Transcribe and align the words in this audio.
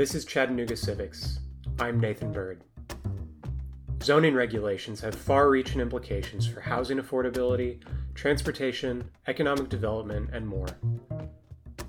This 0.00 0.14
is 0.14 0.24
Chattanooga 0.24 0.78
Civics. 0.78 1.40
I'm 1.78 2.00
Nathan 2.00 2.32
Bird. 2.32 2.64
Zoning 4.02 4.32
regulations 4.32 4.98
have 5.02 5.14
far 5.14 5.50
reaching 5.50 5.78
implications 5.78 6.46
for 6.46 6.62
housing 6.62 6.96
affordability, 6.96 7.82
transportation, 8.14 9.10
economic 9.26 9.68
development, 9.68 10.30
and 10.32 10.46
more. 10.46 10.68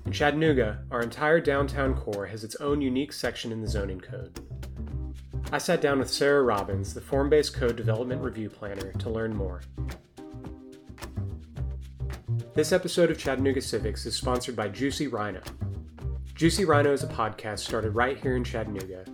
In 0.04 0.12
Chattanooga, 0.12 0.84
our 0.90 1.00
entire 1.00 1.40
downtown 1.40 1.94
core 1.94 2.26
has 2.26 2.44
its 2.44 2.56
own 2.56 2.82
unique 2.82 3.14
section 3.14 3.50
in 3.50 3.62
the 3.62 3.66
zoning 3.66 4.02
code. 4.02 4.38
I 5.50 5.56
sat 5.56 5.80
down 5.80 5.98
with 5.98 6.10
Sarah 6.10 6.42
Robbins, 6.42 6.92
the 6.92 7.00
Form 7.00 7.30
Based 7.30 7.54
Code 7.54 7.76
Development 7.76 8.20
Review 8.20 8.50
Planner, 8.50 8.92
to 8.92 9.08
learn 9.08 9.34
more. 9.34 9.62
This 12.52 12.72
episode 12.72 13.10
of 13.10 13.16
Chattanooga 13.16 13.62
Civics 13.62 14.04
is 14.04 14.14
sponsored 14.14 14.54
by 14.54 14.68
Juicy 14.68 15.06
Rhino, 15.06 15.40
Juicy 16.42 16.64
Rhino 16.64 16.92
is 16.92 17.04
a 17.04 17.06
podcast 17.06 17.60
started 17.60 17.90
right 17.90 18.18
here 18.18 18.34
in 18.34 18.42
Chattanooga, 18.42 19.04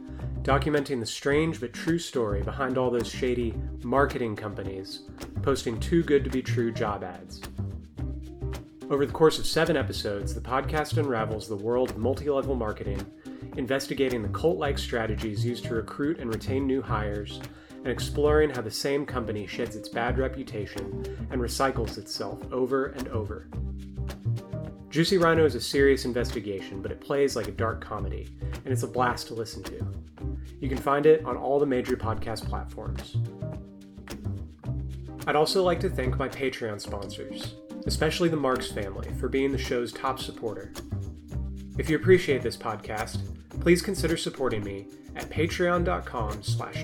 documenting 0.40 0.98
the 0.98 1.04
strange 1.04 1.60
but 1.60 1.74
true 1.74 1.98
story 1.98 2.42
behind 2.42 2.78
all 2.78 2.90
those 2.90 3.06
shady 3.06 3.52
marketing 3.84 4.34
companies 4.34 5.02
posting 5.42 5.78
too 5.78 6.02
good 6.02 6.24
to 6.24 6.30
be 6.30 6.40
true 6.40 6.72
job 6.72 7.04
ads. 7.04 7.42
Over 8.88 9.04
the 9.04 9.12
course 9.12 9.38
of 9.38 9.44
seven 9.44 9.76
episodes, 9.76 10.34
the 10.34 10.40
podcast 10.40 10.96
unravels 10.96 11.46
the 11.46 11.54
world 11.54 11.90
of 11.90 11.98
multi 11.98 12.30
level 12.30 12.54
marketing, 12.54 13.04
investigating 13.58 14.22
the 14.22 14.30
cult 14.30 14.56
like 14.56 14.78
strategies 14.78 15.44
used 15.44 15.64
to 15.64 15.74
recruit 15.74 16.20
and 16.20 16.32
retain 16.32 16.66
new 16.66 16.80
hires, 16.80 17.42
and 17.76 17.88
exploring 17.88 18.48
how 18.48 18.62
the 18.62 18.70
same 18.70 19.04
company 19.04 19.46
sheds 19.46 19.76
its 19.76 19.90
bad 19.90 20.16
reputation 20.16 21.04
and 21.30 21.42
recycles 21.42 21.98
itself 21.98 22.40
over 22.50 22.86
and 22.86 23.06
over. 23.08 23.50
Juicy 24.98 25.16
Rhino 25.16 25.44
is 25.44 25.54
a 25.54 25.60
serious 25.60 26.04
investigation, 26.04 26.82
but 26.82 26.90
it 26.90 27.00
plays 27.00 27.36
like 27.36 27.46
a 27.46 27.52
dark 27.52 27.80
comedy, 27.80 28.26
and 28.40 28.66
it's 28.66 28.82
a 28.82 28.88
blast 28.88 29.28
to 29.28 29.34
listen 29.34 29.62
to. 29.62 29.86
You 30.58 30.68
can 30.68 30.76
find 30.76 31.06
it 31.06 31.24
on 31.24 31.36
all 31.36 31.60
the 31.60 31.66
major 31.66 31.96
podcast 31.96 32.48
platforms. 32.48 33.16
I'd 35.24 35.36
also 35.36 35.62
like 35.62 35.78
to 35.82 35.88
thank 35.88 36.18
my 36.18 36.28
Patreon 36.28 36.80
sponsors, 36.80 37.54
especially 37.86 38.28
the 38.28 38.36
Marks 38.36 38.72
family, 38.72 39.08
for 39.20 39.28
being 39.28 39.52
the 39.52 39.56
show's 39.56 39.92
top 39.92 40.18
supporter. 40.18 40.72
If 41.78 41.88
you 41.88 41.94
appreciate 41.94 42.42
this 42.42 42.56
podcast, 42.56 43.20
please 43.60 43.80
consider 43.80 44.16
supporting 44.16 44.64
me 44.64 44.88
at 45.14 45.30
patreon.com 45.30 46.42
slash 46.42 46.82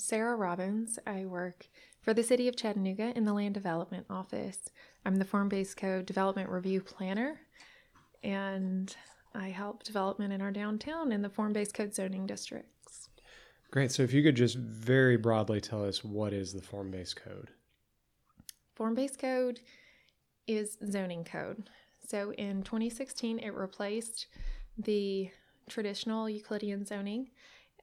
Sarah 0.00 0.36
Robbins. 0.36 0.98
I 1.06 1.24
work 1.24 1.68
for 2.00 2.14
the 2.14 2.22
City 2.22 2.48
of 2.48 2.56
Chattanooga 2.56 3.12
in 3.16 3.24
the 3.24 3.32
Land 3.32 3.54
Development 3.54 4.06
Office. 4.08 4.58
I'm 5.04 5.16
the 5.16 5.24
Form 5.24 5.48
Based 5.48 5.76
Code 5.76 6.06
Development 6.06 6.48
Review 6.48 6.80
Planner, 6.80 7.40
and 8.22 8.94
I 9.34 9.48
help 9.48 9.82
development 9.82 10.32
in 10.32 10.40
our 10.40 10.50
downtown 10.50 11.12
in 11.12 11.22
the 11.22 11.28
Form 11.28 11.52
Based 11.52 11.74
Code 11.74 11.94
zoning 11.94 12.26
districts. 12.26 13.08
Great. 13.70 13.90
So, 13.90 14.02
if 14.02 14.12
you 14.12 14.22
could 14.22 14.36
just 14.36 14.56
very 14.56 15.16
broadly 15.16 15.60
tell 15.60 15.84
us 15.84 16.04
what 16.04 16.32
is 16.32 16.52
the 16.52 16.62
Form 16.62 16.90
Based 16.90 17.16
Code? 17.16 17.50
Form 18.74 18.94
Based 18.94 19.18
Code 19.18 19.60
is 20.46 20.78
zoning 20.88 21.24
code. 21.24 21.68
So, 22.06 22.32
in 22.32 22.62
2016, 22.62 23.40
it 23.40 23.54
replaced 23.54 24.28
the 24.78 25.30
traditional 25.68 26.28
Euclidean 26.28 26.84
zoning 26.84 27.30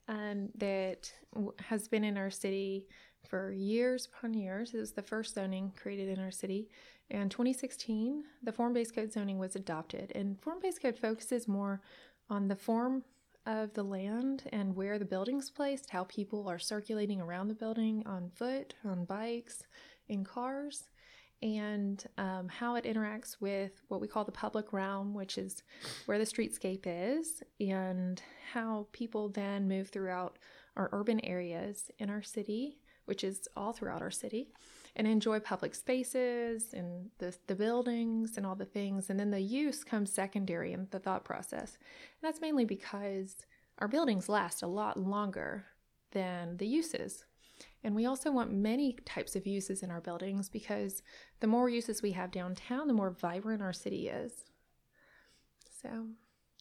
um, 0.08 0.50
that 0.56 1.12
has 1.60 1.88
been 1.88 2.04
in 2.04 2.18
our 2.18 2.30
city 2.30 2.86
for 3.28 3.52
years 3.52 4.08
upon 4.08 4.34
years. 4.34 4.74
It 4.74 4.80
was 4.80 4.92
the 4.92 5.02
first 5.02 5.36
zoning 5.36 5.72
created 5.76 6.10
in 6.10 6.24
our 6.24 6.32
city. 6.32 6.70
In 7.10 7.30
2016, 7.30 8.24
the 8.42 8.52
form 8.52 8.74
based 8.74 8.96
code 8.96 9.12
zoning 9.12 9.40
was 9.40 9.56
adopted, 9.56 10.12
and 10.16 10.40
form 10.42 10.60
based 10.62 10.82
code 10.82 10.98
focuses 10.98 11.48
more 11.48 11.82
on 12.30 12.48
the 12.48 12.56
form 12.56 13.04
of 13.46 13.74
the 13.74 13.84
land 13.84 14.44
and 14.54 14.76
where 14.76 14.98
the 14.98 15.06
building's 15.06 15.50
placed, 15.50 15.90
how 15.90 16.06
people 16.06 16.48
are 16.48 16.60
circulating 16.60 17.20
around 17.20 17.50
the 17.50 17.54
building 17.54 18.04
on 18.06 18.30
foot, 18.30 18.74
on 18.86 19.04
bikes, 19.06 19.64
in 20.08 20.24
cars 20.24 20.88
and 21.44 22.06
um, 22.18 22.48
how 22.48 22.76
it 22.76 22.86
interacts 22.86 23.36
with 23.42 23.84
what 23.90 24.00
we 24.00 24.08
call 24.08 24.24
the 24.24 24.32
public 24.32 24.72
realm, 24.72 25.14
which 25.14 25.38
is 25.38 25.62
where 26.06 26.18
the 26.18 26.24
streetscape 26.24 26.84
is, 26.86 27.44
and 27.60 28.22
how 28.54 28.88
people 28.94 29.28
then 29.28 29.68
move 29.68 29.90
throughout 29.90 30.40
our 30.78 30.90
urban 30.94 31.20
areas 31.26 31.92
in 32.00 32.10
our 32.10 32.24
city, 32.24 32.78
which 33.06 33.26
is 33.26 33.50
all 33.58 33.74
throughout 33.74 34.02
our 34.02 34.10
city, 34.10 34.54
and 34.96 35.06
enjoy 35.06 35.38
public 35.38 35.76
spaces 35.76 36.74
and 36.74 37.10
the, 37.18 37.36
the 37.48 37.56
buildings 37.56 38.38
and 38.38 38.46
all 38.46 38.56
the 38.56 38.64
things. 38.64 39.10
And 39.10 39.20
then 39.20 39.32
the 39.32 39.42
use 39.42 39.84
comes 39.84 40.14
secondary 40.14 40.72
in 40.72 40.88
the 40.92 41.00
thought 41.00 41.26
process. 41.26 41.78
And 41.78 42.30
that's 42.30 42.40
mainly 42.40 42.64
because 42.64 43.36
our 43.80 43.90
buildings 43.90 44.30
last 44.30 44.64
a 44.64 44.68
lot 44.68 44.98
longer 44.98 45.66
than 46.12 46.56
the 46.56 46.68
uses 46.68 47.26
and 47.84 47.96
we 47.96 48.06
also 48.06 48.32
want 48.32 48.52
many 48.52 48.94
types 49.06 49.36
of 49.36 49.46
uses 49.46 49.84
in 49.84 49.92
our 49.92 50.02
buildings 50.02 50.50
because 50.50 51.02
the 51.40 51.48
more 51.48 51.70
uses 51.70 52.02
we 52.02 52.12
have 52.12 52.32
downtown, 52.32 52.88
the 52.88 52.94
more 52.94 53.12
vibrant 53.12 53.62
our 53.62 53.74
city 53.74 54.08
is. 54.08 54.46
So 55.82 56.08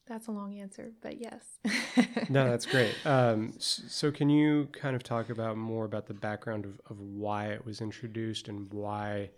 that's 0.05 0.27
a 0.27 0.31
long 0.31 0.59
answer, 0.59 0.91
but 1.01 1.19
yes. 1.19 1.45
no, 2.29 2.49
that's 2.49 2.65
great. 2.65 2.93
Um, 3.05 3.53
so, 3.57 4.11
can 4.11 4.29
you 4.29 4.67
kind 4.73 4.95
of 4.95 5.03
talk 5.03 5.29
about 5.29 5.55
more 5.55 5.85
about 5.85 6.07
the 6.07 6.13
background 6.13 6.65
of, 6.65 6.81
of 6.89 6.99
why 6.99 7.47
it 7.47 7.65
was 7.65 7.79
introduced 7.79 8.49
and 8.49 8.71
why 8.73 9.29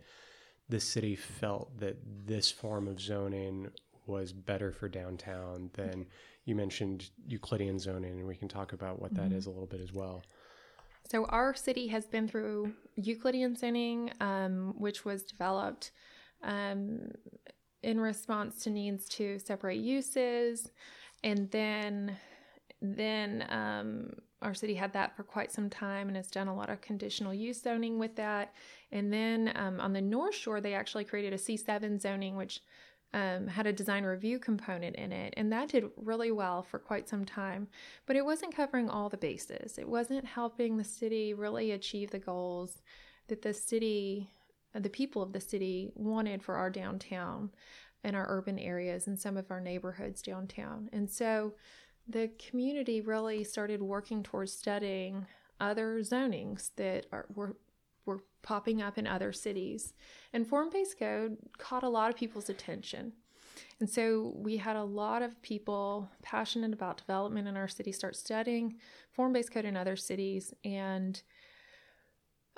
the 0.67 0.79
city 0.79 1.15
felt 1.15 1.79
that 1.79 1.97
this 2.25 2.49
form 2.49 2.87
of 2.87 2.99
zoning 2.99 3.69
was 4.07 4.33
better 4.33 4.71
for 4.71 4.89
downtown 4.89 5.69
than 5.73 6.07
you 6.45 6.55
mentioned 6.55 7.09
Euclidean 7.27 7.77
zoning, 7.77 8.19
and 8.19 8.27
we 8.27 8.35
can 8.35 8.47
talk 8.47 8.73
about 8.73 8.99
what 8.99 9.13
mm-hmm. 9.13 9.29
that 9.29 9.35
is 9.35 9.45
a 9.45 9.49
little 9.49 9.67
bit 9.67 9.81
as 9.81 9.93
well. 9.93 10.23
So 11.09 11.25
our 11.25 11.53
city 11.53 11.87
has 11.87 12.05
been 12.05 12.27
through 12.27 12.73
Euclidean 12.95 13.55
zoning, 13.55 14.11
um, 14.19 14.73
which 14.77 15.05
was 15.05 15.23
developed 15.23 15.91
um, 16.43 17.11
in 17.83 17.99
response 17.99 18.63
to 18.63 18.69
needs 18.69 19.07
to 19.09 19.37
separate 19.39 19.79
uses, 19.79 20.71
and 21.23 21.49
then 21.51 22.17
then 22.81 23.45
um, 23.49 24.13
our 24.41 24.53
city 24.53 24.75
had 24.75 24.93
that 24.93 25.15
for 25.15 25.23
quite 25.23 25.51
some 25.51 25.69
time 25.69 26.07
and 26.07 26.17
has 26.17 26.27
done 26.27 26.47
a 26.47 26.55
lot 26.55 26.69
of 26.69 26.81
conditional 26.81 27.33
use 27.33 27.61
zoning 27.61 27.97
with 27.97 28.15
that. 28.15 28.53
And 28.91 29.11
then 29.11 29.51
um, 29.55 29.79
on 29.79 29.93
the 29.93 30.01
North 30.01 30.35
Shore, 30.35 30.61
they 30.61 30.73
actually 30.73 31.05
created 31.05 31.33
a 31.33 31.37
C7 31.37 31.99
zoning, 31.99 32.35
which 32.35 32.61
um, 33.15 33.47
had 33.47 33.65
a 33.65 33.71
design 33.71 34.03
review 34.03 34.37
component 34.37 34.97
in 34.97 35.13
it, 35.13 35.33
and 35.37 35.49
that 35.53 35.69
did 35.69 35.85
really 35.95 36.33
well 36.33 36.61
for 36.61 36.77
quite 36.77 37.07
some 37.07 37.23
time. 37.23 37.69
But 38.05 38.17
it 38.17 38.25
wasn't 38.25 38.53
covering 38.53 38.89
all 38.89 39.07
the 39.07 39.15
bases. 39.15 39.77
It 39.77 39.87
wasn't 39.87 40.25
helping 40.25 40.75
the 40.75 40.83
city 40.83 41.33
really 41.33 41.71
achieve 41.71 42.11
the 42.11 42.19
goals 42.19 42.81
that 43.29 43.41
the 43.41 43.53
city, 43.53 44.29
the 44.73 44.89
people 44.89 45.21
of 45.21 45.31
the 45.31 45.39
city, 45.39 45.93
wanted 45.95 46.43
for 46.43 46.55
our 46.55 46.69
downtown 46.69 47.51
and 48.03 48.17
our 48.17 48.25
urban 48.27 48.59
areas 48.59 49.07
and 49.07 49.17
some 49.17 49.37
of 49.37 49.49
our 49.49 49.61
neighborhoods 49.61 50.21
downtown. 50.21 50.89
And 50.91 51.09
so 51.09 51.53
the 52.05 52.29
community 52.37 52.99
really 52.99 53.45
started 53.45 53.81
working 53.81 54.23
towards 54.23 54.51
studying 54.51 55.25
other 55.61 56.01
zonings 56.01 56.71
that 56.75 57.05
are, 57.13 57.27
were 57.33 57.55
were 58.05 58.23
popping 58.41 58.81
up 58.81 58.97
in 58.97 59.07
other 59.07 59.33
cities. 59.33 59.93
And 60.33 60.47
form 60.47 60.69
based 60.71 60.99
code 60.99 61.37
caught 61.57 61.83
a 61.83 61.89
lot 61.89 62.09
of 62.09 62.15
people's 62.15 62.49
attention. 62.49 63.13
And 63.79 63.89
so 63.89 64.33
we 64.35 64.57
had 64.57 64.75
a 64.75 64.83
lot 64.83 65.21
of 65.21 65.41
people 65.41 66.09
passionate 66.21 66.73
about 66.73 66.97
development 66.97 67.47
in 67.47 67.57
our 67.57 67.67
city 67.67 67.91
start 67.91 68.15
studying 68.15 68.75
form 69.11 69.33
based 69.33 69.51
code 69.51 69.65
in 69.65 69.75
other 69.77 69.95
cities. 69.95 70.53
And 70.63 71.21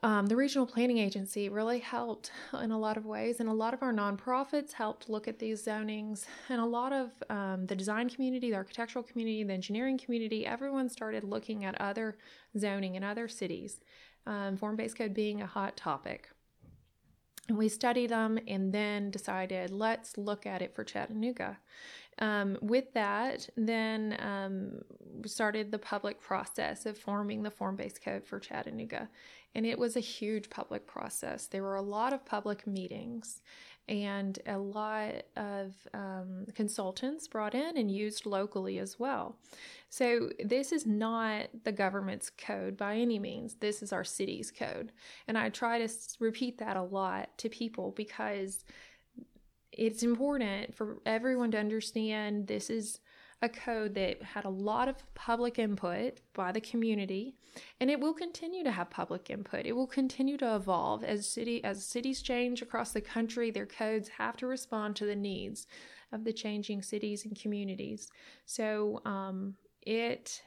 um, 0.04 0.28
the 0.28 0.36
regional 0.36 0.68
planning 0.68 1.00
agency 1.00 1.50
really 1.50 1.80
helped 1.80 2.32
in 2.62 2.70
a 2.70 2.78
lot 2.78 2.98
of 2.98 3.06
ways, 3.06 3.40
and 3.40 3.50
a 3.50 3.54
lot 3.54 3.74
of 3.74 3.82
our 3.82 3.92
nonprofits 3.92 4.74
helped 4.74 5.10
look 5.10 5.28
at 5.28 5.40
these 5.40 5.66
zonings, 5.66 6.26
and 6.50 6.62
a 6.62 6.66
lot 6.66 6.94
of 6.94 7.12
um, 7.32 7.66
the 7.66 7.76
design 7.76 8.08
community, 8.08 8.52
the 8.52 8.58
architectural 8.58 9.04
community, 9.04 9.44
the 9.44 9.54
engineering 9.54 9.98
community, 9.98 10.46
everyone 10.46 10.88
started 10.88 11.24
looking 11.24 11.66
at 11.66 11.82
other 11.82 12.20
zoning 12.56 12.94
in 12.94 13.04
other 13.04 13.28
cities 13.28 13.82
um, 14.28 14.58
form 14.58 14.76
based 14.76 14.98
code 14.98 15.14
being 15.14 15.42
a 15.42 15.48
hot 15.48 15.76
topic. 15.76 16.30
And 17.50 17.58
we 17.58 17.70
studied 17.70 18.10
them 18.10 18.38
and 18.48 18.74
then 18.74 19.10
decided 19.10 19.72
let's 19.72 20.18
look 20.18 20.46
at 20.46 20.62
it 20.62 20.76
for 20.76 20.84
Chattanooga. 20.84 21.58
um, 22.20 22.58
with 22.62 22.94
that, 22.94 23.50
then 23.56 24.18
um, 24.20 24.82
started 25.26 25.72
the 25.72 25.80
public 25.80 26.20
process 26.20 26.86
of 26.86 26.98
forming 26.98 27.44
the 27.44 27.52
form 27.52 27.76
based 27.76 28.04
code 28.04 28.26
for 28.26 28.40
Chattanooga. 28.40 29.10
And 29.56 29.66
it 29.66 29.80
was 29.80 29.96
a 29.96 30.02
huge 30.02 30.50
public 30.50 30.86
process. 30.88 31.48
There 31.48 31.64
were 31.64 31.76
a 31.76 31.82
lot 31.82 32.14
of 32.14 32.26
public 32.26 32.68
meetings 32.68 33.42
and 33.88 34.38
a 34.46 34.58
lot 34.58 35.24
of 35.36 35.74
um, 35.94 36.46
consultants 36.54 37.28
brought 37.28 37.56
in 37.56 37.78
and 37.78 37.90
used 37.90 38.26
locally 38.26 38.80
as 38.80 39.00
well. 39.00 39.38
So, 39.90 40.30
this 40.44 40.74
is 40.74 40.86
not 40.86 41.48
the 41.64 41.72
government's 41.72 42.30
code 42.30 42.76
by 42.76 42.96
any 42.96 43.20
means. 43.20 43.56
This 43.56 43.82
is 43.82 43.94
our 43.94 44.04
city's 44.04 44.52
code. 44.52 44.92
And 45.28 45.38
I 45.38 45.50
try 45.50 45.86
to 45.86 45.94
repeat 46.20 46.58
that 46.58 46.76
a 46.76 46.84
lot 46.84 47.38
to 47.38 47.50
people 47.50 47.94
because 47.96 48.66
it's 49.72 50.04
important 50.04 50.76
for 50.76 50.98
everyone 51.06 51.52
to 51.52 51.60
understand 51.60 52.48
this 52.48 52.70
is 52.70 53.00
a 53.42 53.50
code 53.50 53.94
that 53.94 54.22
had 54.24 54.46
a 54.46 54.50
lot 54.50 54.88
of 54.88 54.96
public 55.14 55.60
input 55.60 56.20
by 56.34 56.52
the 56.52 56.62
community 56.62 57.36
and 57.80 57.90
it 57.92 58.00
will 58.00 58.14
continue 58.14 58.64
to 58.64 58.72
have 58.72 58.90
public 58.90 59.30
input. 59.30 59.66
It 59.66 59.74
will 59.74 59.88
continue 59.88 60.38
to 60.38 60.56
evolve 60.56 61.04
as 61.04 61.28
city 61.28 61.64
as 61.64 61.86
cities 61.86 62.22
change 62.22 62.62
across 62.62 62.94
the 62.94 63.02
country 63.02 63.52
their 63.52 63.68
codes 63.68 64.10
have 64.18 64.38
to 64.38 64.48
respond 64.48 64.96
to 64.96 65.06
the 65.06 65.16
needs 65.16 65.68
of 66.12 66.24
the 66.24 66.34
changing 66.34 66.82
cities 66.82 67.26
and 67.26 67.40
communities. 67.40 68.10
So 68.46 69.02
um, 69.06 69.56
it 69.84 70.42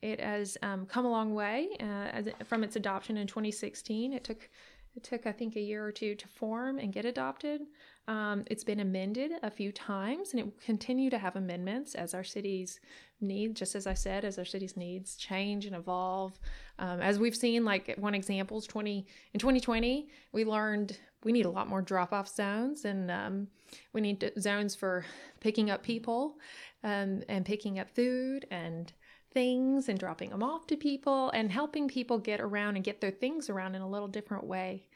it 0.00 0.20
has 0.20 0.56
um, 0.62 0.86
come 0.86 1.06
a 1.06 1.10
long 1.10 1.34
way 1.34 1.68
uh, 1.80 1.84
as, 1.84 2.28
from 2.44 2.64
its 2.64 2.76
adoption 2.76 3.16
in 3.16 3.26
2016 3.26 4.12
it 4.12 4.24
took 4.24 4.48
it 4.96 5.02
took, 5.02 5.26
I 5.26 5.32
think, 5.32 5.56
a 5.56 5.60
year 5.60 5.84
or 5.84 5.92
two 5.92 6.14
to 6.14 6.28
form 6.28 6.78
and 6.78 6.92
get 6.92 7.04
adopted. 7.04 7.62
Um, 8.06 8.44
it's 8.46 8.64
been 8.64 8.80
amended 8.80 9.32
a 9.42 9.50
few 9.50 9.72
times 9.72 10.32
and 10.32 10.40
it 10.40 10.44
will 10.44 10.54
continue 10.64 11.08
to 11.08 11.18
have 11.18 11.36
amendments 11.36 11.94
as 11.94 12.12
our 12.12 12.24
cities 12.24 12.80
need, 13.20 13.56
just 13.56 13.74
as 13.74 13.86
I 13.86 13.94
said, 13.94 14.24
as 14.24 14.38
our 14.38 14.44
cities 14.44 14.76
needs 14.76 15.16
change 15.16 15.64
and 15.64 15.74
evolve. 15.74 16.38
Um, 16.78 17.00
as 17.00 17.18
we've 17.18 17.36
seen, 17.36 17.64
like 17.64 17.94
one 17.96 18.14
example 18.14 18.58
is 18.58 18.66
20, 18.66 19.06
in 19.32 19.40
2020, 19.40 20.08
we 20.32 20.44
learned 20.44 20.98
we 21.24 21.32
need 21.32 21.46
a 21.46 21.50
lot 21.50 21.68
more 21.68 21.80
drop 21.80 22.12
off 22.12 22.28
zones 22.28 22.84
and 22.84 23.10
um, 23.10 23.48
we 23.94 24.02
need 24.02 24.32
zones 24.38 24.74
for 24.74 25.06
picking 25.40 25.70
up 25.70 25.82
people 25.82 26.36
um, 26.82 27.22
and 27.28 27.46
picking 27.46 27.78
up 27.78 27.88
food 27.90 28.46
and 28.50 28.92
things 29.32 29.88
and 29.88 29.98
dropping 29.98 30.30
them 30.30 30.42
off 30.42 30.66
to 30.66 30.76
people 30.76 31.30
and 31.30 31.50
helping 31.50 31.88
people 31.88 32.18
get 32.18 32.40
around 32.40 32.76
and 32.76 32.84
get 32.84 33.00
their 33.00 33.10
things 33.10 33.48
around 33.50 33.74
in 33.74 33.82
a 33.82 33.88
little 33.88 34.08
different 34.08 34.44
way. 34.44 34.86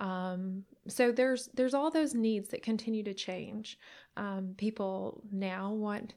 Um, 0.00 0.64
so 0.88 1.10
there's 1.10 1.48
there's 1.54 1.74
all 1.74 1.90
those 1.90 2.14
needs 2.14 2.48
that 2.50 2.62
continue 2.62 3.02
to 3.04 3.14
change. 3.14 3.78
Um, 4.16 4.54
people 4.56 5.22
now 5.30 5.72
want 5.72 6.14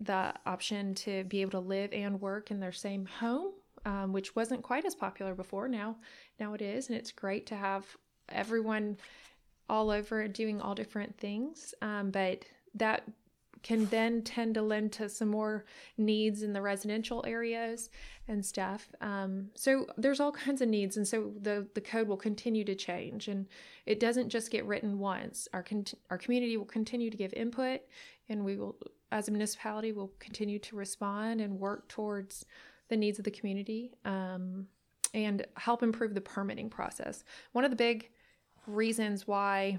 the 0.00 0.32
option 0.46 0.94
to 0.94 1.24
be 1.24 1.42
able 1.42 1.50
to 1.52 1.58
live 1.60 1.92
and 1.92 2.20
work 2.20 2.50
in 2.50 2.60
their 2.60 2.72
same 2.72 3.04
home, 3.04 3.52
um, 3.84 4.12
which 4.12 4.34
wasn't 4.34 4.62
quite 4.62 4.86
as 4.86 4.94
popular 4.94 5.34
before. 5.34 5.68
Now 5.68 5.96
now 6.40 6.54
it 6.54 6.62
is, 6.62 6.88
and 6.88 6.96
it's 6.96 7.12
great 7.12 7.46
to 7.46 7.56
have 7.56 7.84
everyone 8.30 8.96
all 9.68 9.90
over 9.90 10.26
doing 10.28 10.60
all 10.60 10.74
different 10.74 11.16
things. 11.18 11.74
Um, 11.82 12.10
but 12.10 12.44
that 12.74 13.04
can 13.64 13.86
then 13.86 14.22
tend 14.22 14.54
to 14.54 14.62
lend 14.62 14.92
to 14.92 15.08
some 15.08 15.28
more 15.28 15.64
needs 15.96 16.42
in 16.42 16.52
the 16.52 16.60
residential 16.62 17.24
areas 17.26 17.90
and 18.28 18.44
stuff. 18.44 18.92
Um, 19.00 19.48
so 19.54 19.86
there's 19.96 20.20
all 20.20 20.30
kinds 20.30 20.60
of 20.60 20.68
needs, 20.68 20.96
and 20.96 21.08
so 21.08 21.32
the 21.40 21.66
the 21.74 21.80
code 21.80 22.06
will 22.06 22.18
continue 22.18 22.64
to 22.64 22.74
change, 22.76 23.26
and 23.26 23.48
it 23.86 23.98
doesn't 23.98 24.28
just 24.28 24.52
get 24.52 24.66
written 24.66 24.98
once. 24.98 25.48
Our 25.52 25.62
con- 25.62 25.86
our 26.10 26.18
community 26.18 26.56
will 26.56 26.66
continue 26.66 27.10
to 27.10 27.16
give 27.16 27.32
input, 27.32 27.80
and 28.28 28.44
we 28.44 28.56
will, 28.56 28.76
as 29.10 29.28
a 29.28 29.32
municipality, 29.32 29.92
will 29.92 30.12
continue 30.20 30.58
to 30.60 30.76
respond 30.76 31.40
and 31.40 31.58
work 31.58 31.88
towards 31.88 32.44
the 32.88 32.96
needs 32.96 33.18
of 33.18 33.24
the 33.24 33.30
community 33.30 33.94
um, 34.04 34.66
and 35.14 35.46
help 35.56 35.82
improve 35.82 36.12
the 36.14 36.20
permitting 36.20 36.68
process. 36.68 37.24
One 37.52 37.64
of 37.64 37.70
the 37.70 37.76
big 37.76 38.10
reasons 38.66 39.26
why 39.26 39.78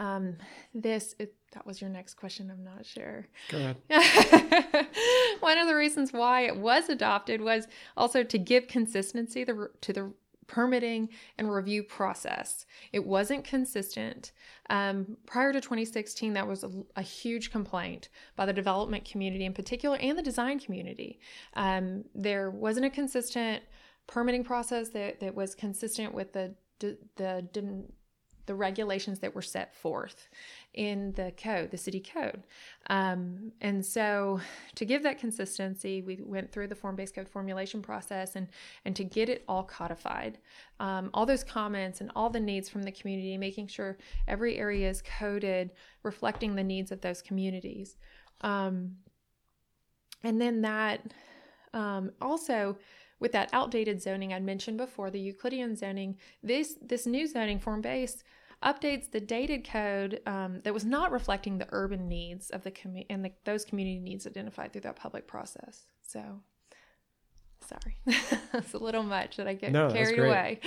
um, 0.00 0.36
this 0.74 1.14
it, 1.18 1.34
that 1.52 1.66
was 1.66 1.80
your 1.80 1.90
next 1.90 2.14
question. 2.14 2.50
I'm 2.50 2.64
not 2.64 2.86
sure. 2.86 3.26
Go 3.50 3.58
ahead. 3.58 3.76
One 5.40 5.58
of 5.58 5.68
the 5.68 5.76
reasons 5.76 6.12
why 6.12 6.42
it 6.46 6.56
was 6.56 6.88
adopted 6.88 7.42
was 7.42 7.68
also 7.96 8.22
to 8.22 8.38
give 8.38 8.66
consistency 8.66 9.44
the, 9.44 9.68
to 9.82 9.92
the 9.92 10.12
permitting 10.46 11.10
and 11.38 11.52
review 11.52 11.82
process. 11.82 12.66
It 12.92 13.04
wasn't 13.04 13.44
consistent. 13.44 14.32
Um, 14.70 15.18
prior 15.26 15.52
to 15.52 15.60
2016, 15.60 16.32
that 16.32 16.48
was 16.48 16.64
a, 16.64 16.70
a, 16.96 17.02
huge 17.02 17.52
complaint 17.52 18.08
by 18.36 18.46
the 18.46 18.52
development 18.52 19.04
community 19.04 19.44
in 19.44 19.52
particular 19.52 19.96
and 19.98 20.16
the 20.16 20.22
design 20.22 20.58
community. 20.58 21.20
Um, 21.54 22.04
there 22.14 22.50
wasn't 22.50 22.86
a 22.86 22.90
consistent 22.90 23.62
permitting 24.06 24.44
process 24.44 24.88
that, 24.90 25.20
that 25.20 25.34
was 25.34 25.54
consistent 25.54 26.14
with 26.14 26.32
the 26.32 26.54
the 26.80 26.96
the 27.16 27.46
regulations 28.48 29.20
that 29.20 29.34
were 29.34 29.42
set 29.42 29.74
forth 29.74 30.28
in 30.74 31.12
the 31.12 31.32
code, 31.36 31.70
the 31.70 31.76
city 31.76 32.00
code. 32.00 32.42
Um, 32.88 33.52
and 33.60 33.84
so, 33.84 34.40
to 34.74 34.84
give 34.84 35.02
that 35.02 35.18
consistency, 35.18 36.02
we 36.02 36.20
went 36.22 36.52
through 36.52 36.68
the 36.68 36.74
form 36.74 36.96
based 36.96 37.14
code 37.14 37.28
formulation 37.28 37.82
process 37.82 38.36
and, 38.36 38.48
and 38.84 38.94
to 38.96 39.04
get 39.04 39.28
it 39.28 39.44
all 39.48 39.62
codified, 39.62 40.38
um, 40.78 41.10
all 41.14 41.26
those 41.26 41.44
comments 41.44 42.00
and 42.00 42.10
all 42.14 42.30
the 42.30 42.40
needs 42.40 42.68
from 42.68 42.82
the 42.82 42.92
community, 42.92 43.36
making 43.36 43.66
sure 43.66 43.98
every 44.28 44.56
area 44.56 44.88
is 44.88 45.02
coded, 45.02 45.70
reflecting 46.02 46.54
the 46.54 46.64
needs 46.64 46.92
of 46.92 47.00
those 47.00 47.22
communities. 47.22 47.96
Um, 48.42 48.96
and 50.22 50.40
then 50.40 50.62
that 50.62 51.00
um, 51.72 52.10
also 52.20 52.76
with 53.20 53.32
that 53.32 53.50
outdated 53.52 54.02
zoning 54.02 54.32
I 54.32 54.40
mentioned 54.40 54.78
before, 54.78 55.10
the 55.10 55.20
Euclidean 55.20 55.76
zoning, 55.76 56.16
this 56.42 56.76
this 56.82 57.06
new 57.06 57.26
zoning 57.26 57.60
form 57.60 57.82
base 57.82 58.24
updates 58.62 59.10
the 59.10 59.20
dated 59.20 59.68
code 59.68 60.20
um, 60.26 60.60
that 60.64 60.74
was 60.74 60.84
not 60.84 61.12
reflecting 61.12 61.58
the 61.58 61.66
urban 61.70 62.08
needs 62.08 62.50
of 62.50 62.62
the 62.62 62.70
community 62.70 63.06
and 63.10 63.24
the, 63.24 63.32
those 63.44 63.64
community 63.64 63.98
needs 63.98 64.26
identified 64.26 64.72
through 64.72 64.82
that 64.82 64.96
public 64.96 65.26
process. 65.26 65.86
So, 66.02 66.40
sorry, 67.66 67.96
it's 68.54 68.74
a 68.74 68.78
little 68.78 69.02
much 69.02 69.36
that 69.36 69.46
I 69.46 69.54
get 69.54 69.72
no, 69.72 69.90
carried 69.90 70.18
away. 70.18 70.60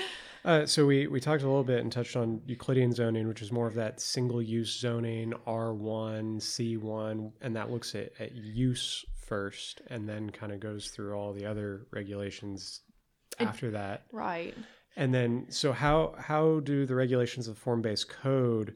Uh, 0.45 0.65
so 0.65 0.85
we 0.85 1.07
we 1.07 1.19
talked 1.19 1.43
a 1.43 1.47
little 1.47 1.63
bit 1.63 1.79
and 1.79 1.91
touched 1.91 2.15
on 2.15 2.41
Euclidean 2.45 2.93
zoning, 2.93 3.27
which 3.27 3.41
is 3.41 3.51
more 3.51 3.67
of 3.67 3.75
that 3.75 4.01
single 4.01 4.41
use 4.41 4.77
zoning, 4.77 5.33
R 5.45 5.73
one, 5.73 6.39
C 6.39 6.77
one, 6.77 7.31
and 7.41 7.55
that 7.55 7.71
looks 7.71 7.95
at, 7.95 8.11
at 8.19 8.35
use 8.35 9.05
first, 9.27 9.81
and 9.87 10.07
then 10.07 10.29
kind 10.29 10.51
of 10.51 10.59
goes 10.59 10.89
through 10.89 11.13
all 11.13 11.33
the 11.33 11.45
other 11.45 11.87
regulations 11.91 12.81
after 13.39 13.71
that. 13.71 14.05
Right. 14.11 14.53
And 14.95 15.13
then, 15.13 15.47
so 15.49 15.71
how 15.71 16.13
how 16.17 16.59
do 16.59 16.85
the 16.85 16.95
regulations 16.95 17.47
of 17.47 17.57
form-based 17.57 18.09
code 18.09 18.75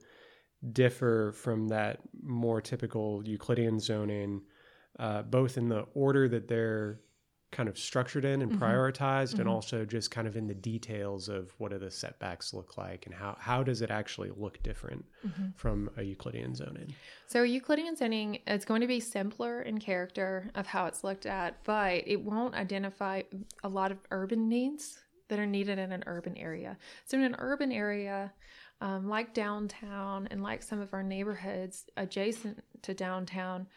differ 0.72 1.32
from 1.34 1.68
that 1.68 2.00
more 2.24 2.62
typical 2.62 3.22
Euclidean 3.24 3.80
zoning, 3.80 4.42
uh, 4.98 5.22
both 5.22 5.58
in 5.58 5.70
the 5.70 5.86
order 5.94 6.28
that 6.28 6.48
they're 6.48 7.00
kind 7.52 7.70
of 7.70 7.78
structured 7.78 8.26
in 8.26 8.42
and 8.42 8.52
mm-hmm. 8.52 8.64
prioritized, 8.64 9.32
mm-hmm. 9.32 9.42
and 9.42 9.50
also 9.50 9.86
just 9.86 10.12
kind 10.12 10.28
of 10.28 10.36
in 10.36 10.48
the 10.48 10.54
details 10.54 11.30
of 11.30 11.54
what 11.58 11.72
do 11.72 11.78
the 11.78 11.90
setbacks 11.90 12.54
look 12.54 12.78
like, 12.78 13.06
and 13.06 13.16
how 13.16 13.38
how 13.40 13.64
does 13.64 13.82
it 13.82 13.90
actually 13.90 14.32
look 14.36 14.62
different 14.64 15.06
mm-hmm. 15.26 15.48
from 15.56 15.90
a 15.98 16.04
Euclidean 16.04 16.54
zoning? 16.56 16.94
So 17.28 17.44
Euclidean 17.44 17.96
zoning 17.96 18.40
it's 18.48 18.66
going 18.66 18.82
to 18.82 18.88
be 18.88 19.00
simpler 19.00 19.62
in 19.62 19.80
character 19.80 20.50
of 20.56 20.68
how 20.68 20.86
it's 20.86 21.04
looked 21.04 21.26
at, 21.26 21.64
but 21.64 22.04
it 22.06 22.22
won't 22.22 22.56
identify 22.56 23.24
a 23.64 23.70
lot 23.70 23.92
of 23.92 24.00
urban 24.12 24.50
needs 24.50 25.00
that 25.30 25.40
are 25.40 25.46
needed 25.46 25.78
in 25.78 25.92
an 25.92 26.04
urban 26.06 26.38
area. 26.38 26.78
So, 27.06 27.18
in 27.18 27.24
an 27.24 27.36
urban 27.40 27.72
area, 27.72 28.34
um, 28.82 29.08
like 29.08 29.34
downtown 29.34 30.28
and 30.32 30.44
like 30.44 30.64
some 30.64 30.80
of 30.80 30.94
our 30.94 31.04
neighborhoods 31.04 31.86
adjacent 31.98 32.64
to 32.84 32.94
downtown, 32.94 33.68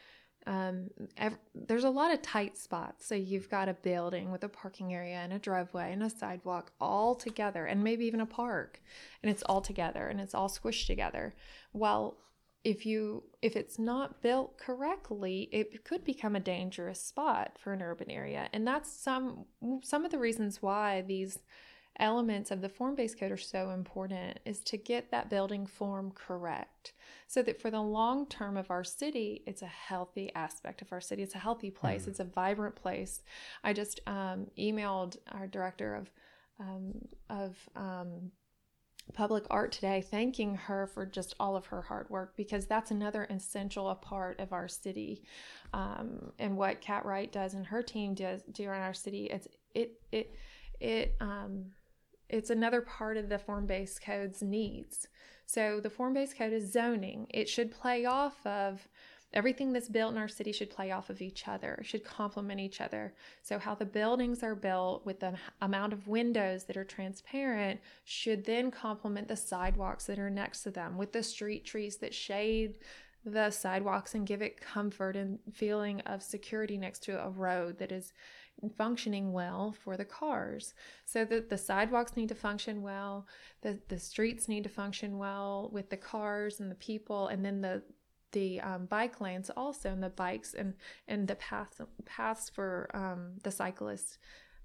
um, 0.47 0.91
ev- 1.17 1.39
there's 1.55 1.85
a 1.85 1.91
lot 1.91 2.13
of 2.13 2.23
tight 2.23 2.57
spots. 2.57 3.07
So, 3.07 3.15
you've 3.15 3.51
got 3.51 3.69
a 3.69 3.75
building 3.75 4.31
with 4.31 4.45
a 4.45 4.49
parking 4.49 4.95
area 4.95 5.17
and 5.17 5.33
a 5.33 5.39
driveway 5.39 5.93
and 5.93 6.03
a 6.03 6.11
sidewalk 6.11 6.73
all 6.81 7.15
together, 7.15 7.67
and 7.67 7.85
maybe 7.85 8.07
even 8.07 8.21
a 8.21 8.27
park, 8.27 8.81
and 9.23 9.31
it's 9.31 9.43
all 9.45 9.61
together 9.61 10.09
and 10.09 10.21
it's 10.21 10.35
all 10.35 10.49
squished 10.49 10.87
together. 10.87 11.35
Well, 11.73 12.17
if 12.63 12.85
you 12.85 13.23
if 13.41 13.57
it's 13.57 13.79
not 13.79 14.21
built 14.21 14.59
correctly 14.59 15.49
it 15.51 15.83
could 15.85 16.05
become 16.05 16.37
a 16.37 16.41
dangerous 16.41 17.03
spot 17.03 17.53
for 17.59 17.73
an 17.73 17.81
urban 17.81 18.11
area 18.11 18.49
and 18.53 18.67
that's 18.67 18.93
some 18.93 19.47
some 19.83 20.05
of 20.05 20.11
the 20.11 20.19
reasons 20.19 20.61
why 20.61 21.01
these 21.03 21.39
elements 22.01 22.51
of 22.51 22.61
the 22.61 22.69
form-based 22.69 23.19
code 23.19 23.31
are 23.31 23.37
so 23.37 23.71
important 23.71 24.41
is 24.45 24.61
to 24.61 24.77
get 24.77 25.11
that 25.11 25.31
building 25.31 25.67
form 25.67 26.11
correct 26.13 26.93
so 27.29 27.43
that 27.43 27.61
for 27.61 27.71
the 27.71 27.81
long 27.81 28.27
term 28.27 28.57
of 28.57 28.71
our 28.71 28.83
city 28.83 29.43
it's 29.47 29.63
a 29.63 29.67
healthy 29.67 30.35
aspect 30.35 30.83
of 30.83 30.93
our 30.93 31.01
city. 31.01 31.23
It's 31.23 31.35
a 31.35 31.39
healthy 31.39 31.71
place. 31.71 32.05
Mm. 32.05 32.09
it's 32.09 32.21
a 32.21 32.25
vibrant 32.25 32.75
place. 32.75 33.23
I 33.63 33.73
just 33.73 34.01
um, 34.07 34.47
emailed 34.59 35.17
our 35.31 35.47
director 35.47 35.95
of 35.95 36.11
um, 36.59 36.93
of 37.29 37.57
um, 37.77 38.33
public 39.15 39.45
art 39.51 39.73
today 39.73 40.05
thanking 40.09 40.55
her 40.55 40.87
for 40.87 41.07
just 41.07 41.35
all 41.41 41.57
of 41.57 41.67
her 41.67 41.83
hard 41.83 42.09
work 42.11 42.37
because 42.37 42.67
that's 42.67 42.91
another 42.91 43.27
essential 43.31 43.93
part 43.95 44.39
of 44.41 44.53
our 44.53 44.69
city. 44.69 45.23
Um, 45.73 46.33
and 46.39 46.57
what 46.57 46.81
kat 46.81 47.05
wright 47.05 47.31
does 47.31 47.55
and 47.55 47.67
her 47.67 47.83
team 47.83 48.15
does 48.15 48.43
do 48.51 48.65
in 48.65 48.69
our 48.71 48.95
city 48.95 49.27
it's 49.27 49.49
it 49.75 50.01
it 50.11 50.35
it 50.81 51.17
um, 51.21 51.67
it's 52.31 52.51
another 52.51 52.81
part 52.81 53.17
of 53.17 53.29
the 53.29 53.39
form-based 53.39 54.03
code's 54.03 54.43
needs 54.43 55.09
so 55.47 55.81
the 55.81 55.91
form-based 55.91 56.37
code 56.37 56.53
is 56.53 56.73
zoning 56.73 57.27
it 57.31 57.49
should 57.49 57.71
play 57.71 58.05
off 58.05 58.45
of 58.47 58.89
Everything 59.33 59.73
that's 59.73 59.89
built 59.89 60.11
in 60.11 60.19
our 60.19 60.27
city 60.27 60.51
should 60.51 60.71
play 60.71 60.91
off 60.91 61.09
of 61.09 61.23
each 61.23 61.47
other, 61.47 61.81
should 61.85 62.03
complement 62.03 62.59
each 62.59 62.81
other. 62.81 63.15
So, 63.43 63.61
how 63.61 63.77
the 63.77 63.85
buildings 63.85 64.43
are 64.43 64.57
built 64.57 65.07
with 65.07 65.21
the 65.21 65.35
amount 65.61 65.93
of 65.93 66.09
windows 66.09 66.65
that 66.65 66.77
are 66.77 66.85
transparent 66.85 67.81
should 68.05 68.45
then 68.45 68.73
complement 68.73 69.29
the 69.29 69.37
sidewalks 69.37 70.07
that 70.07 70.19
are 70.19 70.31
next 70.31 70.65
to 70.65 70.73
them 70.73 70.99
with 70.99 71.13
the 71.13 71.23
street 71.23 71.65
trees 71.65 71.99
that 71.99 72.13
shade 72.13 72.75
the 73.25 73.51
sidewalks 73.51 74.15
and 74.15 74.27
give 74.27 74.43
it 74.43 74.61
comfort 74.61 75.15
and 75.15 75.39
feeling 75.53 76.01
of 76.03 76.23
security 76.23 76.77
next 76.77 77.01
to 77.05 77.23
a 77.23 77.29
road 77.29 77.79
that 77.79 77.93
is 77.93 78.13
functioning 78.77 79.33
well 79.33 79.73
for 79.73 79.97
the 79.97 80.05
cars. 80.05 80.75
So 81.05 81.25
that 81.25 81.49
the 81.49 81.59
sidewalks 81.59 82.17
need 82.17 82.29
to 82.29 82.35
function 82.35 82.83
well, 82.83 83.27
the, 83.63 83.79
the 83.89 83.99
streets 83.99 84.49
need 84.49 84.65
to 84.65 84.71
function 84.71 85.19
well 85.19 85.71
with 85.73 85.91
the 85.91 85.97
cars 85.97 86.61
and 86.61 86.71
the 86.71 86.77
people, 86.77 87.29
and 87.29 87.45
then 87.45 87.61
the 87.61 87.83
the 88.33 88.61
um, 88.61 88.87
bike 88.87 89.21
lanes 89.21 89.51
also 89.57 89.91
and 89.91 90.03
the 90.03 90.09
bikes 90.11 90.55
and 90.55 90.75
and 91.09 91.27
the 91.27 91.35
paths 91.35 91.81
paths 92.05 92.49
for 92.49 92.89
um, 92.95 93.33
the 93.43 93.51
cyclists 93.51 94.19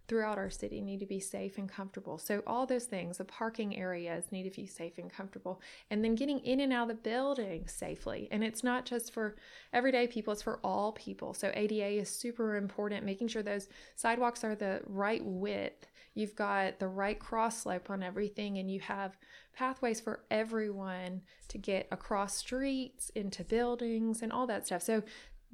throughout 0.08 0.38
our 0.38 0.50
city 0.50 0.82
need 0.82 1.00
to 1.00 1.06
be 1.06 1.20
safe 1.20 1.58
and 1.58 1.70
comfortable. 1.70 2.18
So 2.18 2.44
all 2.46 2.66
those 2.66 2.86
things, 2.86 3.18
the 3.18 3.26
parking 3.26 3.78
areas 3.78 4.26
need 4.32 4.44
to 4.44 4.62
be 4.62 4.68
safe 4.68 4.98
and 4.98 5.12
comfortable. 5.12 5.62
And 5.90 6.04
then 6.04 6.16
getting 6.16 6.40
in 6.40 6.60
and 6.60 6.72
out 6.72 6.90
of 6.90 6.98
the 6.98 7.10
building 7.10 7.68
safely. 7.68 8.28
And 8.32 8.44
it's 8.44 8.64
not 8.64 8.86
just 8.86 9.14
for 9.14 9.36
everyday 9.74 10.08
people, 10.08 10.34
it's 10.34 10.42
for 10.42 10.60
all 10.64 10.92
people. 10.92 11.34
So 11.34 11.52
ADA 11.54 12.02
is 12.02 12.10
super 12.10 12.56
important, 12.56 13.06
making 13.06 13.30
sure 13.30 13.44
those 13.44 13.68
sidewalks 13.96 14.44
are 14.44 14.56
the 14.56 14.82
right 14.86 15.24
width. 15.24 15.88
You've 16.14 16.36
got 16.36 16.80
the 16.80 16.88
right 16.88 17.20
cross 17.20 17.64
slope 17.64 17.90
on 17.90 18.02
everything 18.02 18.58
and 18.58 18.72
you 18.72 18.80
have 18.80 19.18
pathways 19.54 20.00
for 20.00 20.22
everyone 20.32 21.22
to 21.50 21.58
get 21.58 21.88
across 21.92 22.36
streets, 22.38 23.10
into 23.16 23.44
buildings, 23.44 24.22
and 24.22 24.32
all 24.32 24.48
that 24.48 24.66
stuff. 24.66 24.82
So 24.82 25.04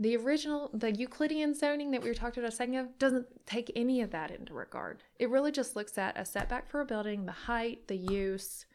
the 0.01 0.17
original, 0.17 0.71
the 0.73 0.91
Euclidean 0.91 1.53
zoning 1.53 1.91
that 1.91 2.01
we 2.01 2.09
were 2.09 2.15
talking 2.15 2.41
about 2.41 2.53
a 2.53 2.55
second 2.55 2.73
ago 2.73 2.89
doesn't 2.97 3.27
take 3.45 3.71
any 3.75 4.01
of 4.01 4.09
that 4.09 4.31
into 4.31 4.51
regard. 4.51 5.03
It 5.19 5.29
really 5.29 5.51
just 5.51 5.75
looks 5.75 5.95
at 5.95 6.17
a 6.17 6.25
setback 6.25 6.67
for 6.67 6.81
a 6.81 6.85
building, 6.85 7.27
the 7.27 7.31
height, 7.31 7.87
the 7.87 7.97
use, 7.97 8.65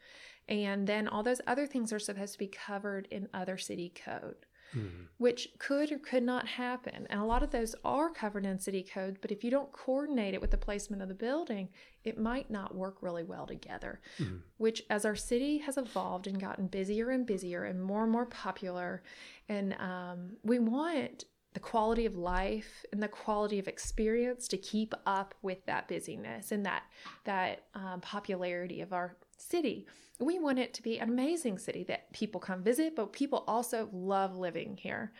and 0.47 0.87
then 0.87 1.05
all 1.05 1.23
those 1.23 1.41
other 1.45 1.67
things 1.67 1.91
are 1.91 1.99
supposed 1.99 2.31
to 2.33 2.39
be 2.39 2.47
covered 2.47 3.09
in 3.11 3.27
other 3.33 3.57
city 3.57 3.91
code 3.93 4.46
mm-hmm. 4.75 5.03
which 5.17 5.49
could 5.59 5.91
or 5.91 5.99
could 5.99 6.23
not 6.23 6.47
happen. 6.47 7.07
And 7.09 7.19
a 7.19 7.25
lot 7.25 7.43
of 7.43 7.51
those 7.51 7.75
are 7.83 8.09
covered 8.09 8.45
in 8.45 8.59
city 8.59 8.83
code, 8.83 9.17
but 9.21 9.31
if 9.31 9.43
you 9.43 9.51
don't 9.51 9.71
coordinate 9.71 10.33
it 10.33 10.41
with 10.41 10.51
the 10.51 10.57
placement 10.57 11.01
of 11.01 11.07
the 11.07 11.15
building, 11.15 11.69
it 12.03 12.19
might 12.19 12.49
not 12.49 12.75
work 12.75 12.97
really 13.01 13.23
well 13.23 13.45
together. 13.45 13.99
Mm-hmm. 14.19 14.37
Which, 14.57 14.83
as 14.89 15.05
our 15.05 15.15
city 15.15 15.59
has 15.59 15.77
evolved 15.77 16.27
and 16.27 16.39
gotten 16.39 16.67
busier 16.67 17.09
and 17.09 17.25
busier 17.25 17.65
and 17.65 17.81
more 17.81 18.03
and 18.03 18.11
more 18.11 18.25
popular, 18.25 19.03
and 19.49 19.73
um, 19.79 20.37
we 20.43 20.59
want 20.59 21.25
the 21.53 21.61
quality 21.61 22.05
of 22.05 22.15
life 22.15 22.85
and 22.91 23.01
the 23.01 23.07
quality 23.07 23.57
of 23.57 23.67
experience 23.67 24.47
to 24.47 24.57
keep 24.57 24.93
up 25.07 25.33
with 25.41 25.65
that 25.65 25.87
busyness 25.87 26.51
and 26.51 26.63
that 26.63 26.83
that 27.23 27.63
um, 27.73 27.99
popularity 27.99 28.81
of 28.81 28.93
our 28.93 29.17
city. 29.37 29.87
We 30.19 30.39
want 30.39 30.59
it 30.59 30.73
to 30.75 30.83
be 30.83 30.99
an 30.99 31.09
amazing 31.09 31.57
city 31.59 31.83
that 31.85 32.11
people 32.11 32.41
come 32.41 32.63
visit, 32.63 32.95
but 32.95 33.13
people 33.13 33.43
also 33.47 33.89
love 33.91 34.35
living 34.35 34.77
here. 34.77 35.13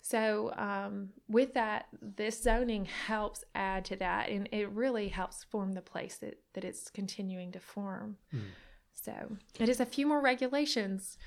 So, 0.00 0.52
um, 0.56 1.10
with 1.28 1.54
that, 1.54 1.86
this 2.00 2.42
zoning 2.42 2.84
helps 2.84 3.44
add 3.54 3.84
to 3.86 3.96
that, 3.96 4.28
and 4.28 4.48
it 4.52 4.70
really 4.70 5.08
helps 5.08 5.44
form 5.44 5.72
the 5.72 5.82
place 5.82 6.16
that, 6.18 6.38
that 6.54 6.64
it's 6.64 6.88
continuing 6.88 7.52
to 7.52 7.60
form. 7.60 8.16
Mm. 8.34 8.40
So, 8.94 9.36
it 9.58 9.68
is 9.68 9.80
a 9.80 9.86
few 9.86 10.06
more 10.06 10.22
regulations, 10.22 11.18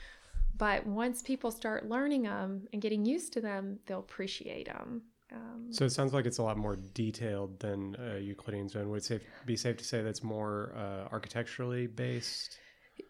but 0.57 0.87
once 0.87 1.21
people 1.21 1.51
start 1.51 1.89
learning 1.89 2.23
them 2.23 2.67
and 2.71 2.81
getting 2.81 3.05
used 3.05 3.33
to 3.33 3.41
them, 3.41 3.79
they'll 3.85 3.99
appreciate 3.99 4.67
them. 4.67 5.03
Um, 5.33 5.67
so 5.71 5.85
it 5.85 5.91
sounds 5.91 6.13
like 6.13 6.25
it's 6.25 6.39
a 6.39 6.43
lot 6.43 6.57
more 6.57 6.75
detailed 6.75 7.59
than 7.59 7.95
a 7.99 8.19
Euclidean 8.19 8.67
zone. 8.67 8.89
Would 8.89 8.97
it 8.97 9.05
safe, 9.05 9.21
be 9.45 9.55
safe 9.55 9.77
to 9.77 9.83
say 9.83 10.01
that's 10.01 10.23
more 10.23 10.73
uh, 10.75 11.07
architecturally 11.11 11.87
based? 11.87 12.57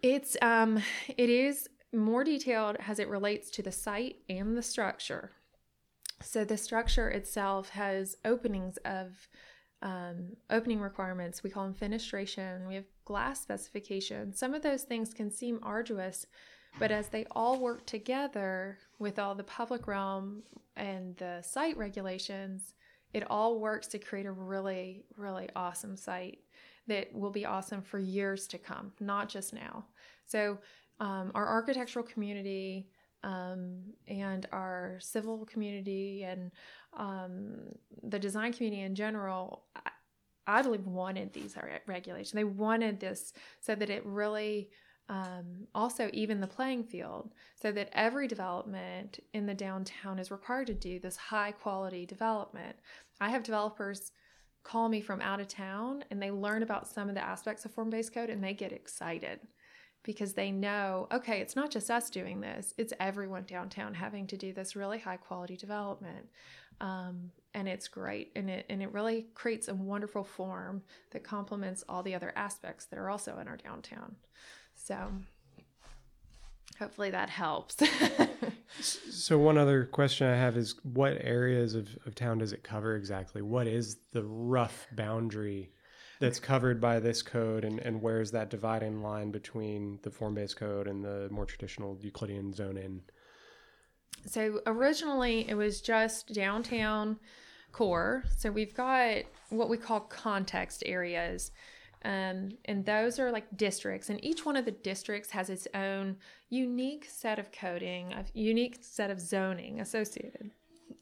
It's 0.03 0.37
um, 0.41 0.81
it 1.17 1.29
is 1.29 1.67
more 1.93 2.23
detailed 2.23 2.77
as 2.87 2.99
it 2.99 3.09
relates 3.09 3.49
to 3.51 3.61
the 3.61 3.71
site 3.71 4.17
and 4.29 4.55
the 4.55 4.61
structure. 4.61 5.31
So 6.23 6.45
the 6.45 6.57
structure 6.57 7.09
itself 7.09 7.69
has 7.69 8.15
openings 8.23 8.77
of 8.85 9.27
um, 9.81 10.35
opening 10.49 10.79
requirements. 10.79 11.43
We 11.43 11.49
call 11.49 11.63
them 11.63 11.73
fenestration. 11.73 12.67
We 12.67 12.75
have 12.75 12.85
glass 13.05 13.41
specifications. 13.41 14.37
Some 14.37 14.53
of 14.53 14.61
those 14.61 14.83
things 14.83 15.13
can 15.13 15.31
seem 15.31 15.59
arduous, 15.63 16.27
but 16.79 16.91
as 16.91 17.09
they 17.09 17.25
all 17.31 17.59
work 17.59 17.85
together 17.85 18.79
with 18.99 19.19
all 19.19 19.35
the 19.35 19.43
public 19.43 19.87
realm 19.87 20.43
and 20.75 21.15
the 21.17 21.41
site 21.41 21.77
regulations, 21.77 22.73
it 23.13 23.29
all 23.29 23.59
works 23.59 23.87
to 23.87 23.99
create 23.99 24.25
a 24.25 24.31
really, 24.31 25.03
really 25.17 25.49
awesome 25.55 25.97
site 25.97 26.39
that 26.87 27.13
will 27.13 27.29
be 27.29 27.45
awesome 27.45 27.81
for 27.81 27.99
years 27.99 28.47
to 28.47 28.57
come, 28.57 28.91
not 28.99 29.29
just 29.29 29.53
now. 29.53 29.85
So, 30.25 30.57
um, 30.99 31.31
our 31.33 31.47
architectural 31.47 32.05
community 32.05 32.87
um, 33.23 33.81
and 34.07 34.45
our 34.51 34.97
civil 34.99 35.45
community 35.45 36.23
and 36.23 36.51
um, 36.95 37.55
the 38.03 38.19
design 38.19 38.53
community 38.53 38.83
in 38.83 38.95
general, 38.95 39.63
I, 39.75 39.89
I 40.47 40.61
believe, 40.61 40.85
wanted 40.85 41.33
these 41.33 41.55
regulations. 41.87 42.31
They 42.33 42.43
wanted 42.43 42.99
this 42.99 43.33
so 43.59 43.75
that 43.75 43.89
it 43.89 44.05
really 44.05 44.69
um, 45.10 45.67
also 45.75 46.10
even 46.13 46.39
the 46.39 46.48
playing 46.48 46.84
field 46.84 47.34
so 47.62 47.72
that 47.72 47.89
every 47.93 48.27
development 48.27 49.20
in 49.34 49.46
the 49.46 49.53
downtown 49.53 50.20
is 50.20 50.31
required 50.31 50.67
to 50.67 50.74
do 50.74 51.00
this 51.00 51.17
high 51.17 51.51
quality 51.51 52.05
development. 52.05 52.77
I 53.20 53.29
have 53.29 53.43
developers 53.43 54.12
call 54.63 54.89
me 54.89 55.01
from 55.01 55.22
out 55.22 55.39
of 55.39 55.48
town 55.48 56.03
and 56.12 56.22
they 56.22 56.31
learn 56.31 56.63
about 56.63 56.88
some 56.88 57.10
of 57.10 57.15
the 57.15 57.24
aspects 57.24 57.65
of 57.65 57.72
form 57.72 57.89
based 57.89 58.13
code 58.13 58.29
and 58.29 58.43
they 58.43 58.53
get 58.53 58.72
excited 58.72 59.39
because 60.03 60.34
they 60.34 60.51
know, 60.51 61.08
okay, 61.12 61.41
it's 61.41 61.55
not 61.55 61.70
just 61.70 61.91
us 61.91 62.10
doing 62.10 62.41
this, 62.41 62.74
it's 62.77 62.93
everyone 63.00 63.43
downtown 63.43 63.93
having 63.93 64.25
to 64.27 64.38
do 64.38 64.51
this 64.53 64.75
really 64.75 64.98
high 64.98 65.17
quality 65.17 65.55
development. 65.55 66.27
Um, 66.79 67.31
and 67.53 67.67
it's 67.67 67.88
great 67.88 68.31
and 68.36 68.50
it 68.50 68.65
and 68.70 68.81
it 68.81 68.91
really 68.91 69.27
creates 69.36 69.67
a 69.67 69.75
wonderful 69.75 70.24
form 70.24 70.81
that 71.12 71.24
complements 71.24 71.84
all 71.88 72.01
the 72.01 72.15
other 72.15 72.34
aspects 72.36 72.86
that 72.86 72.98
are 72.98 73.10
also 73.10 73.38
in 73.38 73.48
our 73.48 73.58
downtown 73.58 74.15
so 74.83 75.11
hopefully 76.79 77.11
that 77.11 77.29
helps. 77.29 77.77
So 78.83 79.38
one 79.38 79.57
other 79.57 79.85
question 79.85 80.27
i 80.27 80.35
have 80.35 80.55
is 80.55 80.75
what 80.83 81.17
areas 81.19 81.75
of, 81.75 81.89
of 82.05 82.15
town 82.15 82.38
does 82.38 82.53
it 82.53 82.63
cover 82.63 82.95
exactly? 82.95 83.41
What 83.41 83.67
is 83.67 83.97
the 84.13 84.23
rough 84.23 84.88
boundary 84.93 85.71
that's 86.21 86.39
covered 86.39 86.79
by 86.79 87.00
this 87.00 87.21
code 87.21 87.65
and, 87.65 87.79
and 87.79 88.01
where 88.01 88.21
is 88.21 88.31
that 88.31 88.50
dividing 88.50 89.03
line 89.03 89.29
between 89.29 90.00
the 90.03 90.09
form-based 90.09 90.55
code 90.55 90.88
and 90.88 91.03
the 91.03 91.27
more 91.31 91.45
traditional 91.45 91.97
euclidean 92.01 92.53
zoning 92.53 93.01
so 94.25 94.61
originally 94.65 95.50
it 95.50 95.55
was 95.55 95.81
just 95.81 96.33
downtown 96.33 97.19
core. 97.71 98.23
So 98.38 98.51
we've 98.51 98.73
got 98.73 99.23
what 99.50 99.69
we 99.69 99.77
call 99.77 100.01
context 100.01 100.83
areas 100.85 101.51
um, 102.03 102.50
and 102.65 102.86
those 102.86 103.20
are 103.20 103.31
like 103.31 103.58
districts, 103.58 104.10
and 104.10 104.24
each 104.24 104.46
one 104.46 104.55
of 104.55 104.65
the 104.65 104.72
districts 104.72 105.31
has 105.31 105.50
its 105.50 105.67
own 105.74 106.17
unique 106.50 107.05
set 107.10 107.38
of 107.38 107.51
coding, 107.51 108.13
a 108.13 108.25
unique 108.34 108.77
set 108.81 109.12
of 109.12 109.20
zoning 109.20 109.79
associated. 109.79 110.51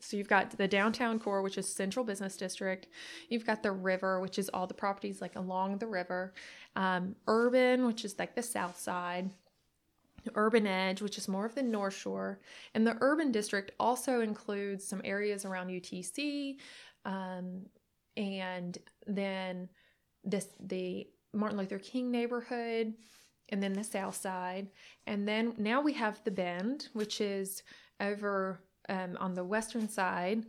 So 0.01 0.17
you've 0.17 0.29
got 0.29 0.51
the 0.51 0.67
downtown 0.67 1.19
core, 1.19 1.41
which 1.41 1.57
is 1.57 1.67
Central 1.67 2.05
Business 2.05 2.37
District. 2.37 2.87
You've 3.29 3.45
got 3.45 3.63
the 3.63 3.71
river, 3.71 4.19
which 4.19 4.39
is 4.39 4.49
all 4.49 4.67
the 4.67 4.73
properties 4.73 5.21
like 5.21 5.35
along 5.35 5.77
the 5.77 5.87
river. 5.87 6.33
Um, 6.75 7.15
urban, 7.27 7.85
which 7.85 8.05
is 8.05 8.17
like 8.17 8.35
the 8.35 8.43
south 8.43 8.79
side. 8.79 9.29
Urban 10.35 10.67
Edge, 10.67 11.01
which 11.01 11.17
is 11.17 11.27
more 11.27 11.45
of 11.45 11.55
the 11.55 11.63
North 11.63 11.95
Shore. 11.95 12.39
And 12.73 12.85
the 12.85 12.97
urban 13.01 13.31
district 13.31 13.71
also 13.79 14.21
includes 14.21 14.85
some 14.85 15.01
areas 15.03 15.45
around 15.45 15.67
UTC. 15.67 16.57
Um, 17.05 17.65
and 18.15 18.77
then 19.07 19.69
this 20.29 20.47
the 20.59 21.07
Martin 21.33 21.57
Luther 21.57 21.79
King 21.79 22.11
neighborhood 22.11 22.93
and 23.49 23.61
then 23.61 23.73
the 23.73 23.83
south 23.83 24.15
side 24.15 24.67
and 25.07 25.27
then 25.27 25.53
now 25.57 25.81
we 25.81 25.93
have 25.93 26.23
the 26.23 26.31
bend 26.31 26.87
which 26.93 27.21
is 27.21 27.63
over 27.99 28.61
um, 28.89 29.17
on 29.19 29.33
the 29.33 29.43
western 29.43 29.87
side 29.87 30.45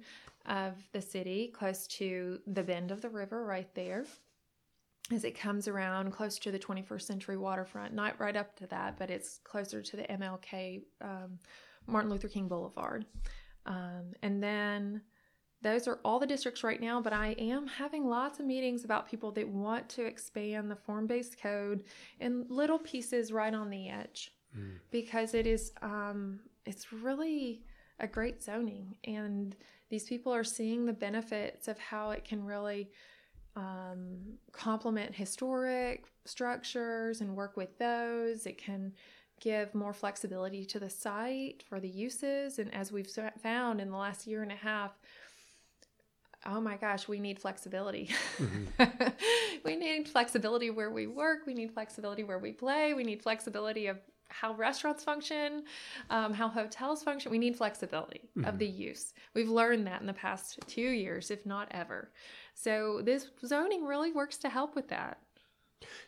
of 0.46 0.75
the 0.92 1.02
city 1.02 1.52
close 1.54 1.87
to 1.87 2.40
the 2.46 2.62
bend 2.62 2.90
of 2.90 3.00
the 3.00 3.08
river 3.08 3.44
right 3.44 3.75
there 3.75 4.04
as 5.12 5.25
it 5.25 5.38
comes 5.38 5.66
around 5.66 6.12
close 6.12 6.38
to 6.38 6.50
the 6.50 6.58
21st 6.58 7.02
century 7.02 7.37
waterfront, 7.37 7.92
not 7.92 8.18
right 8.20 8.37
up 8.37 8.54
to 8.56 8.66
that, 8.68 8.99
but 8.99 9.10
it's 9.10 9.40
closer 9.44 9.82
to 9.82 9.96
the 9.96 10.04
MLK, 10.04 10.82
um, 11.00 11.38
Martin 11.87 12.10
Luther 12.10 12.28
King 12.28 12.49
Boulevard. 12.49 13.04
Um, 13.66 14.12
and 14.22 14.42
then 14.42 15.02
those 15.62 15.87
are 15.87 16.00
all 16.05 16.19
the 16.19 16.26
districts 16.26 16.64
right 16.64 16.81
now, 16.81 17.00
but 17.00 17.12
I 17.12 17.35
am 17.38 17.67
having 17.67 18.09
lots 18.09 18.40
of 18.40 18.47
meetings 18.47 18.85
about 18.85 19.09
people 19.09 19.31
that 19.33 19.47
want 19.49 19.88
to 19.90 20.05
expand 20.05 20.71
the 20.71 20.76
form 20.76 21.07
based 21.07 21.40
code 21.40 21.85
in 22.19 22.47
little 22.49 22.79
pieces 22.79 23.33
right 23.33 23.52
on 23.52 23.69
the 23.69 23.88
edge 23.88 24.33
mm. 24.57 24.73
because 24.90 25.35
it 25.35 25.47
is, 25.47 25.73
um, 25.83 26.40
it's 26.64 26.93
really 26.93 27.62
a 27.99 28.07
great 28.07 28.43
zoning. 28.43 28.95
And 29.05 29.55
these 29.90 30.05
people 30.05 30.33
are 30.33 30.45
seeing 30.45 30.87
the 30.87 30.93
benefits 30.93 31.69
of 31.69 31.79
how 31.79 32.11
it 32.11 32.25
can 32.25 32.45
really 32.45 32.90
um, 33.57 34.17
complement 34.52 35.14
historic 35.14 36.07
structures 36.25 37.21
and 37.21 37.37
work 37.37 37.57
with 37.57 37.76
those. 37.79 38.47
It 38.47 38.57
can 38.57 38.93
give 39.40 39.75
more 39.75 39.93
flexibility 39.93 40.64
to 40.67 40.79
the 40.79 40.90
site 40.90 41.64
for 41.69 41.81
the 41.81 41.88
uses. 41.88 42.59
And 42.59 42.73
as 42.75 42.93
we've 42.93 43.11
found 43.43 43.81
in 43.81 43.90
the 43.90 43.97
last 43.97 44.26
year 44.26 44.43
and 44.43 44.52
a 44.52 44.57
half, 44.57 44.99
oh 46.47 46.61
my 46.61 46.76
gosh, 46.76 47.09
we 47.09 47.20
need 47.20 47.38
flexibility. 47.38 48.11
Mm-hmm. 48.38 49.09
we 49.64 49.76
need 49.76 50.09
flexibility 50.09 50.70
where 50.70 50.90
we 50.90 51.06
work. 51.06 51.40
We 51.47 51.54
need 51.54 51.73
flexibility 51.73 52.25
where 52.25 52.38
we 52.38 52.52
play. 52.52 52.94
We 52.94 53.04
need 53.04 53.23
flexibility 53.23 53.87
of 53.87 53.99
how 54.28 54.54
restaurants 54.54 55.02
function, 55.04 55.64
um, 56.09 56.32
how 56.32 56.49
hotels 56.49 57.02
function. 57.02 57.30
We 57.30 57.38
need 57.38 57.56
flexibility 57.56 58.28
mm-hmm. 58.37 58.49
of 58.49 58.59
the 58.59 58.66
use. 58.66 59.12
We've 59.35 59.49
learned 59.49 59.87
that 59.87 60.00
in 60.00 60.06
the 60.06 60.12
past 60.12 60.59
two 60.66 60.80
years, 60.80 61.30
if 61.30 61.44
not 61.44 61.68
ever. 61.73 62.12
So 62.54 63.00
this 63.02 63.28
zoning 63.44 63.85
really 63.85 64.12
works 64.12 64.37
to 64.38 64.49
help 64.49 64.75
with 64.75 64.88
that. 64.88 65.18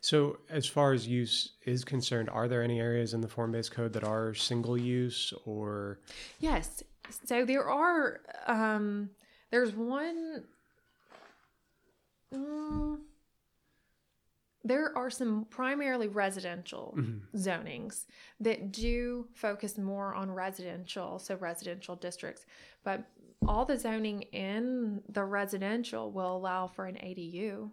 So, 0.02 0.38
as 0.50 0.66
far 0.66 0.92
as 0.92 1.06
use 1.06 1.52
is 1.64 1.82
concerned, 1.82 2.28
are 2.28 2.46
there 2.46 2.62
any 2.62 2.78
areas 2.78 3.14
in 3.14 3.22
the 3.22 3.28
form 3.28 3.52
based 3.52 3.72
code 3.72 3.94
that 3.94 4.04
are 4.04 4.34
single 4.34 4.76
use 4.76 5.32
or? 5.46 5.98
Yes. 6.40 6.82
So, 7.24 7.46
there 7.46 7.64
are, 7.64 8.20
um, 8.46 9.08
there's 9.52 9.72
one. 9.72 10.44
Um, 12.34 13.02
there 14.64 14.96
are 14.96 15.10
some 15.10 15.44
primarily 15.50 16.08
residential 16.08 16.94
mm-hmm. 16.96 17.36
zonings 17.36 18.06
that 18.40 18.72
do 18.72 19.26
focus 19.34 19.76
more 19.76 20.14
on 20.14 20.30
residential, 20.30 21.18
so 21.18 21.36
residential 21.36 21.94
districts. 21.94 22.46
But 22.82 23.04
all 23.46 23.64
the 23.64 23.78
zoning 23.78 24.22
in 24.32 25.02
the 25.08 25.24
residential 25.24 26.10
will 26.10 26.36
allow 26.36 26.68
for 26.68 26.86
an 26.86 26.94
ADU, 26.94 27.70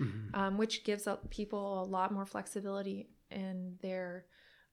mm-hmm. 0.00 0.34
um, 0.34 0.58
which 0.58 0.82
gives 0.82 1.06
people 1.28 1.82
a 1.82 1.84
lot 1.84 2.12
more 2.12 2.26
flexibility 2.26 3.08
in 3.30 3.76
their 3.80 4.24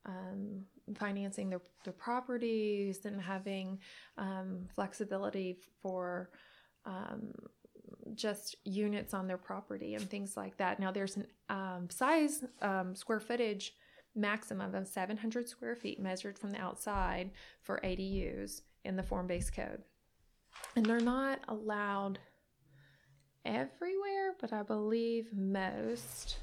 um, 0.05 0.63
financing 0.95 1.49
their, 1.49 1.61
their 1.83 1.93
properties 1.93 3.05
and 3.05 3.21
having 3.21 3.79
um, 4.17 4.67
flexibility 4.73 5.57
for 5.81 6.29
um, 6.85 7.33
just 8.15 8.55
units 8.63 9.13
on 9.13 9.27
their 9.27 9.37
property 9.37 9.95
and 9.95 10.09
things 10.09 10.37
like 10.37 10.57
that. 10.57 10.79
Now, 10.79 10.91
there's 10.91 11.17
a 11.49 11.53
um, 11.53 11.89
size 11.89 12.43
um, 12.61 12.95
square 12.95 13.19
footage 13.19 13.73
maximum 14.15 14.73
of 14.73 14.87
700 14.87 15.47
square 15.47 15.75
feet 15.75 15.99
measured 15.99 16.39
from 16.39 16.51
the 16.51 16.59
outside 16.59 17.31
for 17.61 17.79
ADUs 17.83 18.61
in 18.83 18.95
the 18.95 19.03
form 19.03 19.27
based 19.27 19.55
code. 19.55 19.83
And 20.75 20.85
they're 20.85 20.99
not 20.99 21.39
allowed 21.47 22.19
everywhere, 23.45 24.35
but 24.39 24.51
I 24.51 24.63
believe 24.63 25.27
most. 25.33 26.37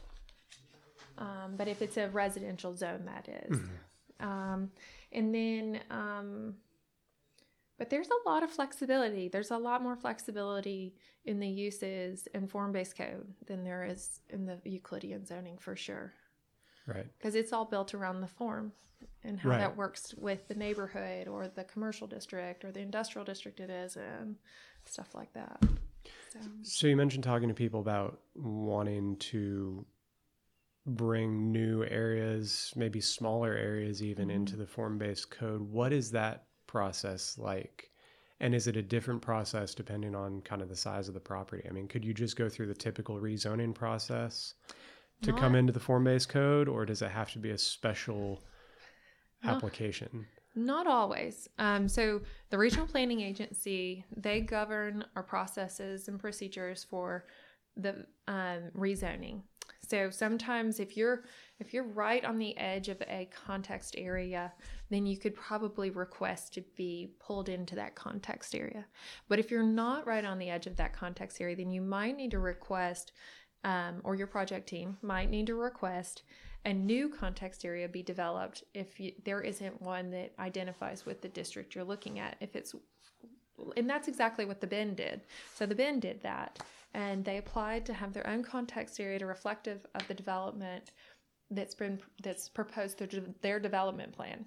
Um, 1.18 1.54
but 1.56 1.68
if 1.68 1.82
it's 1.82 1.96
a 1.96 2.08
residential 2.08 2.76
zone, 2.76 3.04
that 3.06 3.28
is. 3.28 3.58
Mm-hmm. 3.58 3.74
Um, 4.24 4.70
and 5.12 5.34
then, 5.34 5.80
um, 5.90 6.54
but 7.78 7.90
there's 7.90 8.08
a 8.08 8.28
lot 8.28 8.42
of 8.42 8.50
flexibility. 8.50 9.28
There's 9.28 9.50
a 9.50 9.58
lot 9.58 9.82
more 9.82 9.96
flexibility 9.96 10.94
in 11.24 11.40
the 11.40 11.48
uses 11.48 12.26
in 12.34 12.46
form 12.46 12.72
based 12.72 12.96
code 12.96 13.26
than 13.46 13.64
there 13.64 13.84
is 13.84 14.20
in 14.30 14.46
the 14.46 14.58
Euclidean 14.64 15.26
zoning 15.26 15.58
for 15.58 15.76
sure. 15.76 16.12
Right. 16.86 17.06
Because 17.18 17.34
it's 17.34 17.52
all 17.52 17.64
built 17.64 17.94
around 17.94 18.20
the 18.20 18.28
form 18.28 18.72
and 19.22 19.38
how 19.38 19.50
right. 19.50 19.58
that 19.58 19.76
works 19.76 20.14
with 20.16 20.48
the 20.48 20.54
neighborhood 20.54 21.28
or 21.28 21.48
the 21.48 21.64
commercial 21.64 22.06
district 22.06 22.64
or 22.64 22.72
the 22.72 22.80
industrial 22.80 23.24
district 23.24 23.60
it 23.60 23.70
is 23.70 23.96
and 23.96 24.36
stuff 24.84 25.14
like 25.14 25.32
that. 25.34 25.62
So, 26.32 26.38
so 26.62 26.86
you 26.86 26.96
mentioned 26.96 27.24
talking 27.24 27.48
to 27.48 27.54
people 27.54 27.80
about 27.80 28.20
wanting 28.34 29.16
to 29.16 29.86
bring 30.86 31.50
new 31.50 31.84
areas, 31.84 32.72
maybe 32.76 33.00
smaller 33.00 33.52
areas 33.54 34.02
even 34.02 34.28
mm-hmm. 34.28 34.36
into 34.36 34.56
the 34.56 34.66
form 34.66 34.98
based 34.98 35.30
code. 35.30 35.60
What 35.60 35.92
is 35.92 36.10
that 36.10 36.46
process 36.66 37.38
like? 37.38 37.90
And 38.40 38.54
is 38.54 38.66
it 38.66 38.76
a 38.76 38.82
different 38.82 39.22
process 39.22 39.74
depending 39.74 40.14
on 40.14 40.42
kind 40.42 40.60
of 40.60 40.68
the 40.68 40.76
size 40.76 41.08
of 41.08 41.14
the 41.14 41.20
property? 41.20 41.66
I 41.68 41.72
mean, 41.72 41.88
could 41.88 42.04
you 42.04 42.12
just 42.12 42.36
go 42.36 42.48
through 42.48 42.66
the 42.66 42.74
typical 42.74 43.18
rezoning 43.18 43.74
process 43.74 44.54
to 45.22 45.30
Not, 45.30 45.40
come 45.40 45.54
into 45.54 45.72
the 45.72 45.80
form 45.80 46.04
based 46.04 46.28
code, 46.28 46.68
or 46.68 46.84
does 46.84 47.00
it 47.00 47.10
have 47.10 47.32
to 47.32 47.38
be 47.38 47.50
a 47.50 47.58
special 47.58 48.42
application? 49.44 50.26
Not 50.56 50.86
always. 50.86 51.48
Um, 51.58 51.88
so 51.88 52.20
the 52.50 52.58
regional 52.58 52.86
planning 52.86 53.20
agency 53.20 54.04
they 54.16 54.40
govern 54.40 55.04
our 55.16 55.22
processes 55.22 56.08
and 56.08 56.18
procedures 56.18 56.84
for 56.84 57.24
the 57.76 58.06
um, 58.28 58.70
rezoning. 58.76 59.42
So 59.88 60.10
sometimes 60.10 60.80
if 60.80 60.96
you're 60.96 61.24
if 61.60 61.72
you're 61.72 61.84
right 61.84 62.24
on 62.24 62.38
the 62.38 62.56
edge 62.58 62.88
of 62.88 63.00
a 63.02 63.28
context 63.46 63.94
area, 63.96 64.52
then 64.90 65.06
you 65.06 65.16
could 65.16 65.34
probably 65.34 65.90
request 65.90 66.54
to 66.54 66.64
be 66.76 67.12
pulled 67.20 67.48
into 67.48 67.76
that 67.76 67.94
context 67.94 68.54
area. 68.54 68.86
But 69.28 69.38
if 69.38 69.50
you're 69.50 69.62
not 69.62 70.06
right 70.06 70.24
on 70.24 70.38
the 70.38 70.50
edge 70.50 70.66
of 70.66 70.76
that 70.76 70.92
context 70.92 71.40
area, 71.40 71.56
then 71.56 71.70
you 71.70 71.80
might 71.80 72.16
need 72.16 72.32
to 72.32 72.40
request, 72.40 73.12
um, 73.62 74.00
or 74.02 74.16
your 74.16 74.26
project 74.26 74.68
team 74.68 74.98
might 75.00 75.30
need 75.30 75.46
to 75.46 75.54
request 75.54 76.24
a 76.64 76.72
new 76.72 77.08
context 77.08 77.64
area 77.64 77.86
be 77.88 78.02
developed 78.02 78.64
if 78.72 78.98
you, 78.98 79.12
there 79.24 79.42
isn't 79.42 79.82
one 79.82 80.10
that 80.10 80.32
identifies 80.38 81.04
with 81.04 81.20
the 81.20 81.28
district 81.28 81.74
you're 81.74 81.84
looking 81.84 82.18
at. 82.18 82.36
If 82.40 82.56
it's 82.56 82.74
and 83.76 83.88
that's 83.88 84.08
exactly 84.08 84.44
what 84.44 84.60
the 84.60 84.66
Bend 84.66 84.96
did. 84.96 85.20
So 85.54 85.66
the 85.66 85.74
Bend 85.76 86.02
did 86.02 86.22
that, 86.22 86.58
and 86.94 87.24
they 87.24 87.38
applied 87.38 87.84
to 87.86 87.92
have 87.92 88.12
their 88.12 88.26
own 88.26 88.42
context 88.42 89.00
area 89.00 89.18
to 89.18 89.26
reflective 89.26 89.84
of 89.94 90.06
the 90.08 90.14
development 90.14 90.92
that's 91.50 91.74
been 91.74 92.00
that's 92.22 92.48
proposed 92.48 92.98
through 92.98 93.34
their 93.42 93.60
development 93.60 94.12
plan. 94.12 94.46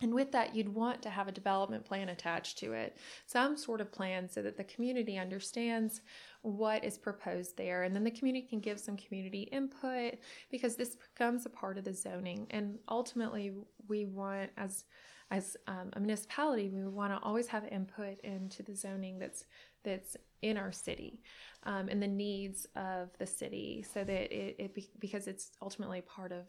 And 0.00 0.14
with 0.14 0.30
that, 0.30 0.54
you'd 0.54 0.68
want 0.68 1.02
to 1.02 1.10
have 1.10 1.26
a 1.26 1.32
development 1.32 1.84
plan 1.84 2.08
attached 2.08 2.58
to 2.58 2.72
it, 2.72 2.96
some 3.26 3.56
sort 3.56 3.80
of 3.80 3.90
plan 3.90 4.28
so 4.28 4.42
that 4.42 4.56
the 4.56 4.62
community 4.64 5.18
understands 5.18 6.02
what 6.42 6.84
is 6.84 6.96
proposed 6.96 7.56
there. 7.56 7.82
And 7.82 7.94
then 7.94 8.04
the 8.04 8.10
community 8.12 8.46
can 8.46 8.60
give 8.60 8.78
some 8.78 8.96
community 8.96 9.42
input 9.50 10.14
because 10.52 10.76
this 10.76 10.96
becomes 10.96 11.46
a 11.46 11.50
part 11.50 11.78
of 11.78 11.84
the 11.84 11.92
zoning. 11.92 12.46
And 12.50 12.78
ultimately, 12.88 13.52
we 13.88 14.04
want, 14.06 14.50
as 14.56 14.84
as 15.30 15.56
um, 15.66 15.90
a 15.92 16.00
municipality, 16.00 16.70
we 16.70 16.86
want 16.86 17.12
to 17.12 17.18
always 17.22 17.46
have 17.48 17.66
input 17.66 18.18
into 18.20 18.62
the 18.62 18.74
zoning 18.74 19.18
that's 19.18 19.44
that's 19.84 20.16
in 20.42 20.56
our 20.56 20.72
city 20.72 21.20
um, 21.64 21.88
and 21.88 22.02
the 22.02 22.08
needs 22.08 22.66
of 22.76 23.10
the 23.18 23.26
city, 23.26 23.84
so 23.92 24.04
that 24.04 24.32
it, 24.32 24.56
it 24.58 24.74
be, 24.74 24.88
because 24.98 25.26
it's 25.26 25.50
ultimately 25.60 26.00
part 26.00 26.32
of 26.32 26.46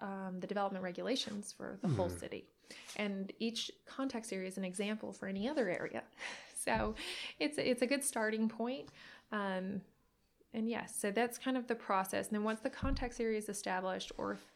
um, 0.00 0.40
the 0.40 0.46
development 0.46 0.84
regulations 0.84 1.52
for 1.56 1.78
the 1.82 1.88
mm. 1.88 1.96
whole 1.96 2.08
hmm. 2.08 2.18
city. 2.18 2.44
And 2.96 3.32
each 3.38 3.70
context 3.86 4.32
area 4.32 4.48
is 4.48 4.58
an 4.58 4.64
example 4.64 5.12
for 5.12 5.26
any 5.26 5.48
other 5.48 5.68
area. 5.68 6.02
So 6.66 6.96
it's 7.38 7.58
it's 7.58 7.82
a 7.82 7.86
good 7.86 8.02
starting 8.02 8.48
point. 8.48 8.88
Um, 9.30 9.82
and 10.52 10.68
yes, 10.68 10.96
so 10.98 11.12
that's 11.12 11.38
kind 11.38 11.56
of 11.56 11.68
the 11.68 11.76
process. 11.76 12.26
And 12.26 12.34
then 12.34 12.42
once 12.42 12.58
the 12.58 12.70
context 12.70 13.20
area 13.20 13.38
is 13.38 13.48
established, 13.48 14.10
or 14.18 14.32
if 14.32 14.52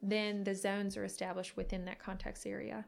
then 0.00 0.44
the 0.44 0.54
zones 0.54 0.96
are 0.96 1.04
established 1.04 1.58
within 1.58 1.84
that 1.84 1.98
context 1.98 2.46
area, 2.46 2.86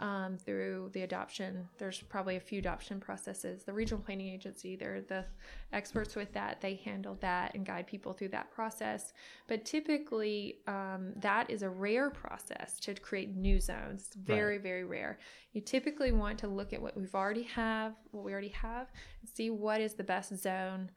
um, 0.00 0.36
through 0.36 0.90
the 0.92 1.02
adoption. 1.02 1.68
There's 1.78 2.00
probably 2.00 2.36
a 2.36 2.40
few 2.40 2.58
adoption 2.58 2.98
processes. 2.98 3.62
The 3.62 3.72
regional 3.72 4.02
planning 4.02 4.28
agency, 4.28 4.74
they're 4.74 5.02
the 5.02 5.24
experts 5.72 6.16
with 6.16 6.32
that. 6.32 6.60
They 6.60 6.80
handle 6.84 7.16
that 7.20 7.54
and 7.54 7.64
guide 7.64 7.86
people 7.86 8.12
through 8.12 8.30
that 8.30 8.50
process. 8.50 9.12
But 9.46 9.64
typically, 9.64 10.58
um, 10.66 11.12
that 11.16 11.48
is 11.48 11.62
a 11.62 11.70
rare 11.70 12.10
process 12.10 12.80
to 12.80 12.94
create 12.94 13.36
new 13.36 13.60
zones. 13.60 14.06
It's 14.08 14.16
very, 14.16 14.56
right. 14.56 14.62
very 14.62 14.84
rare. 14.84 15.18
You 15.52 15.60
typically 15.60 16.10
want 16.10 16.38
to 16.40 16.48
look 16.48 16.72
at 16.72 16.82
what 16.82 16.96
we've 16.96 17.14
already 17.14 17.44
have, 17.44 17.94
what 18.10 18.24
we 18.24 18.32
already 18.32 18.48
have, 18.48 18.88
and 19.20 19.30
see 19.30 19.50
what 19.50 19.80
is 19.80 19.94
the 19.94 20.04
best 20.04 20.36
zone 20.36 20.90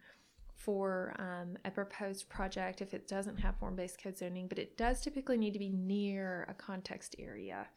for 0.55 1.15
um, 1.19 1.55
a 1.63 1.71
proposed 1.71 2.27
project 2.29 2.81
if 2.81 2.93
it 2.93 3.07
doesn't 3.07 3.38
have 3.38 3.55
form-based 3.57 4.01
code 4.01 4.17
zoning, 4.17 4.47
but 4.47 4.57
it 4.57 4.75
does 4.75 4.99
typically 4.99 5.38
need 5.38 5.53
to 5.53 5.60
be 5.60 5.69
near 5.69 6.45
a 6.49 6.53
context 6.53 7.15
area 7.19 7.67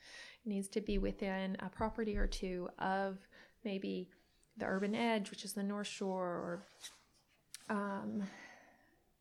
needs 0.44 0.68
to 0.68 0.81
be 0.81 0.98
within 0.98 1.57
a 1.61 1.68
property 1.68 2.16
or 2.16 2.26
two 2.26 2.68
of 2.79 3.18
maybe 3.64 4.09
the 4.57 4.66
urban 4.66 4.94
edge, 4.94 5.31
which 5.31 5.44
is 5.44 5.53
the 5.53 5.62
North 5.62 5.87
Shore, 5.87 6.26
or 6.26 6.66
um, 7.68 8.22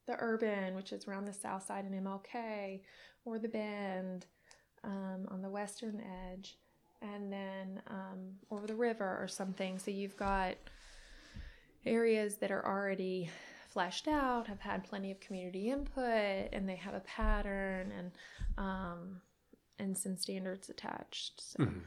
the 0.06 0.16
urban, 0.20 0.76
which 0.76 0.92
is 0.92 1.08
around 1.08 1.26
the 1.26 1.34
south 1.34 1.66
side 1.66 1.86
in 1.86 2.04
MLK, 2.04 2.82
or 3.26 3.40
the 3.40 3.48
Bend 3.48 4.26
um, 4.84 5.28
on 5.30 5.42
the 5.42 5.50
western 5.50 6.02
edge, 6.32 6.58
and 7.02 7.32
then 7.32 7.82
um, 7.88 8.32
over 8.52 8.68
the 8.68 8.76
river 8.76 9.18
or 9.22 9.28
something. 9.28 9.78
So 9.78 9.92
you've 9.92 10.18
got 10.18 10.56
areas 11.86 12.36
that 12.38 12.52
are 12.52 12.66
already 12.66 13.30
fleshed 13.70 14.08
out, 14.08 14.48
have 14.48 14.60
had 14.60 14.84
plenty 14.84 15.12
of 15.12 15.20
community 15.20 15.70
input, 15.70 16.50
and 16.52 16.68
they 16.68 16.76
have 16.76 16.96
a 16.96 17.02
pattern 17.02 17.92
and 17.98 18.12
um, 18.58 19.22
and 19.80 19.98
some 19.98 20.18
standards 20.18 20.70
attached. 20.70 21.42
So. 21.42 21.64
Mm-hmm. 21.64 21.80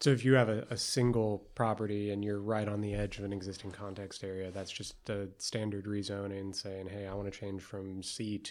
So 0.00 0.10
if 0.10 0.24
you 0.24 0.34
have 0.34 0.48
a, 0.48 0.66
a, 0.70 0.76
single 0.76 1.46
property 1.54 2.10
and 2.10 2.22
you're 2.22 2.40
right 2.40 2.68
on 2.68 2.80
the 2.80 2.92
edge 2.94 3.18
of 3.18 3.24
an 3.24 3.32
existing 3.32 3.70
context 3.70 4.22
area, 4.22 4.50
that's 4.50 4.70
just 4.70 5.02
the 5.06 5.30
standard 5.38 5.86
rezoning 5.86 6.54
saying, 6.54 6.88
hey, 6.88 7.06
I 7.06 7.14
want 7.14 7.32
to 7.32 7.38
change 7.38 7.62
from 7.62 8.02
C2 8.02 8.42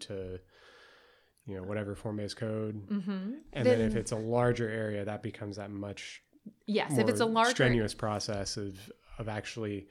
to, 0.00 0.38
you 1.44 1.56
know, 1.56 1.64
whatever 1.64 1.94
form-based 1.94 2.36
code. 2.36 2.88
Mm-hmm. 2.88 3.10
And 3.10 3.36
then, 3.52 3.64
then, 3.64 3.80
if 3.80 3.96
it's 3.96 4.12
a 4.12 4.16
larger 4.16 4.70
area, 4.70 5.04
that 5.04 5.22
becomes 5.22 5.56
that 5.56 5.70
much 5.70 6.22
yes, 6.66 6.96
if 6.96 7.08
it's 7.08 7.20
a 7.20 7.26
larger 7.26 7.50
strenuous 7.50 7.94
process 7.94 8.56
of 8.56 8.78
of 9.18 9.28
actually 9.28 9.88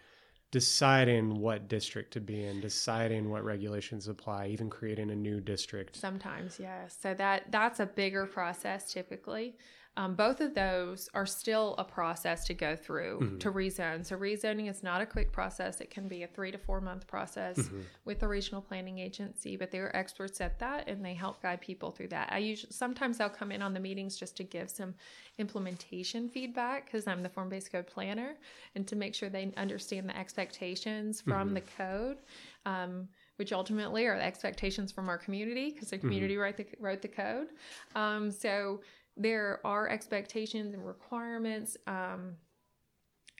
deciding 0.51 1.39
what 1.39 1.69
district 1.69 2.11
to 2.13 2.19
be 2.19 2.43
in, 2.43 2.59
deciding 2.59 3.29
what 3.29 3.43
regulations 3.43 4.07
apply, 4.07 4.47
even 4.47 4.69
creating 4.69 5.09
a 5.09 5.15
new 5.15 5.39
district. 5.39 5.95
Sometimes, 5.95 6.59
yes. 6.59 6.97
So 7.01 7.13
that 7.13 7.51
that's 7.51 7.79
a 7.79 7.85
bigger 7.85 8.25
process 8.25 8.91
typically. 8.91 9.55
Um, 9.97 10.15
both 10.15 10.39
of 10.39 10.55
those 10.55 11.09
are 11.13 11.25
still 11.25 11.75
a 11.77 11.83
process 11.83 12.45
to 12.45 12.53
go 12.53 12.77
through 12.77 13.19
mm-hmm. 13.19 13.37
to 13.39 13.51
rezone. 13.51 14.05
So 14.05 14.15
rezoning 14.15 14.69
is 14.69 14.83
not 14.83 15.01
a 15.01 15.05
quick 15.05 15.33
process. 15.33 15.81
It 15.81 15.89
can 15.89 16.07
be 16.07 16.23
a 16.23 16.27
three 16.27 16.49
to 16.51 16.57
four 16.57 16.79
month 16.79 17.07
process 17.07 17.57
mm-hmm. 17.57 17.81
with 18.05 18.21
the 18.21 18.27
regional 18.27 18.61
planning 18.61 18.99
agency, 18.99 19.57
but 19.57 19.69
they're 19.69 19.93
experts 19.95 20.39
at 20.39 20.59
that 20.59 20.87
and 20.87 21.03
they 21.03 21.13
help 21.13 21.41
guide 21.41 21.59
people 21.59 21.91
through 21.91 22.07
that. 22.09 22.29
I 22.31 22.37
usually 22.37 22.71
sometimes 22.71 23.19
I'll 23.19 23.29
come 23.29 23.51
in 23.51 23.61
on 23.61 23.73
the 23.73 23.81
meetings 23.81 24.15
just 24.15 24.37
to 24.37 24.45
give 24.45 24.69
some 24.69 24.93
implementation 25.37 26.29
feedback 26.29 26.85
because 26.85 27.05
I'm 27.05 27.21
the 27.21 27.29
form 27.29 27.49
based 27.49 27.69
code 27.71 27.87
planner 27.87 28.37
and 28.75 28.87
to 28.87 28.95
make 28.95 29.13
sure 29.13 29.27
they 29.27 29.51
understand 29.57 30.07
the 30.07 30.17
expectations 30.17 31.19
from 31.19 31.47
mm-hmm. 31.47 31.55
the 31.55 31.61
code. 31.61 32.17
Um, 32.65 33.09
which 33.37 33.53
ultimately 33.53 34.05
are 34.05 34.17
the 34.17 34.23
expectations 34.23 34.91
from 34.91 35.09
our 35.09 35.17
community 35.17 35.71
because 35.71 35.89
the 35.89 35.97
mm-hmm. 35.97 36.05
community 36.05 36.37
wrote 36.37 36.57
the 36.57 36.67
wrote 36.79 37.01
the 37.01 37.07
code. 37.07 37.47
Um, 37.95 38.29
so 38.29 38.81
there 39.21 39.59
are 39.65 39.89
expectations 39.89 40.73
and 40.73 40.85
requirements 40.85 41.77
um, 41.87 42.33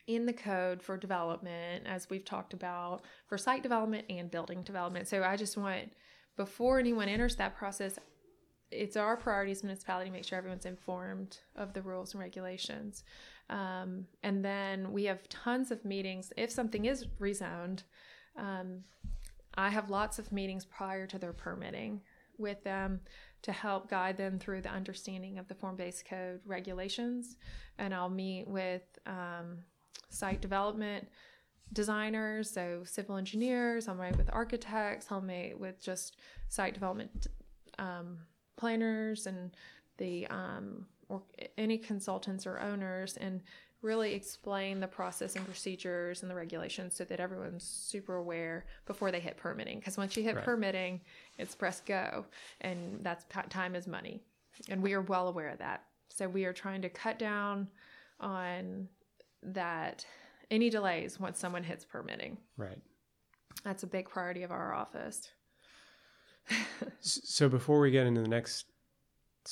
in 0.07 0.25
the 0.25 0.33
code 0.33 0.81
for 0.81 0.97
development, 0.97 1.85
as 1.85 2.09
we've 2.09 2.25
talked 2.25 2.53
about, 2.53 3.01
for 3.27 3.37
site 3.37 3.63
development 3.63 4.05
and 4.09 4.31
building 4.31 4.63
development. 4.63 5.07
So 5.07 5.23
I 5.23 5.35
just 5.37 5.57
want, 5.57 5.93
before 6.37 6.79
anyone 6.79 7.09
enters 7.09 7.35
that 7.37 7.55
process, 7.55 7.97
it's 8.71 8.95
our 8.95 9.17
priority 9.17 9.51
as 9.51 9.63
municipality 9.63 10.09
to 10.09 10.13
make 10.13 10.25
sure 10.25 10.37
everyone's 10.37 10.65
informed 10.65 11.37
of 11.55 11.73
the 11.73 11.81
rules 11.81 12.13
and 12.13 12.21
regulations. 12.21 13.03
Um, 13.49 14.05
and 14.23 14.43
then 14.43 14.91
we 14.93 15.05
have 15.05 15.27
tons 15.29 15.71
of 15.71 15.83
meetings. 15.83 16.31
If 16.37 16.51
something 16.51 16.85
is 16.85 17.05
rezoned, 17.19 17.83
um, 18.37 18.83
I 19.55 19.69
have 19.69 19.89
lots 19.89 20.19
of 20.19 20.31
meetings 20.31 20.63
prior 20.63 21.05
to 21.07 21.19
their 21.19 21.33
permitting 21.33 22.01
with 22.37 22.63
them 22.63 23.01
to 23.41 23.51
help 23.51 23.89
guide 23.89 24.17
them 24.17 24.37
through 24.37 24.61
the 24.61 24.69
understanding 24.69 25.37
of 25.37 25.47
the 25.47 25.55
form 25.55 25.75
based 25.75 26.05
code 26.05 26.39
regulations. 26.45 27.37
And 27.77 27.93
I'll 27.93 28.09
meet 28.09 28.47
with 28.47 28.83
um, 29.05 29.59
site 30.09 30.41
development 30.41 31.07
designers, 31.73 32.51
so 32.51 32.83
civil 32.83 33.15
engineers, 33.15 33.87
I'll 33.87 33.95
meet 33.95 34.17
with 34.17 34.29
architects, 34.33 35.07
I'll 35.09 35.21
meet 35.21 35.57
with 35.57 35.81
just 35.81 36.17
site 36.49 36.73
development 36.73 37.27
um, 37.79 38.17
planners 38.57 39.25
and 39.25 39.51
the 39.97 40.27
um, 40.27 40.85
or 41.09 41.21
any 41.57 41.77
consultants 41.77 42.45
or 42.45 42.59
owners 42.59 43.17
and 43.17 43.41
really 43.81 44.13
explain 44.13 44.79
the 44.79 44.87
process 44.87 45.35
and 45.35 45.45
procedures 45.45 46.21
and 46.21 46.29
the 46.29 46.35
regulations 46.35 46.95
so 46.95 47.03
that 47.03 47.19
everyone's 47.19 47.63
super 47.63 48.15
aware 48.15 48.65
before 48.85 49.11
they 49.11 49.19
hit 49.19 49.37
permitting. 49.37 49.79
Because 49.79 49.97
once 49.97 50.15
you 50.15 50.23
hit 50.23 50.35
right. 50.35 50.45
permitting, 50.45 51.01
it's 51.37 51.55
press 51.55 51.81
go, 51.81 52.25
and 52.61 52.99
that's 53.01 53.25
time 53.49 53.75
is 53.75 53.87
money, 53.87 54.21
and 54.69 54.81
we 54.81 54.93
are 54.93 55.01
well 55.01 55.27
aware 55.27 55.49
of 55.49 55.59
that. 55.59 55.83
So 56.09 56.27
we 56.27 56.45
are 56.45 56.53
trying 56.53 56.81
to 56.83 56.89
cut 56.89 57.17
down 57.17 57.67
on 58.19 58.87
that 59.43 60.05
any 60.51 60.69
delays 60.69 61.19
once 61.19 61.39
someone 61.39 61.63
hits 61.63 61.85
permitting. 61.85 62.37
Right. 62.57 62.77
That's 63.63 63.83
a 63.83 63.87
big 63.87 64.09
priority 64.09 64.43
of 64.43 64.51
our 64.51 64.73
office. 64.73 65.29
so 66.99 67.49
before 67.49 67.79
we 67.79 67.91
get 67.91 68.05
into 68.05 68.21
the 68.21 68.27
next 68.27 68.65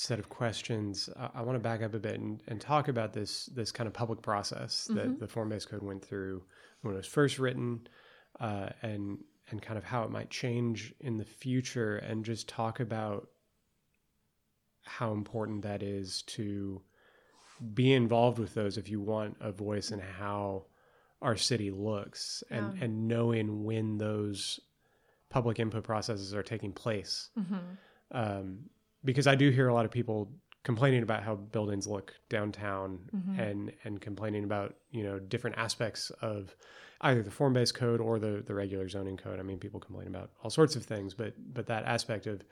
set 0.00 0.18
of 0.18 0.30
questions, 0.30 1.10
I, 1.14 1.28
I 1.36 1.42
want 1.42 1.56
to 1.56 1.60
back 1.60 1.82
up 1.82 1.92
a 1.92 1.98
bit 1.98 2.18
and, 2.18 2.42
and, 2.48 2.58
talk 2.58 2.88
about 2.88 3.12
this 3.12 3.46
this 3.46 3.70
kind 3.70 3.86
of 3.86 3.92
public 3.92 4.22
process 4.22 4.84
that 4.94 5.06
mm-hmm. 5.06 5.18
the 5.18 5.28
form 5.28 5.50
based 5.50 5.68
code 5.68 5.82
went 5.82 6.02
through 6.02 6.42
when 6.80 6.94
it 6.94 6.96
was 6.96 7.06
first 7.06 7.38
written, 7.38 7.86
uh, 8.40 8.70
and 8.82 9.18
and 9.50 9.60
kind 9.60 9.76
of 9.76 9.84
how 9.84 10.02
it 10.04 10.10
might 10.10 10.30
change 10.30 10.94
in 11.00 11.18
the 11.18 11.24
future, 11.24 11.96
and 11.96 12.24
just 12.24 12.48
talk 12.48 12.80
about 12.80 13.28
how 14.84 15.12
important 15.12 15.62
that 15.62 15.82
is 15.82 16.22
to 16.22 16.80
be 17.74 17.92
involved 17.92 18.38
with 18.38 18.54
those 18.54 18.78
if 18.78 18.88
you 18.88 19.02
want 19.02 19.36
a 19.40 19.52
voice 19.52 19.90
in 19.90 19.98
how 19.98 20.64
our 21.20 21.36
city 21.36 21.70
looks 21.70 22.42
and 22.50 22.78
yeah. 22.78 22.84
and 22.84 23.06
knowing 23.06 23.64
when 23.64 23.98
those 23.98 24.60
public 25.28 25.60
input 25.60 25.84
processes 25.84 26.34
are 26.34 26.42
taking 26.42 26.72
place. 26.72 27.28
Mm-hmm. 27.38 27.56
Um, 28.12 28.70
because 29.04 29.26
I 29.26 29.34
do 29.34 29.50
hear 29.50 29.68
a 29.68 29.74
lot 29.74 29.84
of 29.84 29.90
people 29.90 30.30
complaining 30.62 31.02
about 31.02 31.22
how 31.22 31.36
buildings 31.36 31.86
look 31.86 32.14
downtown 32.28 32.98
mm-hmm. 33.14 33.40
and 33.40 33.72
and 33.84 34.00
complaining 34.00 34.44
about 34.44 34.74
you 34.90 35.02
know 35.02 35.18
different 35.18 35.56
aspects 35.56 36.10
of 36.22 36.54
either 37.02 37.22
the 37.22 37.30
form 37.30 37.52
based 37.52 37.74
code 37.74 38.00
or 38.00 38.18
the 38.18 38.42
the 38.46 38.54
regular 38.54 38.88
zoning 38.88 39.16
code. 39.16 39.38
I 39.38 39.42
mean, 39.42 39.58
people 39.58 39.80
complain 39.80 40.08
about 40.08 40.30
all 40.42 40.50
sorts 40.50 40.76
of 40.76 40.84
things, 40.84 41.14
but 41.14 41.34
but 41.54 41.66
that 41.66 41.84
aspect 41.84 42.26
of 42.26 42.42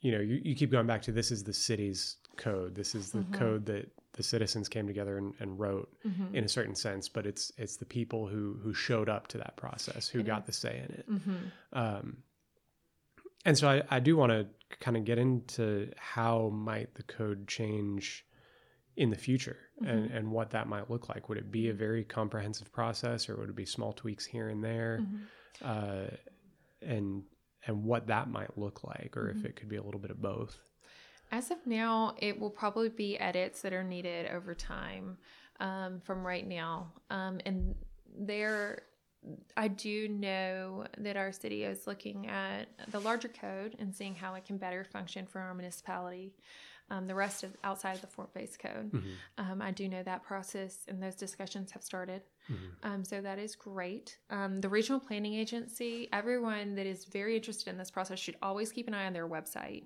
you 0.00 0.12
know 0.12 0.20
you, 0.20 0.40
you 0.42 0.54
keep 0.54 0.70
going 0.70 0.86
back 0.86 1.02
to 1.02 1.12
this 1.12 1.30
is 1.30 1.44
the 1.44 1.52
city's 1.52 2.16
code. 2.36 2.74
This 2.74 2.94
is 2.94 3.10
the 3.10 3.20
mm-hmm. 3.20 3.34
code 3.34 3.66
that 3.66 3.90
the 4.12 4.22
citizens 4.22 4.68
came 4.68 4.86
together 4.86 5.18
and, 5.18 5.34
and 5.38 5.58
wrote 5.58 5.88
mm-hmm. 6.04 6.34
in 6.34 6.44
a 6.44 6.48
certain 6.48 6.74
sense, 6.74 7.08
but 7.08 7.26
it's 7.26 7.52
it's 7.56 7.76
the 7.76 7.84
people 7.84 8.26
who 8.26 8.58
who 8.62 8.74
showed 8.74 9.08
up 9.08 9.28
to 9.28 9.38
that 9.38 9.56
process 9.56 10.08
who 10.08 10.22
got 10.22 10.46
the 10.46 10.52
say 10.52 10.78
in 10.78 10.94
it. 10.94 11.10
Mm-hmm. 11.10 11.36
Um, 11.72 12.16
and 13.48 13.56
so 13.56 13.66
I, 13.66 13.82
I 13.90 14.00
do 14.00 14.14
want 14.14 14.30
to 14.30 14.46
kind 14.78 14.94
of 14.94 15.06
get 15.06 15.18
into 15.18 15.90
how 15.96 16.50
might 16.50 16.94
the 16.96 17.02
code 17.02 17.48
change 17.48 18.26
in 18.94 19.08
the 19.08 19.16
future 19.16 19.56
mm-hmm. 19.80 19.90
and, 19.90 20.10
and 20.10 20.30
what 20.30 20.50
that 20.50 20.66
might 20.66 20.90
look 20.90 21.08
like. 21.08 21.30
Would 21.30 21.38
it 21.38 21.50
be 21.50 21.70
a 21.70 21.72
very 21.72 22.04
comprehensive 22.04 22.70
process 22.70 23.26
or 23.26 23.36
would 23.36 23.48
it 23.48 23.56
be 23.56 23.64
small 23.64 23.94
tweaks 23.94 24.26
here 24.26 24.50
and 24.50 24.62
there? 24.62 25.00
Mm-hmm. 25.00 25.16
Uh, 25.64 26.16
and 26.82 27.22
and 27.66 27.84
what 27.84 28.06
that 28.08 28.28
might 28.28 28.58
look 28.58 28.84
like 28.84 29.16
or 29.16 29.28
mm-hmm. 29.28 29.38
if 29.38 29.46
it 29.46 29.56
could 29.56 29.70
be 29.70 29.76
a 29.76 29.82
little 29.82 30.00
bit 30.00 30.10
of 30.10 30.20
both. 30.20 30.58
As 31.32 31.50
of 31.50 31.58
now, 31.66 32.16
it 32.18 32.38
will 32.38 32.50
probably 32.50 32.90
be 32.90 33.18
edits 33.18 33.62
that 33.62 33.72
are 33.72 33.84
needed 33.84 34.26
over 34.30 34.54
time 34.54 35.16
um, 35.58 36.00
from 36.04 36.26
right 36.26 36.46
now. 36.46 36.92
Um, 37.08 37.40
and 37.46 37.74
there 38.14 38.82
I 39.56 39.68
do 39.68 40.08
know 40.08 40.84
that 40.98 41.16
our 41.16 41.32
city 41.32 41.64
is 41.64 41.86
looking 41.86 42.28
at 42.28 42.68
the 42.90 43.00
larger 43.00 43.28
code 43.28 43.76
and 43.78 43.94
seeing 43.94 44.14
how 44.14 44.34
it 44.34 44.44
can 44.44 44.56
better 44.56 44.84
function 44.84 45.26
for 45.26 45.40
our 45.40 45.54
municipality. 45.54 46.34
Um, 46.90 47.06
the 47.06 47.14
rest 47.14 47.44
of 47.44 47.54
outside 47.64 47.96
of 47.96 48.00
the 48.00 48.06
Form 48.06 48.28
Based 48.32 48.58
code. 48.58 48.90
Mm-hmm. 48.90 49.10
Um, 49.36 49.60
I 49.60 49.72
do 49.72 49.90
know 49.90 50.02
that 50.04 50.22
process 50.22 50.86
and 50.88 51.02
those 51.02 51.16
discussions 51.16 51.70
have 51.72 51.82
started. 51.82 52.22
Mm-hmm. 52.50 52.90
Um, 52.90 53.04
so 53.04 53.20
that 53.20 53.38
is 53.38 53.56
great. 53.56 54.16
Um, 54.30 54.62
the 54.62 54.70
regional 54.70 54.98
planning 54.98 55.34
agency, 55.34 56.08
everyone 56.14 56.76
that 56.76 56.86
is 56.86 57.04
very 57.04 57.36
interested 57.36 57.68
in 57.68 57.76
this 57.76 57.90
process 57.90 58.18
should 58.18 58.36
always 58.40 58.72
keep 58.72 58.88
an 58.88 58.94
eye 58.94 59.04
on 59.04 59.12
their 59.12 59.28
website. 59.28 59.84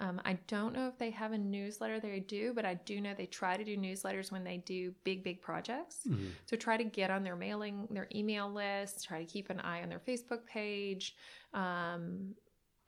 Um, 0.00 0.20
I 0.24 0.34
don't 0.46 0.74
know 0.74 0.86
if 0.86 0.96
they 0.96 1.10
have 1.10 1.32
a 1.32 1.38
newsletter 1.38 1.98
they 1.98 2.20
do, 2.20 2.52
but 2.54 2.64
I 2.64 2.74
do 2.74 3.00
know 3.00 3.14
they 3.16 3.26
try 3.26 3.56
to 3.56 3.64
do 3.64 3.76
newsletters 3.76 4.30
when 4.30 4.44
they 4.44 4.58
do 4.58 4.94
big, 5.02 5.24
big 5.24 5.42
projects. 5.42 5.98
Mm-hmm. 6.08 6.28
So 6.46 6.56
try 6.56 6.76
to 6.76 6.84
get 6.84 7.10
on 7.10 7.24
their 7.24 7.34
mailing, 7.34 7.88
their 7.90 8.08
email 8.14 8.50
list. 8.50 9.04
Try 9.04 9.24
to 9.24 9.30
keep 9.30 9.50
an 9.50 9.58
eye 9.60 9.82
on 9.82 9.88
their 9.88 10.00
Facebook 10.00 10.46
page, 10.46 11.16
um, 11.52 12.34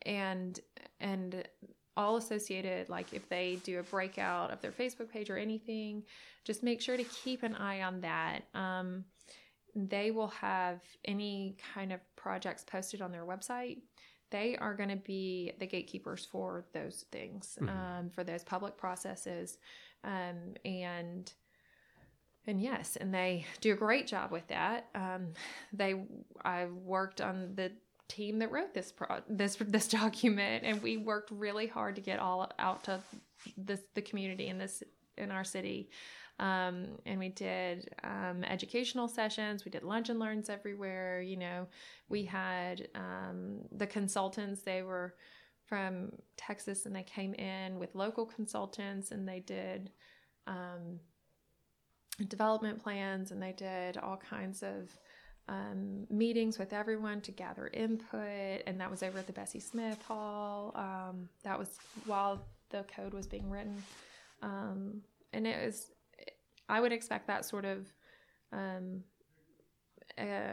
and 0.07 0.61
and 1.01 1.49
all 1.96 2.16
associated. 2.16 2.88
Like 2.88 3.12
if 3.12 3.29
they 3.29 3.59
do 3.64 3.81
a 3.81 3.83
breakout 3.83 4.53
of 4.53 4.61
their 4.61 4.73
Facebook 4.73 5.11
page 5.11 5.31
or 5.31 5.37
anything, 5.37 6.05
just 6.44 6.62
make 6.62 6.81
sure 6.81 6.96
to 6.96 7.05
keep 7.05 7.42
an 7.42 7.57
eye 7.57 7.83
on 7.83 8.03
that. 8.03 8.42
Um, 8.55 9.05
they 9.75 10.11
will 10.11 10.29
have 10.29 10.81
any 11.05 11.57
kind 11.75 11.92
of 11.92 12.01
projects 12.16 12.64
posted 12.64 13.03
on 13.03 13.12
their 13.12 13.25
website 13.25 13.79
they 14.30 14.56
are 14.56 14.74
going 14.74 14.88
to 14.88 14.96
be 14.96 15.52
the 15.58 15.66
gatekeepers 15.66 16.24
for 16.24 16.64
those 16.72 17.04
things, 17.10 17.58
mm-hmm. 17.60 17.68
um, 17.68 18.10
for 18.10 18.24
those 18.24 18.44
public 18.44 18.76
processes, 18.76 19.58
um, 20.04 20.54
and 20.64 21.32
and 22.46 22.60
yes, 22.60 22.96
and 22.96 23.12
they 23.14 23.46
do 23.60 23.72
a 23.72 23.76
great 23.76 24.06
job 24.06 24.30
with 24.30 24.46
that. 24.48 24.86
Um, 24.94 25.34
they 25.72 25.94
I 26.44 26.66
worked 26.66 27.20
on 27.20 27.54
the 27.54 27.72
team 28.08 28.40
that 28.40 28.50
wrote 28.50 28.74
this 28.74 28.92
pro- 28.92 29.22
this 29.28 29.56
this 29.56 29.88
document, 30.00 30.64
and 30.64 30.82
we 30.82 30.96
worked 30.96 31.30
really 31.30 31.66
hard 31.66 31.96
to 31.96 32.00
get 32.00 32.18
all 32.18 32.50
out 32.58 32.84
to 32.84 33.00
this 33.56 33.80
the 33.94 34.02
community 34.02 34.48
and 34.48 34.60
this 34.60 34.82
in 35.20 35.30
our 35.30 35.44
city. 35.44 35.90
Um, 36.38 36.98
and 37.04 37.18
we 37.18 37.28
did 37.28 37.90
um, 38.02 38.44
educational 38.44 39.09
sessions. 39.09 39.64
We 39.64 39.70
did 39.70 39.83
lunch 39.83 40.09
and 40.09 40.18
learns 40.18 40.48
everywhere. 40.48 41.20
You 41.20 41.37
know, 41.37 41.68
we 42.09 42.24
had 42.24 42.88
um, 42.94 43.61
the 43.72 43.87
consultants. 43.87 44.62
They 44.62 44.83
were 44.83 45.14
from 45.66 46.12
Texas, 46.37 46.87
and 46.87 46.96
they 46.96 47.02
came 47.02 47.35
in 47.35 47.78
with 47.78 47.94
local 47.94 48.24
consultants, 48.24 49.11
and 49.11 49.28
they 49.28 49.40
did 49.40 49.90
um, 50.46 50.98
development 52.28 52.83
plans, 52.83 53.30
and 53.30 53.42
they 53.42 53.52
did 53.52 53.98
all 53.98 54.16
kinds 54.16 54.62
of 54.62 54.90
um, 55.48 56.06
meetings 56.09 56.59
with 56.59 56.72
everyone 56.72 57.20
to 57.22 57.33
gather 57.33 57.68
input, 57.74 58.62
and 58.66 58.80
that 58.80 58.90
was 58.90 59.02
over 59.02 59.18
at 59.18 59.26
the 59.26 59.33
Bessie 59.33 59.61
Smith 59.61 60.00
Hall. 60.02 60.72
Um, 60.74 61.28
that 61.44 61.59
was 61.59 61.78
while 62.06 62.46
the 62.70 62.85
code 62.96 63.12
was 63.12 63.26
being 63.26 63.50
written, 63.50 63.83
um, 64.42 65.02
and 65.32 65.46
it 65.46 65.64
was. 65.64 65.90
I 66.68 66.80
would 66.80 66.92
expect 66.92 67.26
that 67.26 67.44
sort 67.44 67.64
of 67.64 67.92
um, 68.52 69.02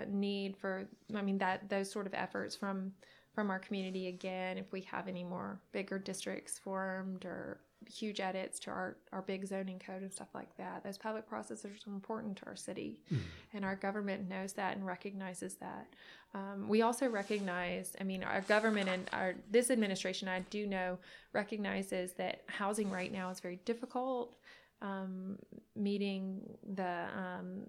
need 0.09 0.57
for. 0.57 0.87
I 1.15 1.21
mean 1.21 1.37
that 1.39 1.69
those 1.69 1.91
sort 1.91 2.07
of 2.07 2.13
efforts 2.13 2.55
from 2.55 2.93
from 3.33 3.51
our 3.51 3.59
community 3.59 4.07
again 4.07 4.57
if 4.57 4.71
we 4.71 4.81
have 4.81 5.07
any 5.07 5.23
more 5.23 5.59
bigger 5.71 5.99
districts 5.99 6.57
formed 6.57 7.23
or 7.23 7.59
huge 7.85 8.19
edits 8.19 8.59
to 8.59 8.71
our, 8.71 8.97
our 9.11 9.21
big 9.21 9.45
zoning 9.45 9.79
code 9.79 10.01
and 10.01 10.11
stuff 10.11 10.29
like 10.33 10.55
that. 10.57 10.83
Those 10.83 10.97
public 10.97 11.27
processes 11.27 11.65
are 11.87 11.93
important 11.93 12.37
to 12.37 12.45
our 12.47 12.55
city, 12.55 12.99
mm. 13.11 13.19
and 13.53 13.63
our 13.63 13.75
government 13.75 14.27
knows 14.27 14.53
that 14.53 14.75
and 14.75 14.85
recognizes 14.85 15.55
that. 15.55 15.87
Um, 16.33 16.67
we 16.67 16.81
also 16.81 17.07
recognize, 17.07 17.95
I 18.01 18.03
mean, 18.03 18.23
our 18.23 18.41
government 18.41 18.89
and 18.89 19.09
our 19.13 19.35
this 19.49 19.71
administration, 19.71 20.27
I 20.27 20.41
do 20.49 20.67
know, 20.67 20.97
recognizes 21.33 22.13
that 22.13 22.41
housing 22.47 22.91
right 22.91 23.11
now 23.11 23.29
is 23.29 23.39
very 23.39 23.59
difficult. 23.65 24.35
Um, 24.81 25.37
meeting 25.75 26.41
the 26.75 27.05
um, 27.15 27.63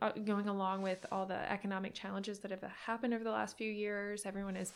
uh, 0.00 0.10
going 0.24 0.48
along 0.48 0.82
with 0.82 1.04
all 1.12 1.26
the 1.26 1.50
economic 1.50 1.94
challenges 1.94 2.38
that 2.40 2.50
have 2.50 2.62
happened 2.86 3.14
over 3.14 3.24
the 3.24 3.30
last 3.30 3.56
few 3.56 3.70
years, 3.70 4.26
everyone 4.26 4.56
is 4.56 4.72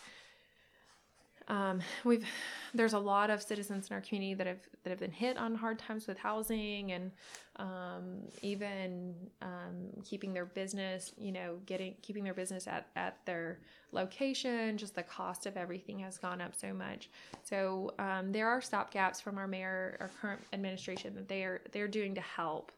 um, 1.48 1.80
we've 2.04 2.26
there's 2.74 2.92
a 2.92 2.98
lot 2.98 3.30
of 3.30 3.40
citizens 3.40 3.88
in 3.88 3.94
our 3.94 4.00
community 4.00 4.34
that 4.34 4.46
have 4.46 4.58
that 4.82 4.90
have 4.90 4.98
been 4.98 5.12
hit 5.12 5.36
on 5.36 5.54
hard 5.54 5.78
times 5.78 6.06
with 6.06 6.18
housing 6.18 6.92
and 6.92 7.10
um, 7.56 8.22
even 8.42 9.14
um, 9.42 9.88
keeping 10.04 10.34
their 10.34 10.44
business, 10.44 11.12
you 11.16 11.32
know, 11.32 11.58
getting 11.64 11.94
keeping 12.02 12.24
their 12.24 12.34
business 12.34 12.66
at, 12.66 12.88
at 12.96 13.18
their 13.26 13.58
location. 13.92 14.76
Just 14.76 14.94
the 14.94 15.02
cost 15.02 15.46
of 15.46 15.56
everything 15.56 16.00
has 16.00 16.18
gone 16.18 16.40
up 16.40 16.54
so 16.54 16.74
much. 16.74 17.10
So 17.44 17.94
um, 17.98 18.32
there 18.32 18.48
are 18.48 18.60
stopgaps 18.60 19.22
from 19.22 19.38
our 19.38 19.46
mayor, 19.46 19.96
our 20.00 20.10
current 20.20 20.42
administration 20.52 21.14
that 21.14 21.28
they 21.28 21.44
are 21.44 21.62
they're 21.72 21.88
doing 21.88 22.14
to 22.16 22.20
help 22.20 22.72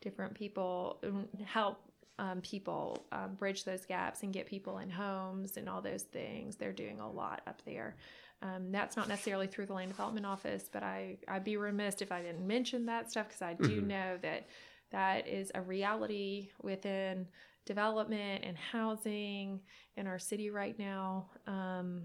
different 0.00 0.34
people 0.34 0.98
um, 1.04 1.26
help 1.44 1.80
um, 2.18 2.40
people 2.40 3.06
um, 3.12 3.34
bridge 3.34 3.64
those 3.64 3.86
gaps 3.86 4.22
and 4.22 4.32
get 4.32 4.46
people 4.46 4.78
in 4.78 4.90
homes 4.90 5.56
and 5.56 5.68
all 5.68 5.80
those 5.80 6.02
things. 6.02 6.56
They're 6.56 6.72
doing 6.72 7.00
a 7.00 7.10
lot 7.10 7.42
up 7.46 7.62
there. 7.64 7.96
Um, 8.42 8.70
that's 8.70 8.96
not 8.96 9.08
necessarily 9.08 9.46
through 9.46 9.66
the 9.66 9.72
land 9.72 9.90
development 9.90 10.26
office, 10.26 10.68
but 10.72 10.82
I 10.82 11.18
I'd 11.26 11.44
be 11.44 11.56
remiss 11.56 12.00
if 12.00 12.12
I 12.12 12.22
didn't 12.22 12.46
mention 12.46 12.86
that 12.86 13.10
stuff 13.10 13.28
because 13.28 13.42
I 13.42 13.54
do 13.54 13.78
mm-hmm. 13.78 13.88
know 13.88 14.18
that 14.22 14.46
that 14.90 15.26
is 15.26 15.50
a 15.54 15.60
reality 15.60 16.50
within 16.62 17.26
development 17.66 18.44
and 18.44 18.56
housing 18.56 19.60
in 19.96 20.06
our 20.06 20.18
city 20.18 20.50
right 20.50 20.78
now. 20.78 21.26
Um, 21.46 22.02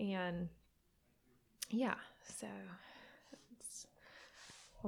and 0.00 0.48
yeah, 1.70 1.94
so 2.26 2.46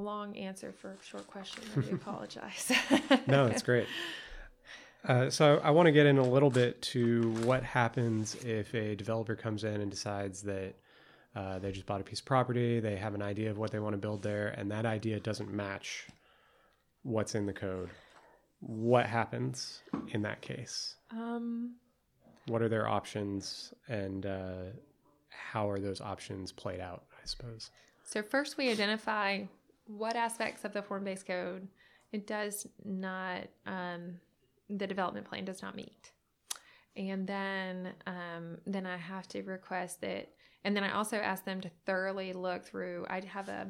long 0.01 0.37
answer 0.37 0.73
for 0.73 0.91
a 0.91 1.05
short 1.05 1.27
question. 1.27 1.65
I 1.77 1.91
apologize. 1.95 2.73
no, 3.27 3.47
it's 3.47 3.63
great. 3.63 3.87
Uh, 5.07 5.31
so 5.31 5.61
I 5.63 5.71
want 5.71 5.87
to 5.87 5.93
get 5.93 6.07
in 6.07 6.19
a 6.19 6.23
little 6.23 6.51
bit 6.51 6.83
to 6.83 7.31
what 7.45 7.63
happens 7.63 8.35
if 8.45 8.75
a 8.75 8.97
developer 8.97 9.37
comes 9.37 9.63
in 9.63 9.81
and 9.81 9.89
decides 9.89 10.43
that 10.43 10.75
uh, 11.37 11.59
they 11.59 11.71
just 11.71 11.87
bought 11.87 12.01
a 12.01 12.05
piece 12.05 12.19
of 12.19 12.25
property, 12.25 12.81
they 12.81 12.97
have 12.97 13.15
an 13.15 13.23
idea 13.23 13.51
of 13.51 13.59
what 13.59 13.71
they 13.71 13.79
want 13.79 13.93
to 13.93 13.99
build 13.99 14.23
there, 14.23 14.49
and 14.57 14.71
that 14.71 14.85
idea 14.85 15.21
doesn't 15.21 15.53
match 15.53 16.09
what's 17.03 17.35
in 17.35 17.47
the 17.47 17.53
code. 17.53 17.91
What 18.61 19.07
happens 19.07 19.83
in 20.09 20.23
that 20.23 20.41
case? 20.41 20.97
Um, 21.13 21.77
what 22.47 22.63
are 22.63 22.69
their 22.69 22.89
options, 22.89 23.75
and 23.87 24.27
uh, 24.27 24.65
how 25.29 25.71
are 25.71 25.79
those 25.79 26.01
options 26.01 26.51
played 26.53 26.81
out? 26.81 27.05
I 27.13 27.27
suppose. 27.27 27.71
So 28.03 28.23
first, 28.23 28.57
we 28.57 28.71
identify 28.71 29.43
what 29.87 30.16
aspects 30.16 30.64
of 30.64 30.72
the 30.72 30.83
form-based 30.83 31.27
code 31.27 31.68
it 32.12 32.27
does 32.27 32.66
not 32.85 33.42
um, 33.66 34.20
the 34.68 34.87
development 34.87 35.27
plan 35.27 35.44
does 35.44 35.62
not 35.62 35.77
meet. 35.77 36.12
And 36.96 37.27
then 37.27 37.92
um, 38.07 38.59
then 38.66 38.87
I 38.87 38.96
have 38.96 39.29
to 39.29 39.42
request 39.42 40.01
that, 40.01 40.31
and 40.64 40.75
then 40.75 40.83
I 40.83 40.92
also 40.92 41.18
ask 41.18 41.44
them 41.44 41.61
to 41.61 41.70
thoroughly 41.85 42.33
look 42.33 42.64
through. 42.64 43.07
I 43.11 43.20
have 43.27 43.49
a 43.49 43.68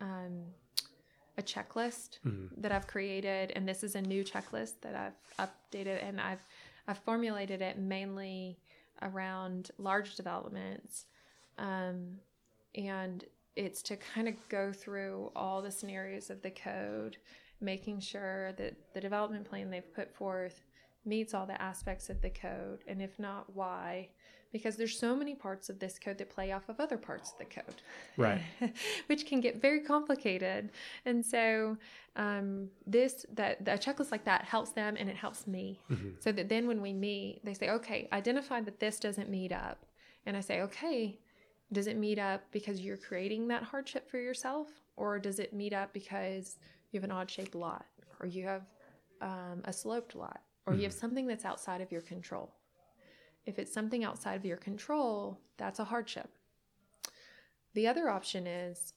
um, 0.00 0.42
a 1.38 1.42
checklist 1.42 2.18
mm-hmm. 2.26 2.60
that 2.60 2.70
I've 2.70 2.86
created, 2.86 3.52
and 3.56 3.66
this 3.66 3.82
is 3.82 3.94
a 3.94 4.02
new 4.02 4.24
checklist 4.24 4.80
that 4.82 4.94
I've 4.94 5.48
updated, 5.48 6.06
and 6.06 6.20
I've 6.20 6.44
I've 6.86 6.98
formulated 6.98 7.62
it 7.62 7.78
mainly 7.78 8.58
around 9.00 9.70
large 9.78 10.14
developments, 10.14 11.06
um, 11.56 12.18
and 12.74 13.24
it's 13.56 13.82
to 13.82 13.96
kind 13.96 14.28
of 14.28 14.34
go 14.48 14.72
through 14.72 15.32
all 15.34 15.60
the 15.62 15.70
scenarios 15.70 16.30
of 16.30 16.42
the 16.42 16.50
code 16.50 17.16
making 17.60 18.00
sure 18.00 18.52
that 18.52 18.74
the 18.94 19.00
development 19.00 19.48
plan 19.48 19.70
they've 19.70 19.94
put 19.94 20.14
forth 20.14 20.64
meets 21.04 21.34
all 21.34 21.46
the 21.46 21.60
aspects 21.60 22.10
of 22.10 22.20
the 22.20 22.30
code 22.30 22.80
and 22.86 23.00
if 23.02 23.18
not 23.18 23.44
why? 23.54 24.08
Because 24.52 24.76
there's 24.76 24.98
so 24.98 25.14
many 25.14 25.34
parts 25.34 25.68
of 25.68 25.78
this 25.78 25.98
code 25.98 26.16
that 26.18 26.30
play 26.30 26.52
off 26.52 26.68
of 26.70 26.80
other 26.80 26.96
parts 26.96 27.32
of 27.32 27.38
the 27.38 27.44
code. 27.44 27.82
Right. 28.16 28.40
Which 29.06 29.26
can 29.26 29.40
get 29.40 29.60
very 29.60 29.80
complicated. 29.80 30.70
And 31.04 31.24
so 31.24 31.76
um, 32.16 32.68
this 32.86 33.26
that 33.34 33.60
a 33.60 33.76
checklist 33.76 34.10
like 34.10 34.24
that 34.24 34.44
helps 34.44 34.70
them 34.70 34.96
and 34.98 35.08
it 35.08 35.16
helps 35.16 35.46
me. 35.46 35.80
Mm-hmm. 35.90 36.10
so 36.20 36.32
that 36.32 36.48
then 36.48 36.66
when 36.66 36.80
we 36.80 36.92
meet 36.92 37.40
they 37.44 37.54
say 37.54 37.70
okay 37.70 38.08
identify 38.12 38.60
that 38.60 38.80
this 38.80 38.98
doesn't 39.00 39.28
meet 39.28 39.52
up. 39.52 39.84
And 40.26 40.36
i 40.36 40.40
say 40.40 40.60
okay 40.62 41.18
does 41.72 41.86
it 41.86 41.96
meet 41.96 42.18
up 42.18 42.42
because 42.50 42.80
you're 42.80 42.96
creating 42.96 43.48
that 43.48 43.62
hardship 43.62 44.10
for 44.10 44.18
yourself 44.18 44.68
or 44.96 45.18
does 45.18 45.38
it 45.38 45.52
meet 45.52 45.72
up 45.72 45.92
because 45.92 46.56
you 46.90 46.98
have 46.98 47.04
an 47.04 47.14
odd 47.14 47.30
shaped 47.30 47.54
lot, 47.54 47.86
or 48.20 48.26
you 48.26 48.44
have 48.44 48.62
um, 49.20 49.62
a 49.64 49.72
sloped 49.72 50.14
lot, 50.14 50.40
or 50.66 50.72
mm-hmm. 50.72 50.80
you 50.80 50.86
have 50.86 50.92
mm-hmm. 50.92 51.00
something 51.00 51.26
that's 51.26 51.44
outside 51.44 51.80
of 51.80 51.92
your 51.92 52.00
control. 52.00 52.52
If 53.46 53.58
it's 53.58 53.72
something 53.72 54.04
outside 54.04 54.34
of 54.34 54.44
your 54.44 54.56
control, 54.56 55.38
that's 55.56 55.78
a 55.78 55.84
hardship. 55.84 56.28
The 57.74 57.86
other 57.86 58.08
option 58.08 58.46
is, 58.46 58.94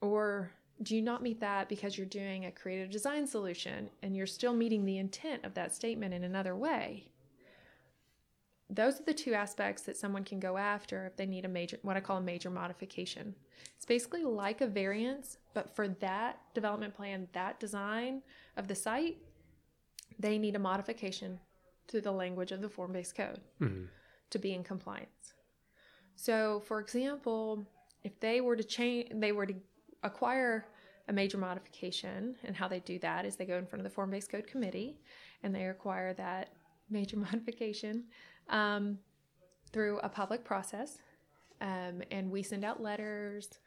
or 0.00 0.50
do 0.82 0.94
you 0.94 1.02
not 1.02 1.22
meet 1.22 1.40
that 1.40 1.68
because 1.68 1.96
you're 1.96 2.06
doing 2.06 2.44
a 2.44 2.52
creative 2.52 2.90
design 2.90 3.26
solution 3.26 3.88
and 4.02 4.16
you're 4.16 4.26
still 4.26 4.52
meeting 4.52 4.84
the 4.84 4.98
intent 4.98 5.44
of 5.44 5.54
that 5.54 5.74
statement 5.74 6.12
in 6.12 6.24
another 6.24 6.54
way? 6.54 7.08
Those 8.68 9.00
are 9.00 9.04
the 9.04 9.14
two 9.14 9.34
aspects 9.34 9.82
that 9.82 9.96
someone 9.96 10.24
can 10.24 10.40
go 10.40 10.56
after 10.56 11.06
if 11.06 11.16
they 11.16 11.26
need 11.26 11.44
a 11.44 11.48
major 11.48 11.78
what 11.82 11.96
I 11.96 12.00
call 12.00 12.18
a 12.18 12.22
major 12.22 12.50
modification. 12.50 13.34
It's 13.76 13.86
basically 13.86 14.24
like 14.24 14.60
a 14.60 14.66
variance, 14.66 15.38
but 15.54 15.74
for 15.74 15.88
that 15.88 16.40
development 16.54 16.94
plan, 16.94 17.28
that 17.32 17.60
design 17.60 18.22
of 18.56 18.66
the 18.66 18.74
site, 18.74 19.18
they 20.18 20.38
need 20.38 20.56
a 20.56 20.58
modification 20.58 21.38
to 21.88 22.00
the 22.00 22.10
language 22.10 22.52
of 22.52 22.60
the 22.60 22.68
form-based 22.68 23.14
code 23.14 23.40
mm-hmm. 23.60 23.84
to 24.30 24.38
be 24.38 24.52
in 24.52 24.64
compliance. 24.64 25.34
So, 26.16 26.62
for 26.66 26.80
example, 26.80 27.66
if 28.02 28.18
they 28.20 28.40
were 28.40 28.56
to 28.56 28.64
change 28.64 29.08
they 29.12 29.32
were 29.32 29.46
to 29.46 29.54
acquire 30.02 30.66
a 31.08 31.12
major 31.12 31.38
modification 31.38 32.34
and 32.44 32.56
how 32.56 32.66
they 32.66 32.80
do 32.80 32.98
that 32.98 33.24
is 33.24 33.36
they 33.36 33.44
go 33.44 33.58
in 33.58 33.66
front 33.66 33.80
of 33.80 33.84
the 33.84 33.94
form-based 33.94 34.30
code 34.30 34.46
committee 34.46 34.98
and 35.42 35.54
they 35.54 35.66
acquire 35.66 36.12
that 36.14 36.50
major 36.90 37.16
modification 37.26 38.04
um, 38.48 38.98
through 39.72 39.98
a 40.00 40.08
public 40.08 40.44
process. 40.44 40.98
Um, 41.60 42.02
and 42.10 42.30
we 42.30 42.42
send 42.42 42.64
out 42.64 42.82
letters 42.82 43.58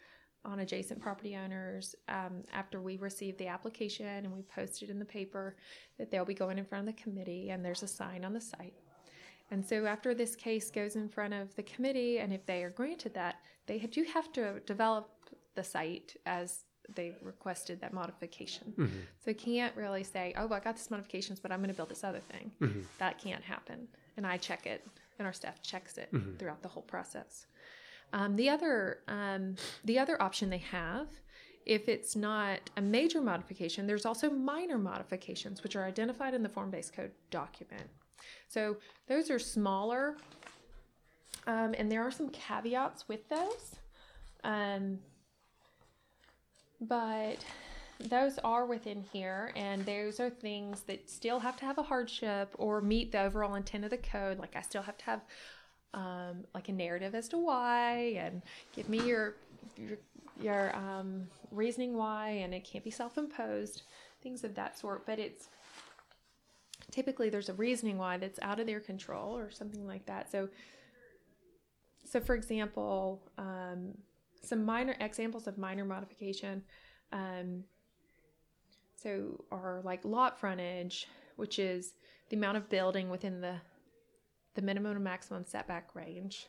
on 0.46 0.60
adjacent 0.60 1.02
property 1.02 1.36
owners 1.36 1.96
um, 2.08 2.44
after 2.54 2.82
we 2.82 2.98
receive 2.98 3.38
the 3.38 3.48
application 3.48 4.08
and 4.08 4.32
we 4.32 4.42
post 4.44 4.82
it 4.82 4.90
in 4.90 5.00
the 5.00 5.06
paper 5.06 5.56
that 5.98 6.10
they'll 6.10 6.26
be 6.26 6.34
going 6.34 6.58
in 6.58 6.66
front 6.66 6.88
of 6.88 6.96
the 6.96 7.02
committee 7.02 7.50
and 7.50 7.64
there's 7.64 7.84
a 7.84 7.88
sign 7.88 8.24
on 8.24 8.34
the 8.34 8.42
site. 8.42 8.74
And 9.52 9.66
so 9.66 9.86
after 9.86 10.14
this 10.14 10.36
case 10.36 10.70
goes 10.70 10.96
in 10.96 11.10
front 11.10 11.34
of 11.34 11.54
the 11.56 11.64
committee 11.64 12.20
and 12.20 12.32
if 12.32 12.46
they 12.46 12.64
are 12.64 12.70
granted 12.70 13.14
that, 13.16 13.36
they 13.66 13.80
do 13.80 14.06
have 14.14 14.32
to 14.34 14.60
develop 14.62 15.10
the 15.56 15.64
site 15.64 16.16
as 16.26 16.66
they 16.96 17.16
requested 17.22 17.82
that 17.82 17.94
modification. 17.94 18.74
Mm-hmm. 18.78 19.00
So 19.24 19.34
can't 19.34 19.76
really 19.76 20.04
say, 20.04 20.34
oh, 20.38 20.48
well, 20.48 20.60
I 20.60 20.64
got 20.64 20.76
this 20.76 20.90
modifications, 20.90 21.40
but 21.40 21.52
I'm 21.52 21.60
going 21.60 21.70
to 21.70 21.76
build 21.76 21.90
this 21.90 22.04
other 22.04 22.20
thing. 22.20 22.52
Mm-hmm. 22.62 22.82
That 23.00 23.18
can't 23.18 23.44
happen 23.44 23.88
and 24.20 24.28
I 24.28 24.36
check 24.36 24.66
it 24.66 24.86
and 25.18 25.26
our 25.26 25.32
staff 25.32 25.62
checks 25.62 25.98
it 25.98 26.10
mm-hmm. 26.14 26.36
throughout 26.36 26.62
the 26.62 26.68
whole 26.68 26.84
process. 26.84 27.48
Um, 28.12 28.36
the 28.36 28.50
other 28.50 29.00
um, 29.08 29.56
the 29.86 29.98
other 29.98 30.22
option 30.22 30.50
they 30.50 30.58
have, 30.58 31.08
if 31.66 31.88
it's 31.88 32.18
not 32.18 32.60
a 32.76 32.82
major 32.82 33.22
modification, 33.22 33.88
there's 33.88 34.06
also 34.06 34.30
minor 34.30 34.78
modifications 34.78 35.64
which 35.64 35.78
are 35.78 35.86
identified 35.86 36.34
in 36.34 36.44
the 36.44 36.50
form 36.50 36.70
based 36.70 36.94
code 36.94 37.12
document. 37.32 37.90
So 38.50 38.76
those 39.08 39.32
are 39.32 39.40
smaller, 39.40 40.18
um, 41.48 41.74
and 41.78 41.90
there 41.90 42.04
are 42.04 42.12
some 42.12 42.30
caveats 42.30 43.08
with 43.08 43.30
those. 43.30 43.76
Um, 44.44 45.00
but 46.82 47.38
those 48.00 48.38
are 48.40 48.66
within 48.66 49.04
here, 49.12 49.52
and 49.56 49.86
those 49.86 50.20
are 50.22 50.30
things 50.30 50.82
that 50.82 51.10
still 51.10 51.40
have 51.40 51.58
to 51.58 51.66
have 51.66 51.78
a 51.78 51.84
hardship 51.84 52.56
or 52.58 52.80
meet 52.82 53.12
the 53.12 53.22
overall 53.22 53.56
intent 53.56 53.84
of 53.84 53.90
the 53.90 53.98
code. 53.98 54.40
Like 54.40 54.56
I 54.56 54.62
still 54.62 54.82
have 54.82 54.98
to 55.00 55.06
have 55.06 55.22
um, 55.94 56.46
like 56.54 56.70
a 56.70 56.72
narrative 56.72 57.14
as 57.14 57.28
to 57.30 57.38
why, 57.38 58.16
and 58.18 58.42
give 58.74 58.88
me 58.88 59.00
your 59.06 59.36
your, 59.76 59.98
your 60.40 60.76
um, 60.76 61.28
reasoning 61.52 61.98
why, 61.98 62.30
and 62.30 62.54
it 62.54 62.64
can't 62.64 62.86
be 62.86 62.92
self-imposed, 62.92 63.82
things 64.22 64.44
of 64.46 64.56
that 64.56 64.80
sort. 64.80 65.06
But 65.06 65.20
it's 65.20 65.50
typically 66.92 67.30
there's 67.30 67.50
a 67.50 67.54
reasoning 67.54 67.98
why 67.98 68.18
that's 68.18 68.40
out 68.42 68.62
of 68.62 68.66
their 68.66 68.80
control 68.80 69.38
or 69.38 69.52
something 69.52 69.86
like 69.86 70.06
that. 70.06 70.32
So, 70.32 70.48
so 72.06 72.22
for 72.22 72.36
example, 72.36 73.22
um, 73.38 73.98
some 74.42 74.64
minor 74.64 74.96
examples 75.02 75.48
of 75.48 75.58
minor 75.58 75.84
modification. 75.84 76.64
Um, 77.12 77.66
so 79.02 79.44
our 79.52 79.82
like 79.84 80.04
lot 80.04 80.40
frontage, 80.40 81.08
which 81.36 81.60
is 81.60 81.94
the 82.30 82.38
amount 82.38 82.58
of 82.58 82.70
building 82.70 83.10
within 83.10 83.42
the 83.42 83.56
the 84.56 84.62
minimum 84.62 84.94
and 84.94 85.04
maximum 85.04 85.46
setback 85.46 85.96
range 85.96 86.48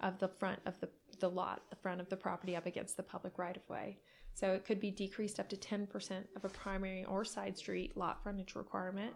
of 0.00 0.18
the 0.18 0.28
front 0.28 0.60
of 0.66 0.78
the, 0.80 0.88
the 1.20 1.28
lot, 1.28 1.62
the 1.70 1.76
front 1.76 2.00
of 2.00 2.08
the 2.08 2.16
property 2.16 2.56
up 2.56 2.66
against 2.66 2.96
the 2.96 3.02
public 3.02 3.38
right 3.38 3.56
of 3.56 3.68
way. 3.68 3.98
So 4.34 4.52
it 4.52 4.64
could 4.64 4.80
be 4.80 4.90
decreased 4.90 5.40
up 5.40 5.48
to 5.48 5.56
10% 5.56 5.88
of 6.36 6.44
a 6.44 6.48
primary 6.48 7.04
or 7.04 7.24
side 7.24 7.58
street 7.58 7.96
lot 7.96 8.22
frontage 8.22 8.54
requirement 8.54 9.12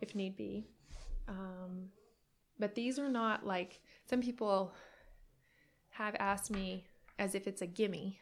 if 0.00 0.14
need 0.14 0.36
be. 0.36 0.66
Um, 1.28 1.88
but 2.58 2.74
these 2.74 2.98
are 2.98 3.08
not 3.08 3.46
like 3.46 3.80
some 4.08 4.20
people 4.20 4.72
have 5.90 6.14
asked 6.18 6.50
me 6.50 6.86
as 7.18 7.34
if 7.34 7.46
it's 7.46 7.62
a 7.62 7.66
gimme. 7.66 8.20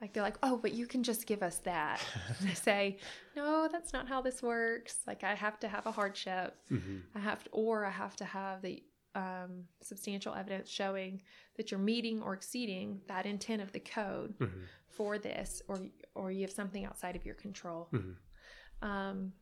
Like 0.00 0.12
they're 0.12 0.22
like, 0.22 0.38
oh, 0.42 0.58
but 0.58 0.72
you 0.72 0.86
can 0.86 1.02
just 1.02 1.26
give 1.26 1.42
us 1.42 1.58
that. 1.64 2.00
I 2.48 2.52
say, 2.52 2.98
no, 3.36 3.68
that's 3.70 3.92
not 3.92 4.08
how 4.08 4.20
this 4.20 4.42
works. 4.42 4.98
Like 5.06 5.24
I 5.24 5.34
have 5.34 5.58
to 5.60 5.68
have 5.68 5.86
a 5.86 5.92
hardship. 5.92 6.56
Mm-hmm. 6.70 6.98
I 7.14 7.20
have 7.20 7.44
to, 7.44 7.50
or 7.50 7.84
I 7.84 7.90
have 7.90 8.16
to 8.16 8.24
have 8.24 8.60
the 8.60 8.82
um, 9.14 9.64
substantial 9.80 10.34
evidence 10.34 10.68
showing 10.68 11.22
that 11.56 11.70
you're 11.70 11.80
meeting 11.80 12.20
or 12.22 12.34
exceeding 12.34 13.00
that 13.08 13.26
intent 13.26 13.62
of 13.62 13.72
the 13.72 13.80
code 13.80 14.34
mm-hmm. 14.38 14.60
for 14.88 15.18
this, 15.18 15.62
or 15.68 15.78
or 16.14 16.30
you 16.30 16.42
have 16.42 16.50
something 16.50 16.84
outside 16.84 17.16
of 17.16 17.24
your 17.24 17.36
control. 17.36 17.88
Mm-hmm. 17.92 18.88
Um, 18.88 19.32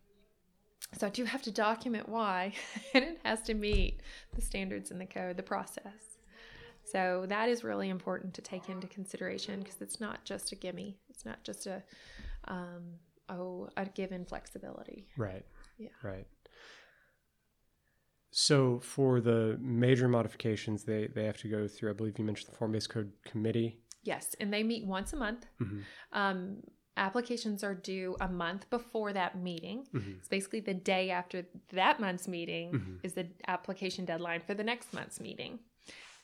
so 0.99 1.07
I 1.07 1.11
do 1.11 1.25
have 1.25 1.43
to 1.43 1.51
document 1.51 2.09
why, 2.09 2.53
and 2.95 3.05
it 3.05 3.19
has 3.25 3.43
to 3.43 3.55
meet 3.55 4.01
the 4.35 4.43
standards 4.43 4.91
in 4.91 4.99
the 4.99 5.07
code, 5.07 5.37
the 5.37 5.43
process. 5.43 6.12
So 6.85 7.27
that 7.29 7.49
is 7.49 7.65
really 7.65 7.89
important 7.89 8.35
to 8.35 8.43
take 8.43 8.69
into 8.69 8.87
consideration 8.87 9.61
because 9.61 9.81
it's 9.81 10.01
not 10.01 10.25
just 10.25 10.53
a 10.53 10.57
gimme. 10.57 10.99
It's 11.09 11.25
not 11.25 11.43
just 11.45 11.67
a 11.67 11.83
um, 12.49 12.99
oh 13.29 13.69
a 13.77 13.87
given 13.87 14.25
flexibility. 14.25 15.07
Right. 15.17 15.45
Yeah. 15.79 15.89
Right. 16.03 16.27
So 18.31 18.81
for 18.81 19.21
the 19.21 19.59
major 19.61 20.09
modifications, 20.09 20.85
they 20.85 21.09
they 21.15 21.25
have 21.25 21.39
to 21.39 21.49
go 21.49 21.69
through. 21.69 21.91
I 21.91 21.93
believe 21.93 22.19
you 22.19 22.25
mentioned 22.25 22.53
the 22.53 22.57
form 22.57 22.73
based 22.73 22.89
code 22.91 23.13
committee. 23.25 23.79
Yes, 24.03 24.35
and 24.41 24.53
they 24.53 24.63
meet 24.63 24.85
once 24.85 25.13
a 25.13 25.17
month. 25.17 25.47
Mm-hmm. 25.61 25.79
Um, 26.13 26.57
applications 26.97 27.63
are 27.63 27.75
due 27.75 28.17
a 28.21 28.29
month 28.29 28.69
before 28.69 29.13
that 29.13 29.39
meeting. 29.39 29.87
Mm-hmm. 29.95 30.13
It's 30.19 30.29
basically 30.29 30.61
the 30.61 30.75
day 30.75 31.11
after 31.11 31.47
that 31.73 32.01
month's 32.01 32.27
meeting 32.27 32.73
mm-hmm. 32.73 32.95
is 33.03 33.15
the 33.15 33.29
application 33.47 34.05
deadline 34.05 34.41
for 34.41 34.55
the 34.55 34.65
next 34.65 34.93
month's 34.93 35.21
meeting. 35.21 35.61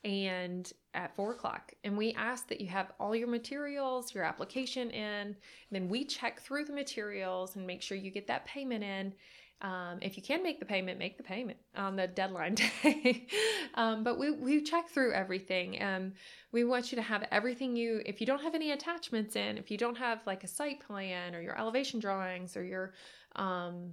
And 0.05 0.71
at 0.95 1.15
four 1.17 1.33
o'clock, 1.33 1.73
and 1.83 1.99
we 1.99 2.13
ask 2.15 2.49
that 2.49 2.61
you 2.61 2.69
have 2.69 2.93
all 3.01 3.17
your 3.17 3.29
materials, 3.29 4.15
your 4.15 4.25
application 4.25 4.91
in. 4.91 5.37
Then 5.71 5.89
we 5.89 6.05
check 6.05 6.41
through 6.41 6.67
the 6.67 6.73
materials 6.73 7.57
and 7.57 7.67
make 7.67 7.83
sure 7.83 7.97
you 7.99 8.11
get 8.11 8.29
that 8.29 8.45
payment 8.45 8.85
in. 8.85 9.13
Um, 9.61 9.99
if 10.03 10.17
you 10.17 10.23
can 10.23 10.43
make 10.43 10.61
the 10.61 10.67
payment, 10.67 11.01
make 11.01 11.17
the 11.17 11.25
payment 11.25 11.59
on 11.77 11.97
the 11.97 12.07
deadline 12.07 12.55
day. 12.83 13.27
um, 13.75 14.05
but 14.05 14.19
we, 14.19 14.31
we 14.31 14.63
check 14.63 14.89
through 14.89 15.13
everything. 15.13 15.79
and 15.79 16.13
we 16.53 16.65
want 16.65 16.93
you 16.93 16.97
to 16.97 17.03
have 17.03 17.27
everything 17.33 17.75
you, 17.75 18.01
if 18.07 18.21
you 18.21 18.27
don't 18.27 18.43
have 18.43 18.55
any 18.55 18.71
attachments 18.71 19.35
in, 19.35 19.59
if 19.59 19.71
you 19.71 19.77
don't 19.77 19.99
have 19.99 20.21
like 20.27 20.45
a 20.45 20.49
site 20.49 20.81
plan 20.81 21.35
or 21.35 21.43
your 21.43 21.59
elevation 21.59 21.99
drawings 21.99 22.57
or 22.57 22.63
your 22.63 22.95
um, 23.35 23.93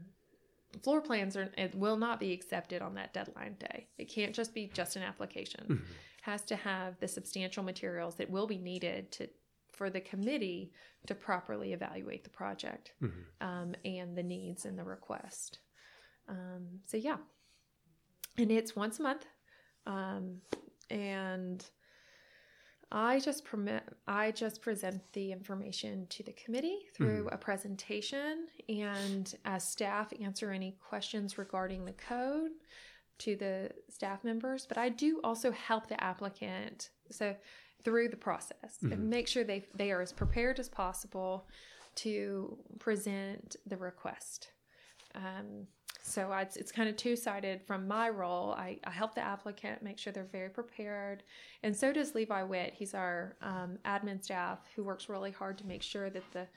floor 0.83 1.01
plans, 1.01 1.35
are, 1.37 1.49
it 1.57 1.75
will 1.75 1.97
not 1.97 2.19
be 2.19 2.33
accepted 2.33 2.81
on 2.81 2.95
that 2.95 3.13
deadline 3.13 3.55
day. 3.59 3.87
It 3.97 4.05
can't 4.05 4.33
just 4.33 4.53
be 4.53 4.71
just 4.73 4.95
an 4.95 5.03
application. 5.03 5.63
Mm-hmm. 5.63 5.91
It 5.91 6.23
has 6.23 6.43
to 6.43 6.55
have 6.55 6.99
the 6.99 7.07
substantial 7.07 7.63
materials 7.63 8.15
that 8.15 8.29
will 8.29 8.47
be 8.47 8.57
needed 8.57 9.11
to 9.13 9.29
for 9.71 9.89
the 9.89 9.99
committee 9.99 10.71
to 11.05 11.13
properly 11.13 11.73
evaluate 11.73 12.23
the 12.23 12.29
project 12.29 12.93
mm-hmm. 13.03 13.45
um, 13.45 13.75
and 13.83 14.17
the 14.17 14.23
needs 14.23 14.63
and 14.63 14.79
the 14.79 14.83
request. 14.83 15.59
Um, 16.29 16.79
so 16.85 16.95
yeah, 16.97 17.17
and 18.37 18.51
it's 18.51 18.75
once 18.75 18.99
a 18.99 19.03
month, 19.03 19.25
um, 19.85 20.37
and 20.89 21.63
I 22.91 23.19
just 23.19 23.45
permit 23.45 23.83
I 24.07 24.31
just 24.31 24.61
present 24.61 25.01
the 25.13 25.31
information 25.31 26.07
to 26.09 26.23
the 26.23 26.33
committee 26.33 26.79
through 26.95 27.25
mm-hmm. 27.25 27.33
a 27.33 27.37
presentation, 27.37 28.47
and 28.69 29.33
as 29.43 29.67
staff 29.67 30.13
answer 30.21 30.51
any 30.51 30.77
questions 30.87 31.37
regarding 31.37 31.85
the 31.85 31.93
code 31.93 32.51
to 33.19 33.35
the 33.35 33.71
staff 33.89 34.23
members. 34.23 34.65
But 34.65 34.77
I 34.77 34.89
do 34.89 35.19
also 35.23 35.51
help 35.51 35.87
the 35.87 36.01
applicant. 36.03 36.89
So 37.11 37.35
through 37.83 38.09
the 38.09 38.17
process 38.17 38.77
mm-hmm. 38.83 38.93
and 38.93 39.09
make 39.09 39.27
sure 39.27 39.43
they 39.43 39.65
they 39.75 39.91
are 39.91 40.01
as 40.01 40.11
prepared 40.11 40.59
as 40.59 40.67
possible 40.69 41.47
to 41.95 42.57
present 42.79 43.55
the 43.65 43.77
request. 43.77 44.51
Um, 45.13 45.67
so 46.01 46.31
it's, 46.33 46.57
it's 46.57 46.71
kind 46.71 46.89
of 46.89 46.97
two 46.97 47.15
sided 47.15 47.61
from 47.65 47.87
my 47.87 48.09
role. 48.09 48.51
I, 48.51 48.79
I, 48.83 48.91
help 48.91 49.15
the 49.15 49.21
applicant 49.21 49.81
make 49.81 49.97
sure 49.97 50.13
they're 50.13 50.23
very 50.31 50.49
prepared. 50.49 51.23
And 51.63 51.75
so 51.75 51.91
does 51.91 52.13
Levi 52.13 52.43
Witt. 52.43 52.73
He's 52.73 52.93
our 52.93 53.35
um, 53.41 53.77
admin 53.85 54.23
staff 54.23 54.59
who 54.75 54.83
works 54.83 55.09
really 55.09 55.31
hard 55.31 55.57
to 55.59 55.65
make 55.65 55.81
sure 55.81 56.09
that 56.09 56.23
the 56.31 56.47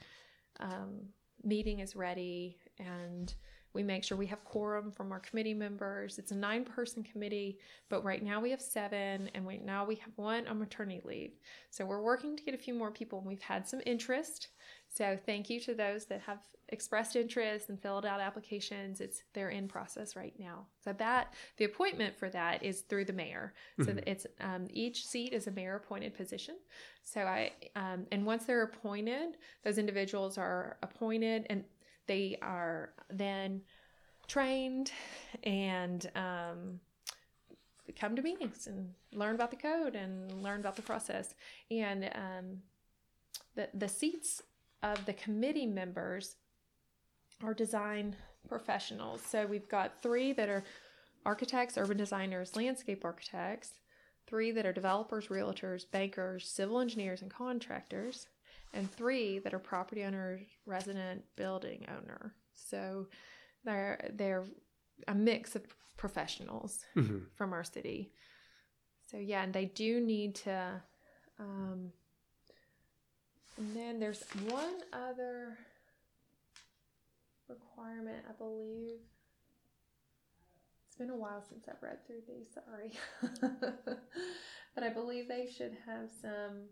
um, 0.59 0.99
meeting 1.43 1.79
is 1.79 1.95
ready 1.95 2.57
and 2.79 3.33
we 3.73 3.83
make 3.83 4.03
sure 4.03 4.17
we 4.17 4.25
have 4.25 4.43
quorum 4.43 4.91
from 4.91 5.11
our 5.11 5.19
committee 5.19 5.53
members. 5.53 6.17
It's 6.17 6.31
a 6.31 6.35
nine 6.35 6.65
person 6.65 7.03
committee, 7.03 7.59
but 7.87 8.03
right 8.03 8.23
now 8.23 8.39
we 8.41 8.49
have 8.49 8.61
seven, 8.61 9.29
and 9.35 9.47
now 9.63 9.85
we 9.85 9.95
have 9.95 10.11
one 10.15 10.47
on 10.47 10.57
maternity 10.57 11.01
leave. 11.03 11.33
So 11.69 11.85
we're 11.85 12.01
working 12.01 12.35
to 12.35 12.43
get 12.43 12.55
a 12.55 12.57
few 12.57 12.73
more 12.73 12.91
people, 12.91 13.19
and 13.19 13.27
we've 13.27 13.41
had 13.41 13.67
some 13.67 13.81
interest. 13.85 14.47
So 14.89 15.17
thank 15.25 15.49
you 15.49 15.59
to 15.61 15.73
those 15.73 16.05
that 16.05 16.21
have 16.21 16.39
expressed 16.69 17.15
interest 17.15 17.69
and 17.69 17.79
filled 17.79 18.05
out 18.05 18.19
applications. 18.19 19.01
It's 19.01 19.23
they're 19.33 19.49
in 19.49 19.67
process 19.67 20.15
right 20.15 20.33
now. 20.39 20.65
So 20.83 20.93
that 20.93 21.33
the 21.57 21.65
appointment 21.65 22.15
for 22.15 22.29
that 22.29 22.63
is 22.63 22.81
through 22.81 23.05
the 23.05 23.13
mayor. 23.13 23.53
So 23.79 23.87
mm-hmm. 23.87 23.99
it's 24.07 24.25
um, 24.41 24.67
each 24.71 25.05
seat 25.05 25.33
is 25.33 25.47
a 25.47 25.51
mayor 25.51 25.75
appointed 25.75 26.15
position. 26.15 26.55
So 27.03 27.21
I 27.21 27.51
um, 27.75 28.07
and 28.11 28.25
once 28.25 28.45
they're 28.45 28.63
appointed, 28.63 29.37
those 29.63 29.77
individuals 29.77 30.37
are 30.37 30.77
appointed 30.81 31.45
and 31.49 31.63
they 32.07 32.37
are 32.41 32.93
then 33.11 33.61
trained 34.27 34.91
and 35.43 36.09
um, 36.15 36.79
come 37.99 38.15
to 38.15 38.21
meetings 38.21 38.67
and 38.67 38.93
learn 39.13 39.35
about 39.35 39.51
the 39.51 39.57
code 39.57 39.95
and 39.95 40.41
learn 40.41 40.59
about 40.59 40.75
the 40.75 40.81
process. 40.81 41.35
And 41.69 42.05
um, 42.15 42.57
the, 43.55 43.69
the 43.73 43.87
seats 43.87 44.41
of 44.83 45.05
the 45.05 45.13
committee 45.13 45.65
members 45.65 46.35
are 47.43 47.53
design 47.53 48.15
professionals. 48.47 49.21
So 49.21 49.45
we've 49.45 49.69
got 49.69 50.01
three 50.01 50.33
that 50.33 50.49
are 50.49 50.63
architects, 51.25 51.77
urban 51.77 51.97
designers, 51.97 52.55
landscape 52.55 53.03
architects, 53.03 53.73
three 54.27 54.51
that 54.51 54.65
are 54.65 54.73
developers, 54.73 55.27
realtors, 55.27 55.89
bankers, 55.89 56.47
civil 56.47 56.79
engineers, 56.79 57.21
and 57.21 57.31
contractors, 57.31 58.27
and 58.73 58.91
three 58.91 59.39
that 59.39 59.53
are 59.53 59.59
property 59.59 60.03
owners, 60.03 60.41
resident, 60.65 61.23
building 61.35 61.85
owner. 61.89 62.35
So 62.55 63.07
they're 63.63 64.11
they're 64.13 64.45
a 65.07 65.15
mix 65.15 65.55
of 65.55 65.63
professionals 65.97 66.85
mm-hmm. 66.95 67.19
from 67.35 67.53
our 67.53 67.63
city. 67.63 68.11
So 69.09 69.17
yeah, 69.17 69.43
and 69.43 69.53
they 69.53 69.65
do 69.65 69.99
need 69.99 70.35
to. 70.35 70.81
Um, 71.39 71.91
and 73.59 73.75
then 73.75 73.99
there's 73.99 74.23
one 74.47 74.75
other 74.93 75.57
requirement, 77.49 78.23
I 78.27 78.31
believe. 78.37 78.99
It's 80.87 80.95
been 80.97 81.09
a 81.09 81.15
while 81.15 81.43
since 81.47 81.65
I've 81.67 81.83
read 81.83 82.05
through 82.07 82.21
these, 82.25 82.47
sorry. 82.53 82.93
but 84.75 84.83
I 84.83 84.89
believe 84.89 85.27
they 85.27 85.45
should 85.45 85.75
have 85.85 86.09
some 86.21 86.69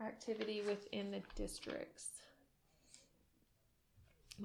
activity 0.00 0.62
within 0.64 1.10
the 1.10 1.22
districts. 1.34 2.06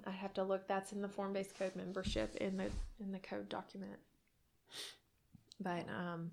I 0.07 0.11
have 0.11 0.33
to 0.33 0.43
look. 0.43 0.67
That's 0.67 0.91
in 0.91 1.01
the 1.01 1.07
form-based 1.07 1.57
code 1.57 1.75
membership 1.75 2.35
in 2.37 2.57
the 2.57 2.69
in 2.99 3.11
the 3.11 3.19
code 3.19 3.47
document. 3.47 3.99
But 5.61 5.85
um, 5.87 6.31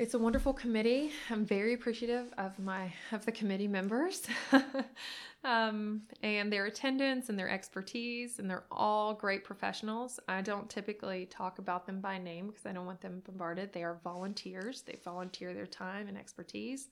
it's 0.00 0.14
a 0.14 0.18
wonderful 0.18 0.54
committee. 0.54 1.10
I'm 1.28 1.44
very 1.44 1.74
appreciative 1.74 2.32
of 2.38 2.58
my 2.58 2.90
of 3.12 3.26
the 3.26 3.32
committee 3.32 3.68
members, 3.68 4.22
um, 5.44 6.00
and 6.22 6.50
their 6.50 6.64
attendance 6.64 7.28
and 7.28 7.38
their 7.38 7.50
expertise, 7.50 8.38
and 8.38 8.48
they're 8.48 8.64
all 8.72 9.12
great 9.12 9.44
professionals. 9.44 10.18
I 10.26 10.40
don't 10.40 10.70
typically 10.70 11.26
talk 11.26 11.58
about 11.58 11.84
them 11.84 12.00
by 12.00 12.16
name 12.16 12.46
because 12.46 12.64
I 12.64 12.72
don't 12.72 12.86
want 12.86 13.02
them 13.02 13.20
bombarded. 13.26 13.74
They 13.74 13.82
are 13.82 14.00
volunteers. 14.02 14.80
They 14.80 14.98
volunteer 15.04 15.52
their 15.52 15.66
time 15.66 16.08
and 16.08 16.16
expertise 16.16 16.88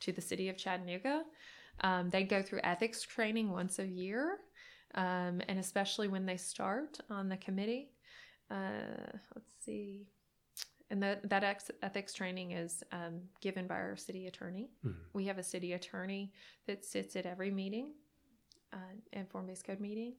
to 0.00 0.12
the 0.12 0.20
city 0.20 0.50
of 0.50 0.58
Chattanooga. 0.58 1.22
Um, 1.80 2.10
they 2.10 2.24
go 2.24 2.42
through 2.42 2.60
ethics 2.62 3.00
training 3.00 3.50
once 3.50 3.78
a 3.78 3.86
year, 3.86 4.36
um, 4.96 5.40
and 5.48 5.58
especially 5.58 6.08
when 6.08 6.26
they 6.26 6.36
start 6.36 7.00
on 7.08 7.30
the 7.30 7.38
committee. 7.38 7.92
Uh, 8.50 9.16
let's 9.34 9.54
see 9.64 10.08
and 10.90 11.02
that 11.02 11.28
that 11.28 11.44
ex- 11.44 11.70
ethics 11.82 12.12
training 12.12 12.52
is 12.52 12.82
um, 12.92 13.20
given 13.40 13.66
by 13.66 13.76
our 13.76 13.96
city 13.96 14.26
attorney. 14.26 14.70
Mm-hmm. 14.84 14.98
We 15.12 15.26
have 15.26 15.38
a 15.38 15.42
city 15.42 15.72
attorney 15.72 16.32
that 16.66 16.84
sits 16.84 17.16
at 17.16 17.26
every 17.26 17.50
meeting, 17.50 17.92
uh, 18.72 18.94
and 19.12 19.28
form-based 19.28 19.64
code 19.64 19.80
meeting, 19.80 20.14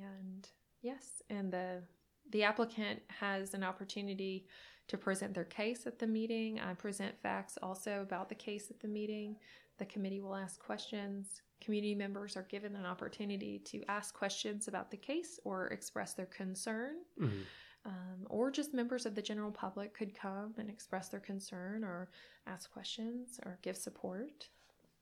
and 0.00 0.48
yes, 0.82 1.22
and 1.30 1.52
the 1.52 1.82
the 2.30 2.42
applicant 2.42 3.00
has 3.08 3.54
an 3.54 3.64
opportunity 3.64 4.46
to 4.88 4.98
present 4.98 5.34
their 5.34 5.44
case 5.44 5.86
at 5.86 5.98
the 5.98 6.06
meeting. 6.06 6.60
I 6.60 6.74
present 6.74 7.14
facts 7.22 7.58
also 7.62 8.02
about 8.02 8.28
the 8.28 8.34
case 8.34 8.70
at 8.70 8.80
the 8.80 8.88
meeting. 8.88 9.36
The 9.78 9.86
committee 9.86 10.20
will 10.20 10.34
ask 10.34 10.58
questions. 10.58 11.42
Community 11.60 11.94
members 11.94 12.36
are 12.36 12.46
given 12.50 12.74
an 12.74 12.86
opportunity 12.86 13.60
to 13.66 13.82
ask 13.88 14.14
questions 14.14 14.66
about 14.66 14.90
the 14.90 14.96
case 14.96 15.38
or 15.44 15.68
express 15.68 16.14
their 16.14 16.26
concern. 16.26 16.96
Mm-hmm 17.20 17.42
um, 17.88 18.26
or 18.28 18.50
just 18.50 18.74
members 18.74 19.06
of 19.06 19.14
the 19.14 19.22
general 19.22 19.50
public 19.50 19.94
could 19.94 20.14
come 20.14 20.54
and 20.58 20.68
express 20.68 21.08
their 21.08 21.20
concern 21.20 21.82
or 21.82 22.08
ask 22.46 22.70
questions 22.70 23.40
or 23.44 23.58
give 23.62 23.76
support 23.76 24.48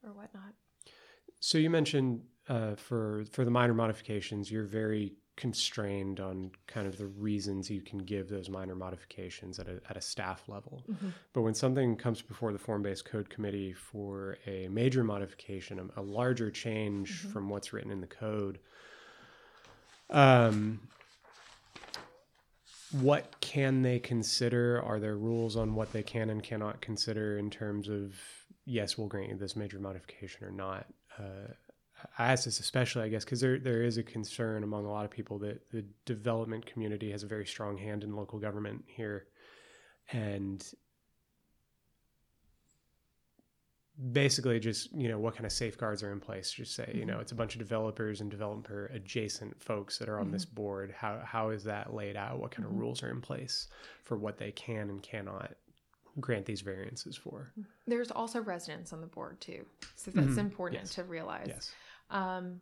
or 0.05 0.13
whatnot. 0.13 0.55
So 1.41 1.59
you 1.59 1.69
mentioned 1.69 2.23
uh, 2.49 2.77
for 2.77 3.25
for 3.33 3.45
the 3.45 3.51
minor 3.51 3.75
modifications, 3.75 4.51
you're 4.51 4.65
very 4.65 5.13
constrained 5.37 6.19
on 6.19 6.51
kind 6.67 6.87
of 6.87 6.97
the 6.97 7.07
reasons 7.07 7.71
you 7.71 7.83
can 7.83 7.99
give 7.99 8.29
those 8.29 8.49
minor 8.49 8.75
modifications 8.75 9.59
at 9.59 9.69
a, 9.69 9.81
at 9.91 9.97
a 9.97 10.01
staff 10.01 10.49
level. 10.49 10.83
Mm-hmm. 10.91 11.09
But 11.35 11.43
when 11.43 11.53
something 11.53 11.95
comes 11.97 12.23
before 12.23 12.53
the 12.53 12.59
form 12.59 12.83
based 12.83 13.05
code 13.05 13.29
committee 13.29 13.75
for 13.75 14.39
a 14.47 14.69
major 14.69 15.05
modification, 15.05 15.91
a, 15.95 16.01
larger 16.01 16.51
change 16.51 17.21
mm-hmm. 17.21 17.33
from 17.33 17.51
what's 17.51 17.75
written 17.75 17.91
in 17.91 18.01
the 18.01 18.07
code, 18.07 18.61
um, 20.09 20.81
what 23.01 23.41
can 23.41 23.83
they 23.83 23.99
consider? 23.99 24.83
Are 24.83 24.99
there 24.99 25.17
rules 25.17 25.57
on 25.57 25.75
what 25.75 25.93
they 25.93 26.03
can 26.03 26.31
and 26.31 26.43
cannot 26.43 26.81
consider 26.81 27.39
in 27.39 27.51
terms 27.51 27.89
of 27.89 28.15
yes, 28.65 28.99
we'll 28.99 29.09
grant 29.09 29.31
you 29.31 29.37
this 29.37 29.57
major 29.57 29.79
modification 29.79 30.45
or 30.45 30.51
not? 30.51 30.87
Uh, 31.19 31.53
I 32.19 32.33
ask 32.33 32.45
this 32.45 32.61
especially, 32.61 33.05
I 33.05 33.09
guess, 33.09 33.25
because 33.25 33.41
there 33.41 33.59
there 33.59 33.83
is 33.83 33.97
a 33.97 34.03
concern 34.03 34.63
among 34.63 34.85
a 34.85 34.91
lot 34.91 35.05
of 35.05 35.11
people 35.11 35.39
that 35.41 35.71
the 35.71 35.85
development 36.05 36.67
community 36.67 37.11
has 37.11 37.23
a 37.23 37.27
very 37.27 37.47
strong 37.47 37.79
hand 37.79 38.05
in 38.05 38.15
local 38.15 38.39
government 38.39 38.85
here, 38.87 39.27
and 40.13 40.65
basically 44.13 44.61
just 44.61 44.93
you 44.93 45.09
know 45.09 45.19
what 45.19 45.35
kind 45.35 45.47
of 45.47 45.53
safeguards 45.53 46.03
are 46.03 46.13
in 46.13 46.21
place 46.21 46.53
just 46.53 46.75
say 46.75 46.85
mm-hmm. 46.85 46.99
you 46.99 47.07
know 47.07 47.19
it's 47.19 47.33
a 47.33 47.35
bunch 47.35 47.55
of 47.55 47.59
developers 47.59 48.21
and 48.21 48.31
developer 48.31 48.91
adjacent 48.93 49.59
folks 49.63 49.97
that 49.97 50.09
are 50.09 50.19
on 50.19 50.27
mm-hmm. 50.27 50.35
this 50.35 50.45
board 50.45 50.95
how 50.97 51.19
how 51.25 51.49
is 51.49 51.65
that 51.65 51.95
laid 51.95 52.15
out 52.15 52.39
what 52.39 52.51
kind 52.51 52.67
mm-hmm. 52.67 52.75
of 52.75 52.81
rules 52.81 53.03
are 53.03 53.11
in 53.11 53.23
place 53.23 53.69
for 54.05 54.19
what 54.19 54.37
they 54.37 54.53
can 54.53 54.91
and 54.91 55.03
cannot 55.03 55.53
grant 56.21 56.45
these 56.45 56.61
variances 56.61 57.17
for 57.17 57.53
there's 57.87 58.11
also 58.11 58.41
residents 58.41 58.93
on 58.93 59.01
the 59.01 59.07
board 59.07 59.41
too 59.41 59.65
so 59.95 60.11
that's 60.11 60.29
mm-hmm. 60.29 60.41
important 60.41 60.83
yes. 60.83 60.95
to 60.95 61.03
realize 61.05 61.47
yes 61.49 61.73
um, 62.11 62.61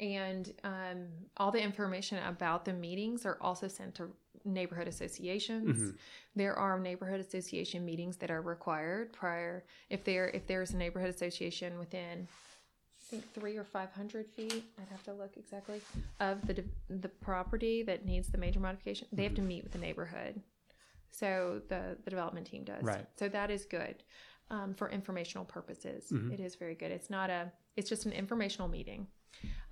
and 0.00 0.52
um, 0.64 1.06
all 1.36 1.50
the 1.50 1.60
information 1.60 2.18
about 2.26 2.64
the 2.64 2.72
meetings 2.72 3.26
are 3.26 3.38
also 3.40 3.68
sent 3.68 3.94
to 3.96 4.10
neighborhood 4.44 4.88
associations. 4.88 5.78
Mm-hmm. 5.78 5.96
There 6.36 6.54
are 6.54 6.78
neighborhood 6.78 7.20
association 7.20 7.84
meetings 7.84 8.16
that 8.18 8.30
are 8.30 8.42
required 8.42 9.12
prior 9.12 9.64
if 9.90 10.04
there 10.04 10.28
if 10.28 10.46
there's 10.46 10.72
a 10.72 10.76
neighborhood 10.76 11.10
association 11.10 11.78
within 11.78 12.26
I 13.00 13.04
think 13.10 13.32
three 13.34 13.56
or 13.56 13.64
five 13.64 13.92
hundred 13.92 14.26
feet. 14.26 14.64
I'd 14.80 14.88
have 14.90 15.02
to 15.04 15.12
look 15.12 15.36
exactly 15.36 15.80
of 16.20 16.46
the 16.46 16.64
the 16.88 17.08
property 17.08 17.82
that 17.82 18.06
needs 18.06 18.28
the 18.28 18.38
major 18.38 18.60
modification. 18.60 19.08
They 19.12 19.24
have 19.24 19.34
to 19.34 19.40
mm-hmm. 19.40 19.48
meet 19.48 19.62
with 19.64 19.72
the 19.72 19.78
neighborhood. 19.78 20.40
So 21.10 21.60
the 21.68 21.96
the 22.04 22.10
development 22.10 22.46
team 22.46 22.64
does. 22.64 22.82
Right. 22.82 23.06
So 23.16 23.28
that 23.28 23.50
is 23.50 23.64
good 23.66 23.96
um, 24.50 24.74
for 24.74 24.88
informational 24.88 25.44
purposes. 25.44 26.06
Mm-hmm. 26.10 26.32
It 26.32 26.40
is 26.40 26.54
very 26.54 26.74
good. 26.74 26.90
It's 26.90 27.10
not 27.10 27.30
a. 27.30 27.52
It's 27.76 27.88
just 27.88 28.06
an 28.06 28.12
informational 28.12 28.68
meeting. 28.68 29.06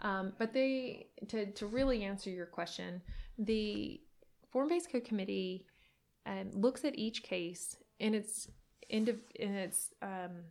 Um, 0.00 0.32
but 0.38 0.52
they 0.52 1.08
to 1.28 1.46
to 1.52 1.66
really 1.66 2.04
answer 2.04 2.30
your 2.30 2.46
question, 2.46 3.02
the 3.38 4.00
Form 4.50 4.68
Based 4.68 4.90
Code 4.90 5.04
Committee 5.04 5.66
um, 6.26 6.50
looks 6.52 6.84
at 6.84 6.98
each 6.98 7.22
case 7.22 7.76
in 7.98 8.14
its 8.14 8.48
in 8.88 9.08
its 9.38 9.94
um, 10.02 10.42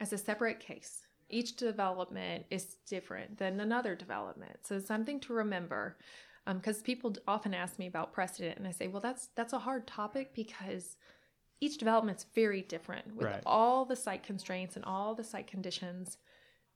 as 0.00 0.12
a 0.12 0.18
separate 0.18 0.60
case. 0.60 1.02
Each 1.28 1.56
development 1.56 2.46
is 2.50 2.76
different 2.88 3.38
than 3.38 3.58
another 3.58 3.96
development, 3.96 4.58
so 4.62 4.78
something 4.78 5.20
to 5.20 5.32
remember. 5.32 5.96
Because 6.46 6.76
um, 6.76 6.82
people 6.84 7.12
often 7.26 7.54
ask 7.54 7.76
me 7.76 7.88
about 7.88 8.12
precedent, 8.12 8.56
and 8.56 8.68
I 8.68 8.70
say, 8.70 8.86
well, 8.86 9.00
that's 9.00 9.28
that's 9.34 9.52
a 9.52 9.58
hard 9.58 9.86
topic 9.88 10.32
because 10.32 10.96
each 11.60 11.78
development's 11.78 12.26
very 12.34 12.62
different 12.62 13.16
with 13.16 13.26
right. 13.26 13.42
all 13.44 13.84
the 13.84 13.96
site 13.96 14.22
constraints 14.22 14.76
and 14.76 14.84
all 14.84 15.14
the 15.14 15.24
site 15.24 15.48
conditions 15.48 16.18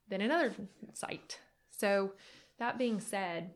than 0.09 0.21
another 0.21 0.53
site. 0.95 1.39
So, 1.69 2.13
that 2.59 2.79
being 2.79 2.99
said, 2.99 3.51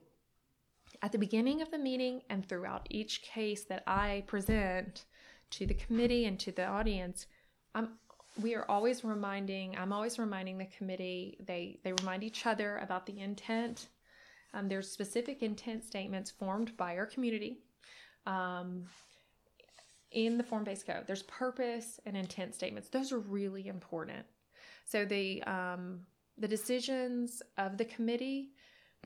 at 1.05 1.13
the 1.13 1.19
beginning 1.19 1.61
of 1.61 1.71
the 1.71 1.77
meeting 1.77 2.23
and 2.31 2.49
throughout 2.49 2.87
each 2.89 3.21
case 3.21 3.65
that 3.65 3.83
I 3.87 4.25
present 4.27 5.05
to 5.51 5.67
the 5.67 5.75
committee 5.75 6.25
and 6.25 6.41
to 6.41 6.51
the 6.51 6.65
audience, 6.65 7.27
I'm 7.75 7.91
we 8.43 8.57
are 8.57 8.65
always 8.69 9.05
reminding 9.05 9.77
i'm 9.79 9.93
always 9.93 10.19
reminding 10.19 10.59
the 10.59 10.65
committee 10.65 11.39
they 11.47 11.79
they 11.85 11.93
remind 12.01 12.25
each 12.25 12.47
other 12.47 12.79
about 12.79 13.05
the 13.07 13.21
intent. 13.21 13.91
Um, 14.55 14.67
there's 14.69 14.91
specific 14.91 15.43
intent 15.43 15.85
statements 15.85 16.31
formed 16.31 16.77
by 16.77 16.97
our 16.97 17.07
community 17.07 17.59
um, 18.27 18.85
in 20.11 20.39
the 20.39 20.45
form-based 20.45 20.87
code. 20.87 21.05
There's 21.07 21.25
purpose 21.25 22.01
and 22.07 22.17
intent 22.17 22.55
statements. 22.55 22.89
Those 22.89 23.13
are 23.13 23.19
really 23.19 23.67
important. 23.67 24.25
So 24.87 25.05
the 25.05 25.43
um, 25.43 26.01
the 26.39 26.49
decisions 26.49 27.43
of 27.59 27.77
the 27.77 27.85
committee 27.85 28.54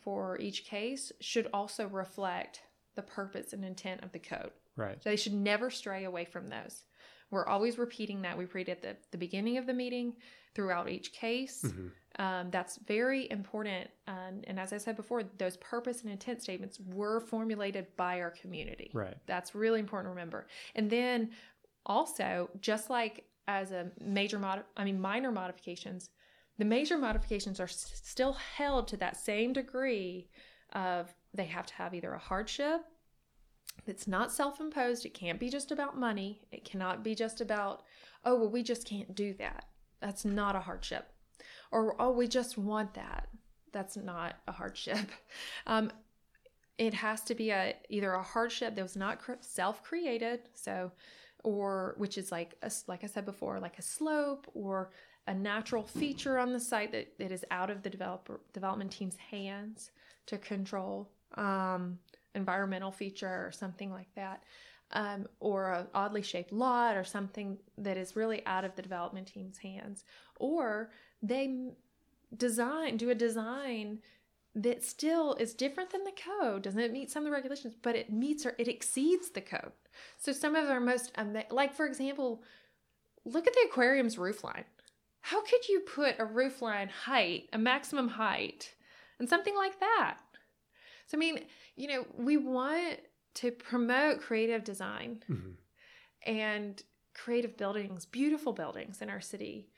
for 0.00 0.38
each 0.38 0.64
case 0.64 1.12
should 1.20 1.48
also 1.52 1.86
reflect 1.88 2.62
the 2.96 3.02
purpose 3.02 3.52
and 3.52 3.64
intent 3.64 4.02
of 4.02 4.12
the 4.12 4.18
code. 4.18 4.50
Right. 4.76 5.02
So 5.02 5.10
they 5.10 5.16
should 5.16 5.34
never 5.34 5.70
stray 5.70 6.04
away 6.04 6.24
from 6.24 6.48
those. 6.48 6.84
We're 7.30 7.46
always 7.46 7.78
repeating 7.78 8.22
that. 8.22 8.38
We 8.38 8.46
read 8.46 8.68
at 8.68 8.82
the, 8.82 8.96
the 9.10 9.18
beginning 9.18 9.58
of 9.58 9.66
the 9.66 9.74
meeting, 9.74 10.14
throughout 10.58 10.88
each 10.88 11.12
case. 11.12 11.62
Mm-hmm. 11.64 11.86
Um, 12.20 12.50
that's 12.50 12.78
very 12.78 13.30
important. 13.30 13.88
Um, 14.08 14.42
and 14.44 14.58
as 14.58 14.72
I 14.72 14.78
said 14.78 14.96
before, 14.96 15.22
those 15.38 15.56
purpose 15.58 16.02
and 16.02 16.10
intent 16.10 16.42
statements 16.42 16.80
were 16.80 17.20
formulated 17.20 17.86
by 17.96 18.20
our 18.20 18.32
community. 18.32 18.90
Right. 18.92 19.16
That's 19.26 19.54
really 19.54 19.78
important 19.78 20.06
to 20.06 20.10
remember. 20.10 20.48
And 20.74 20.90
then 20.90 21.30
also, 21.86 22.50
just 22.60 22.90
like 22.90 23.24
as 23.46 23.70
a 23.70 23.92
major 24.00 24.40
mod, 24.40 24.64
I 24.76 24.82
mean 24.82 25.00
minor 25.00 25.30
modifications, 25.30 26.10
the 26.58 26.64
major 26.64 26.98
modifications 26.98 27.60
are 27.60 27.64
s- 27.64 28.00
still 28.02 28.32
held 28.32 28.88
to 28.88 28.96
that 28.96 29.16
same 29.16 29.52
degree 29.52 30.28
of 30.72 31.14
they 31.32 31.46
have 31.46 31.66
to 31.66 31.74
have 31.74 31.94
either 31.94 32.12
a 32.12 32.18
hardship 32.18 32.82
that's 33.86 34.08
not 34.08 34.32
self-imposed 34.32 35.06
it 35.06 35.14
can't 35.14 35.40
be 35.40 35.48
just 35.48 35.70
about 35.70 35.98
money 35.98 36.42
it 36.52 36.64
cannot 36.64 37.02
be 37.02 37.14
just 37.14 37.40
about 37.40 37.82
oh 38.24 38.34
well 38.34 38.50
we 38.50 38.62
just 38.62 38.86
can't 38.86 39.14
do 39.14 39.32
that 39.34 39.64
that's 40.00 40.24
not 40.24 40.56
a 40.56 40.60
hardship. 40.60 41.12
Or 41.70 42.00
oh 42.00 42.10
we 42.10 42.28
just 42.28 42.56
want 42.56 42.94
that 42.94 43.28
that's 43.72 43.96
not 43.96 44.36
a 44.46 44.52
hardship. 44.52 44.98
Um, 45.66 45.90
it 46.78 46.94
has 46.94 47.22
to 47.22 47.34
be 47.34 47.50
a 47.50 47.74
either 47.88 48.12
a 48.12 48.22
hardship 48.22 48.74
that 48.76 48.82
was 48.82 48.96
not 48.96 49.20
self-created 49.40 50.40
so 50.54 50.92
or 51.44 51.94
which 51.98 52.16
is 52.16 52.32
like 52.32 52.54
a, 52.62 52.70
like 52.86 53.02
i 53.04 53.06
said 53.06 53.24
before 53.24 53.58
like 53.60 53.78
a 53.78 53.82
slope 53.82 54.46
or 54.54 54.90
a 55.28 55.34
natural 55.34 55.84
feature 55.84 56.38
on 56.38 56.52
the 56.52 56.60
site 56.60 56.92
that, 56.92 57.16
that 57.18 57.30
is 57.30 57.44
out 57.50 57.70
of 57.70 57.82
the 57.82 57.90
developer 57.90 58.40
development 58.52 58.90
team's 58.90 59.16
hands 59.16 59.90
to 60.26 60.38
control. 60.38 61.10
Um, 61.34 61.98
environmental 62.34 62.90
feature 62.90 63.46
or 63.46 63.52
something 63.52 63.90
like 63.90 64.08
that, 64.14 64.42
um, 64.92 65.26
or 65.40 65.68
a 65.68 65.86
oddly 65.94 66.22
shaped 66.22 66.52
lot 66.52 66.96
or 66.96 67.04
something 67.04 67.58
that 67.76 67.96
is 67.98 68.16
really 68.16 68.44
out 68.46 68.64
of 68.64 68.74
the 68.74 68.82
development 68.82 69.26
team's 69.26 69.58
hands, 69.58 70.04
or 70.36 70.90
they 71.22 71.72
design 72.36 72.96
do 72.96 73.10
a 73.10 73.14
design 73.14 73.98
that 74.54 74.82
still 74.84 75.34
is 75.34 75.54
different 75.54 75.90
than 75.90 76.04
the 76.04 76.12
code 76.12 76.62
doesn't 76.62 76.92
meet 76.92 77.10
some 77.10 77.22
of 77.22 77.24
the 77.24 77.30
regulations 77.30 77.74
but 77.80 77.96
it 77.96 78.12
meets 78.12 78.44
or 78.44 78.54
it 78.58 78.68
exceeds 78.68 79.30
the 79.30 79.40
code 79.40 79.72
so 80.18 80.30
some 80.30 80.54
of 80.54 80.68
our 80.68 80.80
most 80.80 81.10
like 81.50 81.74
for 81.74 81.86
example 81.86 82.42
look 83.24 83.46
at 83.46 83.54
the 83.54 83.66
aquarium's 83.66 84.18
roof 84.18 84.44
line 84.44 84.64
how 85.28 85.42
could 85.42 85.68
you 85.68 85.80
put 85.80 86.18
a 86.18 86.24
roof 86.24 86.62
line 86.62 86.88
height 86.88 87.50
a 87.52 87.58
maximum 87.58 88.08
height 88.08 88.74
and 89.18 89.28
something 89.28 89.54
like 89.54 89.78
that? 89.80 90.18
So 91.06 91.16
i 91.16 91.20
mean 91.20 91.40
you 91.76 91.88
know 91.88 92.06
we 92.16 92.36
want 92.36 93.00
to 93.34 93.50
promote 93.52 94.20
creative 94.20 94.64
design 94.64 95.22
mm-hmm. 95.30 95.50
and 96.26 96.82
creative 97.14 97.56
buildings 97.56 98.06
beautiful 98.06 98.52
buildings 98.52 99.02
in 99.02 99.10
our 99.10 99.20
city. 99.20 99.68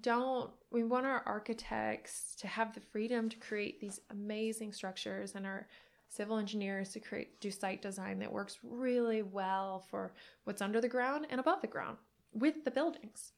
Don't 0.00 0.50
we 0.70 0.82
want 0.82 1.06
our 1.06 1.22
architects 1.26 2.34
to 2.40 2.46
have 2.46 2.74
the 2.74 2.80
freedom 2.80 3.28
to 3.28 3.36
create 3.36 3.80
these 3.80 4.00
amazing 4.10 4.72
structures 4.72 5.34
and 5.34 5.46
our 5.46 5.68
civil 6.08 6.38
engineers 6.38 6.90
to 6.92 7.00
create 7.00 7.38
do 7.40 7.50
site 7.50 7.82
design 7.82 8.18
that 8.20 8.32
works 8.32 8.58
really 8.62 9.22
well 9.22 9.84
for 9.90 10.14
what's 10.44 10.62
under 10.62 10.80
the 10.80 10.88
ground 10.88 11.26
and 11.28 11.38
above 11.38 11.60
the 11.60 11.66
ground 11.66 11.98
with 12.32 12.64
the 12.64 12.70
buildings 12.70 13.32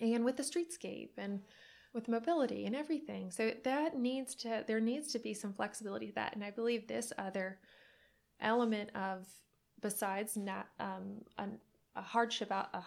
and 0.00 0.24
with 0.24 0.36
the 0.36 0.42
streetscape 0.42 1.10
and 1.18 1.40
with 1.92 2.08
mobility 2.08 2.66
and 2.66 2.74
everything 2.74 3.30
so 3.30 3.52
that 3.62 3.96
needs 3.96 4.34
to 4.34 4.64
there 4.66 4.80
needs 4.80 5.12
to 5.12 5.18
be 5.18 5.32
some 5.32 5.52
flexibility 5.52 6.08
to 6.08 6.14
that 6.14 6.34
and 6.34 6.42
i 6.42 6.50
believe 6.50 6.86
this 6.86 7.12
other 7.18 7.58
element 8.40 8.90
of 8.96 9.26
besides 9.80 10.36
not 10.36 10.66
um, 10.80 11.18
a, 11.38 11.46
a 11.96 12.02
hardship 12.02 12.50
out 12.50 12.68
a 12.74 12.82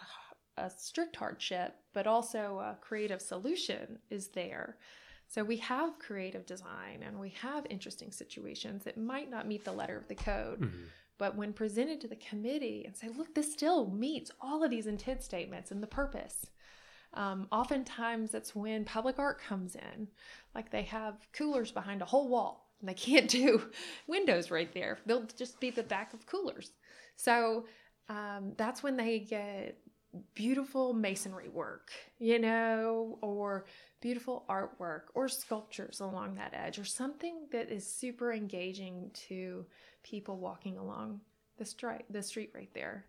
a 0.57 0.69
strict 0.69 1.15
hardship, 1.15 1.75
but 1.93 2.07
also 2.07 2.59
a 2.59 2.77
creative 2.81 3.21
solution 3.21 3.99
is 4.09 4.29
there. 4.29 4.77
So 5.27 5.43
we 5.43 5.57
have 5.57 5.99
creative 5.99 6.45
design 6.45 7.03
and 7.05 7.19
we 7.19 7.29
have 7.41 7.67
interesting 7.69 8.11
situations 8.11 8.83
that 8.83 8.97
might 8.97 9.29
not 9.29 9.47
meet 9.47 9.65
the 9.65 9.71
letter 9.71 9.97
of 9.97 10.07
the 10.07 10.15
code. 10.15 10.61
Mm-hmm. 10.61 10.85
But 11.17 11.35
when 11.35 11.53
presented 11.53 11.99
to 12.01 12.07
the 12.07 12.15
committee 12.15 12.83
and 12.85 12.95
say, 12.95 13.09
look, 13.09 13.33
this 13.33 13.51
still 13.51 13.89
meets 13.89 14.31
all 14.39 14.63
of 14.63 14.69
these 14.69 14.87
intent 14.87 15.23
statements 15.23 15.71
and 15.71 15.81
the 15.81 15.87
purpose. 15.87 16.47
Um, 17.17 17.47
oftentimes, 17.51 18.31
that's 18.31 18.55
when 18.55 18.85
public 18.85 19.17
art 19.17 19.41
comes 19.41 19.75
in. 19.75 20.07
Like 20.53 20.69
they 20.69 20.83
have 20.83 21.15
coolers 21.33 21.71
behind 21.71 22.01
a 22.03 22.05
whole 22.05 22.29
wall 22.29 22.69
and 22.79 22.87
they 22.87 22.93
can't 22.93 23.27
do 23.41 23.69
windows 24.07 24.51
right 24.51 24.71
there. 24.73 24.99
They'll 25.05 25.27
just 25.37 25.59
be 25.59 25.71
the 25.71 25.83
back 25.83 26.13
of 26.13 26.27
coolers. 26.27 26.71
So 27.15 27.65
um, 28.07 28.53
that's 28.55 28.83
when 28.83 28.95
they 28.95 29.19
get 29.19 29.79
beautiful 30.35 30.93
masonry 30.93 31.49
work, 31.49 31.91
you 32.19 32.37
know, 32.39 33.17
or 33.21 33.65
beautiful 33.99 34.45
artwork 34.47 35.01
or 35.15 35.27
sculptures 35.27 35.99
along 35.99 36.35
that 36.35 36.53
edge 36.53 36.77
or 36.77 36.85
something 36.85 37.47
that 37.51 37.71
is 37.71 37.85
super 37.85 38.31
engaging 38.31 39.09
to 39.13 39.65
people 40.03 40.37
walking 40.37 40.77
along 40.77 41.19
the 41.57 41.65
street 41.65 42.05
the 42.11 42.21
street 42.21 42.51
right 42.53 42.69
there. 42.75 43.07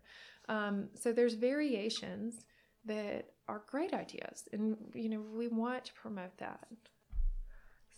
Um, 0.49 0.89
so 0.95 1.13
there's 1.13 1.35
variations 1.35 2.43
that 2.89 3.29
are 3.47 3.61
great 3.67 3.93
ideas 3.93 4.49
and 4.51 4.75
you 4.95 5.07
know 5.09 5.21
we 5.33 5.47
want 5.47 5.85
to 5.85 5.93
promote 5.93 6.35
that. 6.39 6.67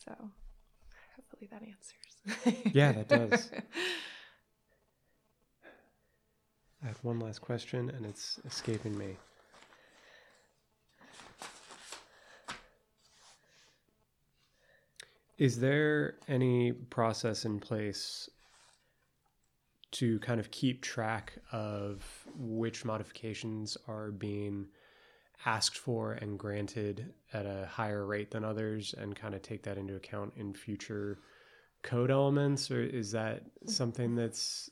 So 0.05 0.13
hopefully 1.15 1.49
that 1.49 1.63
answers. 1.63 2.75
yeah, 2.75 2.91
that 2.91 3.07
does. 3.07 3.49
I 6.83 6.87
have 6.87 6.99
one 7.03 7.19
last 7.19 7.39
question 7.41 7.89
and 7.89 8.05
it's 8.05 8.39
escaping 8.45 8.97
me. 8.97 9.15
Is 15.37 15.59
there 15.59 16.15
any 16.27 16.73
process 16.73 17.45
in 17.45 17.59
place 17.59 18.29
to 19.91 20.19
kind 20.19 20.39
of 20.39 20.51
keep 20.51 20.81
track 20.81 21.33
of 21.51 22.03
which 22.35 22.85
modifications 22.85 23.77
are 23.87 24.11
being 24.11 24.67
asked 25.45 25.77
for 25.77 26.13
and 26.13 26.37
granted 26.37 27.13
at 27.33 27.45
a 27.45 27.67
higher 27.69 28.05
rate 28.05 28.31
than 28.31 28.43
others 28.43 28.93
and 28.97 29.15
kind 29.15 29.33
of 29.33 29.41
take 29.41 29.63
that 29.63 29.77
into 29.77 29.95
account 29.95 30.33
in 30.35 30.53
future 30.53 31.19
code 31.81 32.11
elements 32.11 32.69
or 32.69 32.81
is 32.81 33.11
that 33.11 33.43
something 33.65 34.15
that's 34.15 34.69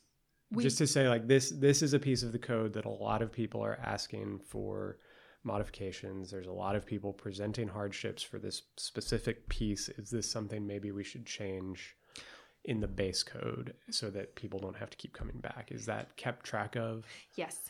we, 0.51 0.63
just 0.63 0.77
to 0.77 0.85
say 0.85 1.07
like 1.07 1.27
this 1.27 1.51
this 1.51 1.81
is 1.81 1.93
a 1.93 1.99
piece 1.99 2.23
of 2.23 2.31
the 2.31 2.39
code 2.39 2.73
that 2.73 2.85
a 2.85 2.89
lot 2.89 3.21
of 3.21 3.31
people 3.31 3.63
are 3.63 3.79
asking 3.83 4.39
for 4.39 4.97
modifications. 5.43 6.29
There's 6.29 6.47
a 6.47 6.51
lot 6.51 6.75
of 6.75 6.85
people 6.85 7.13
presenting 7.13 7.67
hardships 7.67 8.21
for 8.21 8.39
this 8.39 8.63
specific 8.77 9.47
piece. 9.49 9.89
Is 9.89 10.09
this 10.09 10.29
something 10.29 10.65
maybe 10.65 10.91
we 10.91 11.03
should 11.03 11.25
change 11.25 11.95
in 12.65 12.81
the 12.81 12.87
base 12.87 13.23
code 13.23 13.73
so 13.89 14.09
that 14.09 14.35
people 14.35 14.59
don't 14.59 14.75
have 14.75 14.89
to 14.89 14.97
keep 14.97 15.13
coming 15.13 15.39
back? 15.39 15.69
Is 15.71 15.85
that 15.85 16.15
kept 16.17 16.45
track 16.45 16.75
of? 16.75 17.05
Yes 17.35 17.69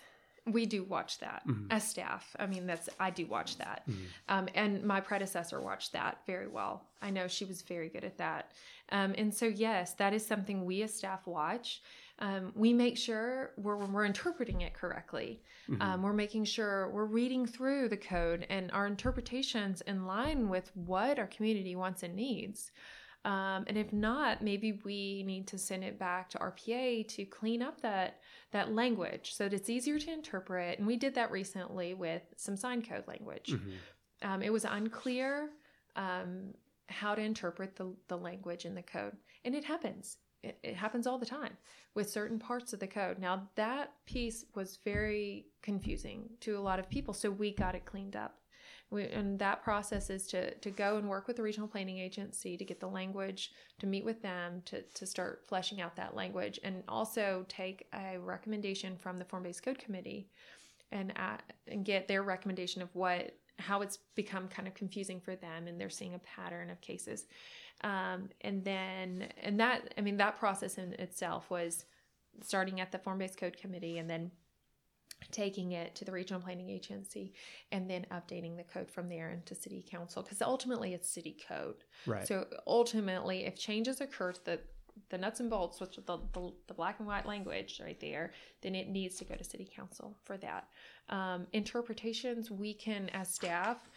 we 0.54 0.66
do 0.66 0.84
watch 0.84 1.20
that 1.20 1.42
mm-hmm. 1.48 1.66
as 1.72 1.84
staff 1.88 2.36
i 2.40 2.46
mean 2.46 2.66
that's 2.66 2.90
i 3.00 3.10
do 3.10 3.26
watch 3.26 3.58
that 3.58 3.84
mm-hmm. 3.90 4.00
um, 4.28 4.48
and 4.56 4.84
my 4.84 5.00
predecessor 5.00 5.62
watched 5.62 5.94
that 5.94 6.20
very 6.26 6.48
well 6.48 6.86
i 7.02 7.10
know 7.10 7.28
she 7.28 7.46
was 7.46 7.62
very 7.62 7.90
good 7.90 8.04
at 8.04 8.18
that 8.18 8.52
um, 8.92 9.14
and 9.18 9.34
so 9.34 9.46
yes 9.46 9.94
that 9.94 10.14
is 10.14 10.26
something 10.26 10.66
we 10.66 10.82
as 10.84 10.94
staff 10.94 11.26
watch 11.28 11.82
um, 12.20 12.52
we 12.54 12.74
make 12.74 12.98
sure 12.98 13.52
we're, 13.58 13.78
we're 13.78 14.06
interpreting 14.06 14.62
it 14.62 14.74
correctly. 14.74 15.42
Mm-hmm. 15.70 15.82
Um, 15.82 16.04
we're 16.04 16.14
making 16.14 16.46
sure 16.46 16.90
we're 16.90 17.06
reading 17.06 17.46
through 17.46 17.90
the 17.90 17.98
code 17.98 18.46
and 18.50 18.70
our 18.72 18.88
interpretations 18.88 19.82
in 19.82 20.06
line 20.06 20.50
with 20.50 20.70
what 20.76 21.18
our 21.18 21.28
community 21.28 21.76
wants 21.76 22.04
and 22.04 22.16
needs. 22.16 22.72
Um, 23.26 23.66
and 23.68 23.78
if 23.78 23.92
not, 23.92 24.42
maybe 24.42 24.80
we 24.86 25.24
need 25.24 25.48
to 25.48 25.58
send 25.58 25.84
it 25.84 26.00
back 26.00 26.30
to 26.30 26.38
RPA 26.38 27.08
to 27.10 27.26
clean 27.26 27.62
up 27.62 27.82
that 27.82 28.20
that 28.52 28.74
language 28.74 29.34
so 29.34 29.44
that 29.44 29.54
it's 29.54 29.70
easier 29.70 30.00
to 30.00 30.12
interpret. 30.12 30.80
And 30.80 30.88
we 30.88 30.96
did 30.96 31.16
that 31.16 31.30
recently 31.30 31.94
with 31.94 32.24
some 32.38 32.56
sign 32.56 32.82
code 32.82 33.08
language. 33.08 33.52
Mm-hmm. 33.52 34.30
Um, 34.30 34.42
it 34.42 34.52
was 34.52 34.66
unclear 34.66 35.50
um, 35.96 36.54
how 36.88 37.14
to 37.14 37.22
interpret 37.22 37.76
the, 37.76 37.94
the 38.08 38.18
language 38.18 38.66
in 38.66 38.74
the 38.74 38.82
code, 38.82 39.16
and 39.44 39.54
it 39.54 39.66
happens 39.66 40.18
it, 40.44 40.58
it 40.64 40.76
happens 40.76 41.08
all 41.08 41.18
the 41.18 41.26
time 41.26 41.58
with 41.96 42.10
certain 42.10 42.40
parts 42.40 42.74
of 42.74 42.80
the 42.80 42.88
code. 42.88 43.20
Now, 43.20 43.50
that 43.56 43.94
piece 44.06 44.46
was 44.56 44.80
very 44.84 45.48
confusing 45.62 46.30
to 46.42 46.58
a 46.58 46.62
lot 46.62 46.80
of 46.80 46.90
people, 46.90 47.14
so 47.14 47.30
we 47.30 47.52
got 47.52 47.76
it 47.76 47.86
cleaned 47.86 48.16
up. 48.16 48.38
We, 48.92 49.04
and 49.06 49.38
that 49.40 49.64
process 49.64 50.10
is 50.10 50.26
to, 50.28 50.54
to 50.56 50.72
go 50.72 50.98
and 50.98 51.08
work 51.08 51.28
with 51.28 51.36
the 51.36 51.44
regional 51.44 51.68
planning 51.68 52.00
agency 52.00 52.58
to 52.58 52.66
get 52.66 52.80
the 52.80 52.88
language, 52.88 53.52
to 53.80 53.88
meet 53.88 54.04
with 54.04 54.22
them, 54.22 54.64
to, 54.66 54.82
to 54.82 55.06
start 55.06 55.44
fleshing 55.48 55.80
out 55.80 55.96
that 55.96 56.16
language, 56.16 56.60
and 56.64 56.84
also 56.88 57.46
take 57.48 57.86
a 57.94 58.18
recommendation 58.18 58.98
from 58.98 59.18
the 59.18 59.26
form 59.26 59.44
based 59.44 59.64
code 59.64 59.78
committee 59.78 60.28
and, 60.92 61.16
at, 61.18 61.44
and 61.68 61.86
get 61.86 62.08
their 62.08 62.24
recommendation 62.24 62.82
of 62.82 62.90
what 62.96 63.36
how 63.60 63.82
it's 63.82 63.98
become 64.16 64.48
kind 64.48 64.68
of 64.68 64.74
confusing 64.74 65.20
for 65.20 65.36
them 65.36 65.68
and 65.68 65.80
they're 65.80 65.90
seeing 65.90 66.16
a 66.16 66.20
pattern 66.20 66.70
of 66.70 66.80
cases. 66.82 67.26
Um, 67.82 68.30
and 68.42 68.64
then, 68.64 69.28
and 69.42 69.60
that, 69.60 69.94
I 69.98 70.02
mean, 70.02 70.18
that 70.18 70.40
process 70.40 70.78
in 70.78 70.94
itself 70.94 71.50
was 71.50 71.86
starting 72.42 72.80
at 72.80 72.92
the 72.92 72.98
form 72.98 73.20
based 73.20 73.38
code 73.38 73.58
committee 73.58 73.98
and 73.98 74.10
then 74.10 74.32
taking 75.32 75.74
it 75.74 75.96
to 75.96 76.06
the 76.06 76.12
regional 76.12 76.42
planning 76.42 76.70
agency 76.70 77.34
and 77.72 77.90
then 77.90 78.06
updating 78.12 78.58
the 78.58 78.64
code 78.64 78.90
from 78.90 79.10
there 79.10 79.32
into 79.32 79.56
city 79.56 79.86
council 79.90 80.24
because 80.24 80.42
ultimately 80.42 80.94
it's 80.94 81.10
city 81.10 81.38
code. 81.48 81.84
Right. 82.06 82.28
So 82.28 82.46
ultimately 82.68 83.46
if 83.46 83.56
changes 83.56 84.02
occur 84.02 84.34
to 84.34 84.46
the 84.46 84.60
the 85.10 85.18
nuts 85.18 85.40
and 85.40 85.50
bolts 85.50 85.80
which 85.80 85.96
the, 85.96 86.20
the, 86.34 86.52
the 86.68 86.74
black 86.74 87.00
and 87.00 87.08
white 87.08 87.26
language 87.26 87.80
right 87.82 88.00
there 88.02 88.32
then 88.62 88.76
it 88.76 88.90
needs 88.90 89.16
to 89.16 89.24
go 89.24 89.34
to 89.34 89.44
city 89.44 89.70
council 89.74 90.18
for 90.26 90.38
that. 90.38 90.68
Um, 91.10 91.48
interpretations 91.54 92.52
we 92.52 92.74
can 92.74 93.10
as 93.10 93.34
staff 93.34 93.88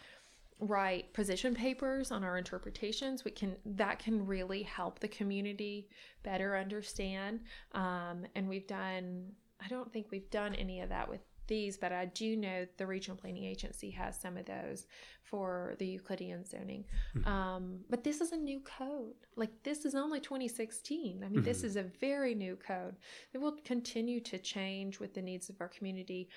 write 0.59 1.11
position 1.13 1.53
papers 1.53 2.11
on 2.11 2.23
our 2.23 2.37
interpretations. 2.37 3.25
We 3.25 3.31
can 3.31 3.55
that 3.65 3.99
can 3.99 4.25
really 4.25 4.63
help 4.63 4.99
the 4.99 5.07
community 5.07 5.89
better 6.23 6.55
understand. 6.55 7.41
Um, 7.73 8.25
and 8.35 8.47
we've 8.47 8.67
done 8.67 9.31
i 9.63 9.67
don't 9.67 9.91
think 9.91 10.07
we've 10.11 10.29
done 10.29 10.55
any 10.55 10.81
of 10.81 10.89
that 10.89 11.09
with 11.09 11.21
these 11.47 11.77
but 11.77 11.91
i 11.91 12.05
do 12.05 12.37
know 12.37 12.65
the 12.77 12.87
regional 12.87 13.17
planning 13.17 13.43
agency 13.43 13.91
has 13.91 14.17
some 14.17 14.37
of 14.37 14.45
those 14.45 14.85
for 15.23 15.75
the 15.77 15.85
euclidean 15.85 16.45
zoning 16.45 16.85
mm-hmm. 17.15 17.27
um, 17.27 17.79
but 17.89 18.03
this 18.03 18.21
is 18.21 18.31
a 18.31 18.37
new 18.37 18.61
code 18.61 19.13
like 19.35 19.51
this 19.63 19.83
is 19.83 19.93
only 19.93 20.21
2016 20.21 21.21
i 21.21 21.27
mean 21.27 21.35
mm-hmm. 21.35 21.43
this 21.43 21.63
is 21.63 21.75
a 21.75 21.83
very 21.83 22.33
new 22.33 22.55
code 22.55 22.95
it 23.33 23.39
will 23.39 23.57
continue 23.65 24.21
to 24.21 24.37
change 24.37 24.99
with 24.99 25.13
the 25.13 25.21
needs 25.21 25.49
of 25.49 25.55
our 25.59 25.67
community 25.67 26.29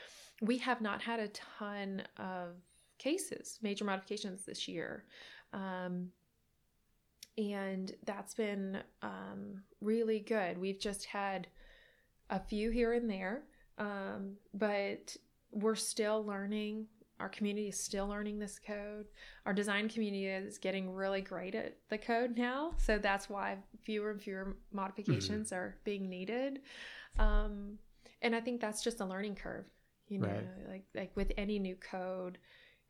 we 0.43 0.59
have 0.59 0.81
not 0.81 1.01
had 1.01 1.21
a 1.21 1.29
ton 1.29 2.03
of 2.19 2.57
cases, 2.99 3.59
major 3.63 3.85
modifications 3.85 4.45
this 4.45 4.69
year. 4.69 5.05
Um, 5.53 6.09
and 7.39 7.93
that's 8.05 8.35
been 8.35 8.79
um, 9.03 9.63
really 9.81 10.21
good. 10.21 10.59
We've 10.59 10.81
just 10.81 11.05
had 11.05 11.49
a 12.31 12.41
few 12.41 12.71
here 12.71 12.93
and 12.93 13.09
there, 13.09 13.43
um, 13.79 14.37
but 14.55 15.17
we're 15.53 15.75
still 15.75 16.25
learning. 16.25 16.87
Our 17.19 17.29
community 17.29 17.69
is 17.69 17.81
still 17.81 18.09
learning 18.09 18.39
this 18.39 18.59
code. 18.59 19.07
Our 19.47 19.55
design 19.55 19.89
community 19.89 20.27
is 20.27 20.59
getting 20.59 20.93
really 20.93 21.23
great 21.23 21.55
at 21.55 21.77
the 21.89 21.97
code 21.97 22.37
now, 22.37 22.73
so 22.77 22.99
that's 22.99 23.31
why 23.31 23.57
fewer 23.85 24.11
and 24.11 24.21
fewer 24.21 24.57
modifications 24.73 25.49
mm-hmm. 25.49 25.57
are 25.57 25.77
being 25.85 26.11
needed. 26.11 26.61
Um, 27.19 27.79
and 28.21 28.35
I 28.35 28.41
think 28.41 28.61
that's 28.61 28.83
just 28.83 29.01
a 29.01 29.07
learning 29.07 29.37
curve. 29.37 29.65
You 30.09 30.21
know, 30.21 30.29
right. 30.29 30.69
like 30.69 30.85
like 30.95 31.17
with 31.17 31.33
any 31.37 31.59
new 31.59 31.75
code, 31.77 32.39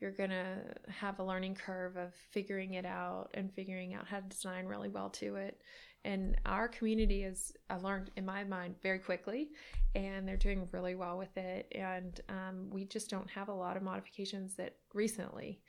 you're 0.00 0.12
going 0.12 0.30
to 0.30 0.56
have 0.88 1.18
a 1.18 1.24
learning 1.24 1.54
curve 1.54 1.96
of 1.96 2.14
figuring 2.30 2.74
it 2.74 2.84
out 2.84 3.28
and 3.34 3.52
figuring 3.52 3.94
out 3.94 4.06
how 4.06 4.20
to 4.20 4.28
design 4.28 4.66
really 4.66 4.88
well 4.88 5.10
to 5.10 5.36
it. 5.36 5.60
And 6.04 6.36
our 6.46 6.68
community 6.68 7.24
is, 7.24 7.52
I 7.68 7.76
learned 7.76 8.10
in 8.16 8.24
my 8.24 8.44
mind 8.44 8.76
very 8.82 8.98
quickly, 8.98 9.48
and 9.94 10.26
they're 10.26 10.36
doing 10.36 10.68
really 10.70 10.94
well 10.94 11.18
with 11.18 11.36
it. 11.36 11.66
And 11.74 12.20
um, 12.28 12.70
we 12.70 12.84
just 12.84 13.10
don't 13.10 13.30
have 13.30 13.48
a 13.48 13.54
lot 13.54 13.76
of 13.76 13.82
modifications 13.82 14.54
that 14.56 14.76
recently 14.94 15.60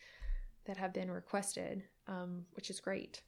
that 0.66 0.78
have 0.78 0.94
been 0.94 1.10
requested, 1.10 1.84
um, 2.08 2.44
which 2.54 2.70
is 2.70 2.80
great 2.80 3.22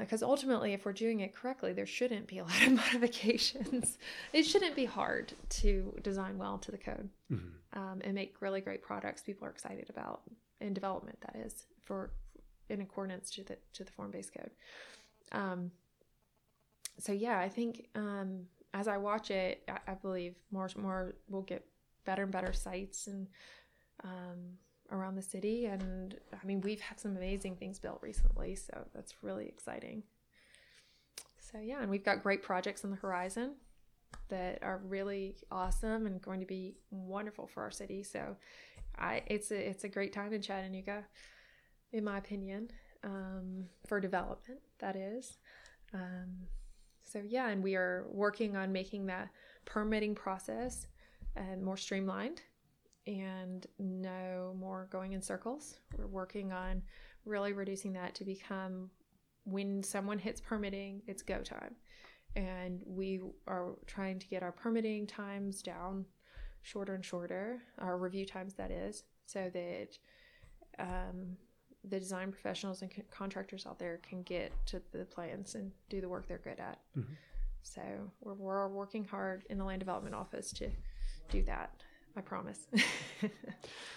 because 0.00 0.22
uh, 0.22 0.28
ultimately 0.28 0.72
if 0.72 0.84
we're 0.84 0.92
doing 0.92 1.20
it 1.20 1.34
correctly 1.34 1.72
there 1.72 1.86
shouldn't 1.86 2.26
be 2.26 2.38
a 2.38 2.44
lot 2.44 2.66
of 2.66 2.72
modifications 2.92 3.98
it 4.32 4.42
shouldn't 4.44 4.74
be 4.74 4.84
hard 4.84 5.32
to 5.48 5.94
design 6.02 6.38
well 6.38 6.58
to 6.58 6.70
the 6.70 6.78
code 6.78 7.08
mm-hmm. 7.30 7.78
um, 7.78 8.00
and 8.02 8.14
make 8.14 8.40
really 8.40 8.60
great 8.60 8.82
products 8.82 9.22
people 9.22 9.46
are 9.46 9.50
excited 9.50 9.88
about 9.90 10.22
in 10.60 10.72
development 10.72 11.18
that 11.20 11.36
is 11.36 11.64
for 11.82 12.10
in 12.68 12.80
accordance 12.80 13.30
to 13.30 13.42
the 13.44 13.56
to 13.72 13.84
the 13.84 13.92
form-based 13.92 14.32
code 14.32 14.50
um, 15.32 15.70
so 16.98 17.12
yeah 17.12 17.38
i 17.38 17.48
think 17.48 17.88
um, 17.94 18.44
as 18.72 18.88
i 18.88 18.96
watch 18.96 19.30
it 19.30 19.62
I, 19.68 19.92
I, 19.92 19.94
believe 19.94 20.36
more 20.50 20.70
more 20.76 21.16
will 21.28 21.42
get 21.42 21.66
better 22.04 22.22
and 22.22 22.32
better 22.32 22.52
sites 22.52 23.08
and 23.08 23.26
um, 24.04 24.56
around 24.90 25.16
the 25.16 25.22
city. 25.22 25.66
And 25.66 26.16
I 26.32 26.44
mean, 26.46 26.60
we've 26.60 26.80
had 26.80 27.00
some 27.00 27.16
amazing 27.16 27.56
things 27.56 27.78
built 27.78 28.00
recently, 28.02 28.54
so 28.54 28.86
that's 28.94 29.22
really 29.22 29.46
exciting. 29.46 30.02
So, 31.40 31.58
yeah, 31.58 31.80
and 31.80 31.90
we've 31.90 32.04
got 32.04 32.22
great 32.22 32.42
projects 32.42 32.84
on 32.84 32.90
the 32.90 32.96
horizon 32.96 33.54
that 34.28 34.58
are 34.62 34.80
really 34.84 35.36
awesome 35.50 36.06
and 36.06 36.20
going 36.20 36.40
to 36.40 36.46
be 36.46 36.74
wonderful 36.90 37.46
for 37.46 37.62
our 37.62 37.70
city. 37.70 38.02
So, 38.02 38.36
I 38.98 39.22
it's 39.26 39.50
a 39.50 39.68
it's 39.68 39.84
a 39.84 39.88
great 39.88 40.12
time 40.12 40.32
in 40.32 40.40
Chattanooga, 40.40 41.04
in 41.92 42.04
my 42.04 42.18
opinion, 42.18 42.70
um, 43.04 43.66
for 43.86 44.00
development. 44.00 44.60
That 44.78 44.96
is. 44.96 45.38
Um, 45.94 46.46
so 47.04 47.22
yeah, 47.26 47.48
and 47.48 47.62
we 47.62 47.76
are 47.76 48.06
working 48.10 48.56
on 48.56 48.72
making 48.72 49.06
that 49.06 49.28
permitting 49.64 50.14
process 50.14 50.86
uh, 51.36 51.56
more 51.62 51.76
streamlined 51.76 52.42
and 53.06 53.66
no 53.78 54.54
more 54.58 54.88
going 54.90 55.12
in 55.12 55.22
circles. 55.22 55.78
We're 55.96 56.06
working 56.06 56.52
on 56.52 56.82
really 57.24 57.52
reducing 57.52 57.92
that 57.94 58.14
to 58.16 58.24
become 58.24 58.90
when 59.44 59.82
someone 59.82 60.18
hits 60.18 60.40
permitting, 60.40 61.02
it's 61.06 61.22
go 61.22 61.38
time. 61.38 61.76
And 62.34 62.82
we 62.84 63.20
are 63.46 63.76
trying 63.86 64.18
to 64.18 64.26
get 64.26 64.42
our 64.42 64.52
permitting 64.52 65.06
times 65.06 65.62
down 65.62 66.04
shorter 66.62 66.94
and 66.94 67.04
shorter, 67.04 67.62
our 67.78 67.96
review 67.96 68.26
times, 68.26 68.54
that 68.54 68.70
is, 68.70 69.04
so 69.24 69.50
that 69.54 69.98
um, 70.78 71.36
the 71.84 71.98
design 71.98 72.32
professionals 72.32 72.82
and 72.82 72.90
contractors 73.10 73.66
out 73.66 73.78
there 73.78 74.00
can 74.08 74.22
get 74.22 74.52
to 74.66 74.82
the 74.92 75.04
plans 75.04 75.54
and 75.54 75.70
do 75.88 76.00
the 76.00 76.08
work 76.08 76.26
they're 76.26 76.38
good 76.38 76.58
at. 76.58 76.80
Mm-hmm. 76.98 77.12
So 77.62 77.82
we're, 78.20 78.34
we're 78.34 78.68
working 78.68 79.04
hard 79.04 79.44
in 79.48 79.58
the 79.58 79.64
land 79.64 79.78
development 79.78 80.14
office 80.14 80.52
to 80.54 80.68
do 81.30 81.42
that. 81.44 81.70
I 82.16 82.22
promise. 82.22 82.66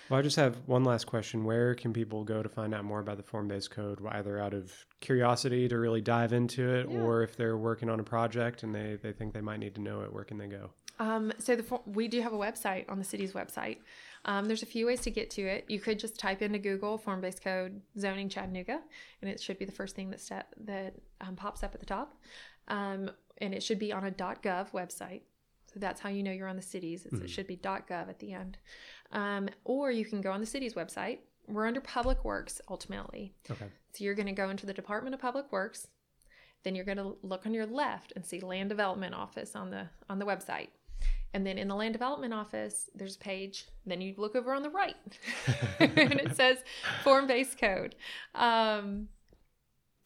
well, 0.10 0.20
I 0.20 0.22
just 0.22 0.36
have 0.36 0.58
one 0.66 0.84
last 0.84 1.06
question. 1.06 1.46
Where 1.46 1.74
can 1.74 1.94
people 1.94 2.24
go 2.24 2.44
to 2.44 2.50
find 2.50 2.74
out 2.74 2.84
more 2.84 3.00
about 3.00 3.18
the 3.18 3.24
form 3.24 3.48
based 3.48 3.72
code, 3.72 4.00
either 4.10 4.40
out 4.40 4.54
of 4.54 4.74
curiosity 5.00 5.68
to 5.70 5.78
really 5.78 6.02
dive 6.02 6.34
into 6.34 6.70
it, 6.70 6.90
yeah. 6.90 7.00
or 7.00 7.24
if 7.24 7.38
they're 7.38 7.58
working 7.58 7.90
on 7.90 8.00
a 8.00 8.04
project 8.04 8.64
and 8.64 8.76
they, 8.76 8.98
they 9.02 9.14
think 9.14 9.34
they 9.34 9.42
might 9.42 9.60
need 9.60 9.76
to 9.76 9.82
know 9.82 10.02
it, 10.02 10.12
where 10.12 10.26
can 10.26 10.38
they 10.38 10.48
go? 10.48 10.72
Um, 11.00 11.32
so 11.40 11.56
the 11.56 11.80
we 11.86 12.10
do 12.10 12.22
have 12.22 12.34
a 12.34 12.38
website 12.38 12.90
on 12.90 13.00
the 13.00 13.06
city's 13.06 13.32
website. 13.32 13.78
Um, 14.26 14.46
there's 14.46 14.64
a 14.64 14.68
few 14.68 14.86
ways 14.86 15.00
to 15.02 15.12
get 15.12 15.30
to 15.32 15.42
it. 15.44 15.64
You 15.70 15.80
could 15.80 15.98
just 15.98 16.20
type 16.20 16.42
into 16.42 16.60
Google 16.60 16.98
form 16.98 17.22
based 17.22 17.42
code 17.42 17.82
zoning 17.98 18.28
Chattanooga, 18.28 18.82
and 19.22 19.32
it 19.32 19.40
should 19.40 19.58
be 19.58 19.66
the 19.66 19.72
first 19.72 19.96
thing 19.96 20.10
that 20.10 20.20
step, 20.20 20.54
that 20.66 20.96
um, 21.22 21.38
pops 21.38 21.64
up 21.64 21.74
at 21.74 21.80
the 21.80 21.86
top. 21.86 22.16
Um, 22.68 23.12
and 23.38 23.54
it 23.54 23.64
should 23.64 23.80
be 23.80 23.94
on 23.94 24.06
a 24.06 24.12
.gov 24.12 24.72
website. 24.72 25.22
So 25.74 25.80
that's 25.80 26.02
how 26.02 26.10
you 26.10 26.24
know 26.24 26.32
you're 26.32 26.48
on 26.48 26.56
the 26.56 26.62
cities. 26.62 27.04
Mm-hmm. 27.04 27.26
It 27.26 27.30
should 27.30 27.48
be 27.48 27.58
.gov 27.58 27.92
at 27.92 28.20
the 28.20 28.34
end. 28.34 28.58
Um, 29.12 29.50
or 29.66 29.92
you 29.92 30.06
can 30.06 30.22
go 30.22 30.32
on 30.32 30.40
the 30.40 30.46
city's 30.46 30.74
website. 30.74 31.20
We're 31.48 31.68
under 31.68 31.82
Public 31.82 32.24
Works 32.24 32.62
ultimately. 32.70 33.34
Okay. 33.50 33.66
So 33.94 34.04
you're 34.04 34.16
going 34.16 34.28
to 34.28 34.34
go 34.34 34.50
into 34.50 34.66
the 34.66 34.74
Department 34.74 35.14
of 35.14 35.22
Public 35.22 35.52
Works. 35.52 35.88
Then 36.64 36.76
you're 36.76 36.86
going 36.86 36.98
to 36.98 37.18
look 37.24 37.46
on 37.46 37.54
your 37.54 37.66
left 37.66 38.14
and 38.16 38.26
see 38.26 38.40
Land 38.40 38.70
Development 38.70 39.16
Office 39.16 39.56
on 39.56 39.70
the 39.70 39.88
on 40.10 40.20
the 40.20 40.26
website. 40.26 40.68
And 41.34 41.46
then 41.46 41.58
in 41.58 41.68
the 41.68 41.76
land 41.76 41.94
development 41.94 42.34
office, 42.34 42.90
there's 42.96 43.16
a 43.16 43.20
page. 43.20 43.68
Then 43.86 44.02
you 44.02 44.16
look 44.18 44.36
over 44.36 44.54
on 44.54 44.64
the 44.64 44.70
right, 44.70 44.96
and 45.80 46.20
it 46.20 46.36
says 46.36 46.58
form-based 47.04 47.60
code, 47.60 47.96
um, 48.34 49.10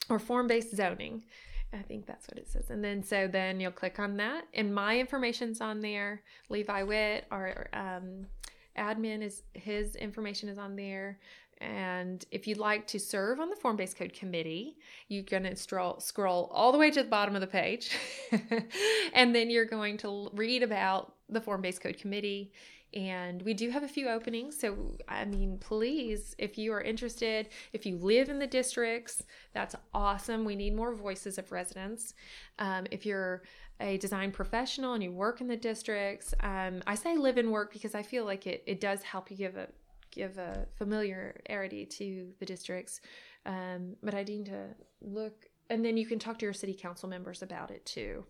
or 0.09 0.19
form-based 0.19 0.75
zoning. 0.75 1.23
I 1.73 1.81
think 1.81 2.05
that's 2.05 2.27
what 2.27 2.37
it 2.37 2.49
says. 2.49 2.69
And 2.69 2.83
then 2.83 3.03
so 3.03 3.27
then 3.27 3.59
you'll 3.59 3.71
click 3.71 3.99
on 3.99 4.17
that, 4.17 4.45
and 4.53 4.73
my 4.73 4.99
information's 4.99 5.61
on 5.61 5.81
there. 5.81 6.21
Levi 6.49 6.83
Witt, 6.83 7.25
our 7.31 7.67
um, 7.73 8.27
admin, 8.77 9.21
is 9.21 9.43
his 9.53 9.95
information 9.95 10.49
is 10.49 10.57
on 10.57 10.75
there. 10.75 11.19
And 11.61 12.25
if 12.31 12.45
you'd 12.45 12.57
like 12.57 12.87
to 12.87 12.99
serve 12.99 13.39
on 13.39 13.49
the 13.49 13.55
form 13.55 13.77
based 13.77 13.97
code 13.97 14.13
committee, 14.13 14.75
you're 15.07 15.23
going 15.23 15.43
to 15.43 15.55
scroll, 15.55 15.99
scroll 15.99 16.49
all 16.53 16.71
the 16.71 16.77
way 16.77 16.91
to 16.91 17.03
the 17.03 17.09
bottom 17.09 17.35
of 17.35 17.41
the 17.41 17.47
page. 17.47 17.97
and 19.13 19.33
then 19.33 19.49
you're 19.49 19.65
going 19.65 19.97
to 19.99 20.29
read 20.33 20.63
about 20.63 21.13
the 21.29 21.39
form 21.39 21.61
based 21.61 21.81
code 21.81 21.97
committee 21.97 22.51
and 22.93 23.41
we 23.41 23.53
do 23.53 23.69
have 23.69 23.83
a 23.83 23.87
few 23.87 24.07
openings. 24.07 24.59
So, 24.59 24.95
I 25.07 25.25
mean, 25.25 25.57
please, 25.59 26.35
if 26.37 26.57
you 26.57 26.73
are 26.73 26.81
interested, 26.81 27.49
if 27.71 27.85
you 27.85 27.97
live 27.97 28.29
in 28.29 28.39
the 28.39 28.47
districts, 28.47 29.23
that's 29.53 29.75
awesome. 29.93 30.45
We 30.45 30.55
need 30.55 30.75
more 30.75 30.93
voices 30.93 31.37
of 31.37 31.51
residents. 31.51 32.13
Um, 32.59 32.85
if 32.91 33.05
you're 33.05 33.43
a 33.79 33.97
design 33.97 34.31
professional 34.31 34.93
and 34.93 35.03
you 35.03 35.11
work 35.11 35.41
in 35.41 35.47
the 35.47 35.57
districts, 35.57 36.33
um, 36.41 36.81
I 36.85 36.95
say 36.95 37.17
live 37.17 37.37
and 37.37 37.51
work 37.51 37.73
because 37.73 37.95
I 37.95 38.03
feel 38.03 38.25
like 38.25 38.45
it, 38.45 38.63
it 38.67 38.79
does 38.79 39.01
help 39.03 39.31
you 39.31 39.37
give 39.37 39.57
a 39.57 39.67
give 40.11 40.37
a 40.37 40.67
familiarity 40.77 41.87
to 41.87 42.31
the 42.39 42.45
districts. 42.45 43.01
Um, 43.47 43.95
but 44.03 44.13
I 44.13 44.21
need 44.23 44.45
to 44.45 44.67
look, 45.01 45.47
and 45.71 45.83
then 45.83 45.97
you 45.97 46.05
can 46.05 46.19
talk 46.19 46.37
to 46.37 46.45
your 46.45 46.53
city 46.53 46.75
council 46.75 47.09
members 47.09 47.41
about 47.41 47.71
it 47.71 47.83
too 47.83 48.23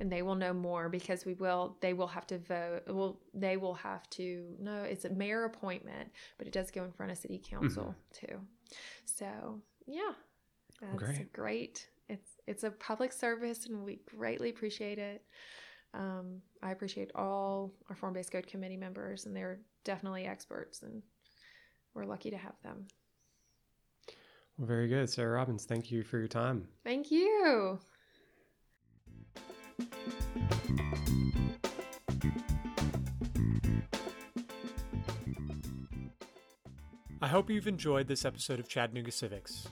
and 0.00 0.10
they 0.10 0.22
will 0.22 0.34
know 0.34 0.52
more 0.52 0.88
because 0.88 1.24
we 1.24 1.34
will 1.34 1.76
they 1.80 1.92
will 1.92 2.06
have 2.06 2.26
to 2.26 2.38
vote 2.38 2.82
well 2.88 3.20
they 3.34 3.56
will 3.56 3.74
have 3.74 4.08
to 4.10 4.54
no 4.58 4.82
it's 4.82 5.04
a 5.04 5.10
mayor 5.10 5.44
appointment 5.44 6.10
but 6.38 6.46
it 6.46 6.52
does 6.52 6.70
go 6.70 6.84
in 6.84 6.92
front 6.92 7.12
of 7.12 7.18
city 7.18 7.42
council 7.44 7.94
mm-hmm. 8.22 8.26
too. 8.26 8.40
So 9.04 9.60
yeah 9.86 10.12
that's 10.80 10.96
great. 10.96 11.32
great. 11.32 11.88
It's 12.08 12.30
it's 12.46 12.64
a 12.64 12.70
public 12.70 13.12
service 13.12 13.66
and 13.66 13.84
we 13.84 14.00
greatly 14.16 14.50
appreciate 14.50 14.98
it. 14.98 15.22
Um, 15.94 16.42
i 16.62 16.72
appreciate 16.72 17.10
all 17.14 17.72
our 17.88 17.96
form-based 17.96 18.30
code 18.30 18.46
committee 18.46 18.76
members 18.76 19.24
and 19.24 19.34
they're 19.34 19.60
definitely 19.84 20.26
experts 20.26 20.82
and 20.82 21.02
we're 21.94 22.04
lucky 22.04 22.30
to 22.30 22.36
have 22.36 22.60
them. 22.62 22.86
Well 24.58 24.66
very 24.66 24.88
good. 24.88 25.08
Sarah 25.08 25.36
robbins 25.36 25.64
thank 25.64 25.90
you 25.90 26.02
for 26.02 26.18
your 26.18 26.28
time. 26.28 26.68
Thank 26.84 27.10
you 27.10 27.78
I 37.20 37.28
hope 37.28 37.50
you've 37.50 37.66
enjoyed 37.66 38.06
this 38.06 38.24
episode 38.24 38.60
of 38.60 38.68
Chattanooga 38.68 39.10
Civics. 39.10 39.66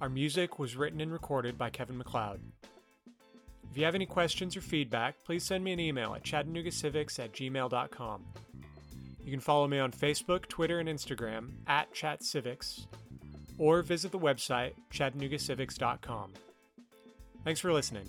Our 0.00 0.08
music 0.08 0.58
was 0.58 0.74
written 0.74 1.00
and 1.00 1.12
recorded 1.12 1.56
by 1.56 1.70
Kevin 1.70 1.96
MacLeod. 1.96 2.40
If 3.70 3.78
you 3.78 3.84
have 3.84 3.94
any 3.94 4.04
questions 4.04 4.56
or 4.56 4.62
feedback, 4.62 5.14
please 5.24 5.44
send 5.44 5.62
me 5.62 5.72
an 5.72 5.80
email 5.80 6.14
at 6.14 6.24
chattanoogacivics 6.24 7.18
at 7.18 7.32
gmail.com. 7.32 8.24
You 9.24 9.30
can 9.30 9.40
follow 9.40 9.68
me 9.68 9.78
on 9.78 9.92
Facebook, 9.92 10.48
Twitter, 10.48 10.80
and 10.80 10.88
Instagram 10.88 11.52
at 11.68 11.94
ChattCivics, 11.94 12.86
or 13.58 13.82
visit 13.82 14.10
the 14.10 14.18
website 14.18 14.72
chattanoogacivics.com. 14.92 16.32
Thanks 17.44 17.60
for 17.60 17.72
listening. 17.72 18.08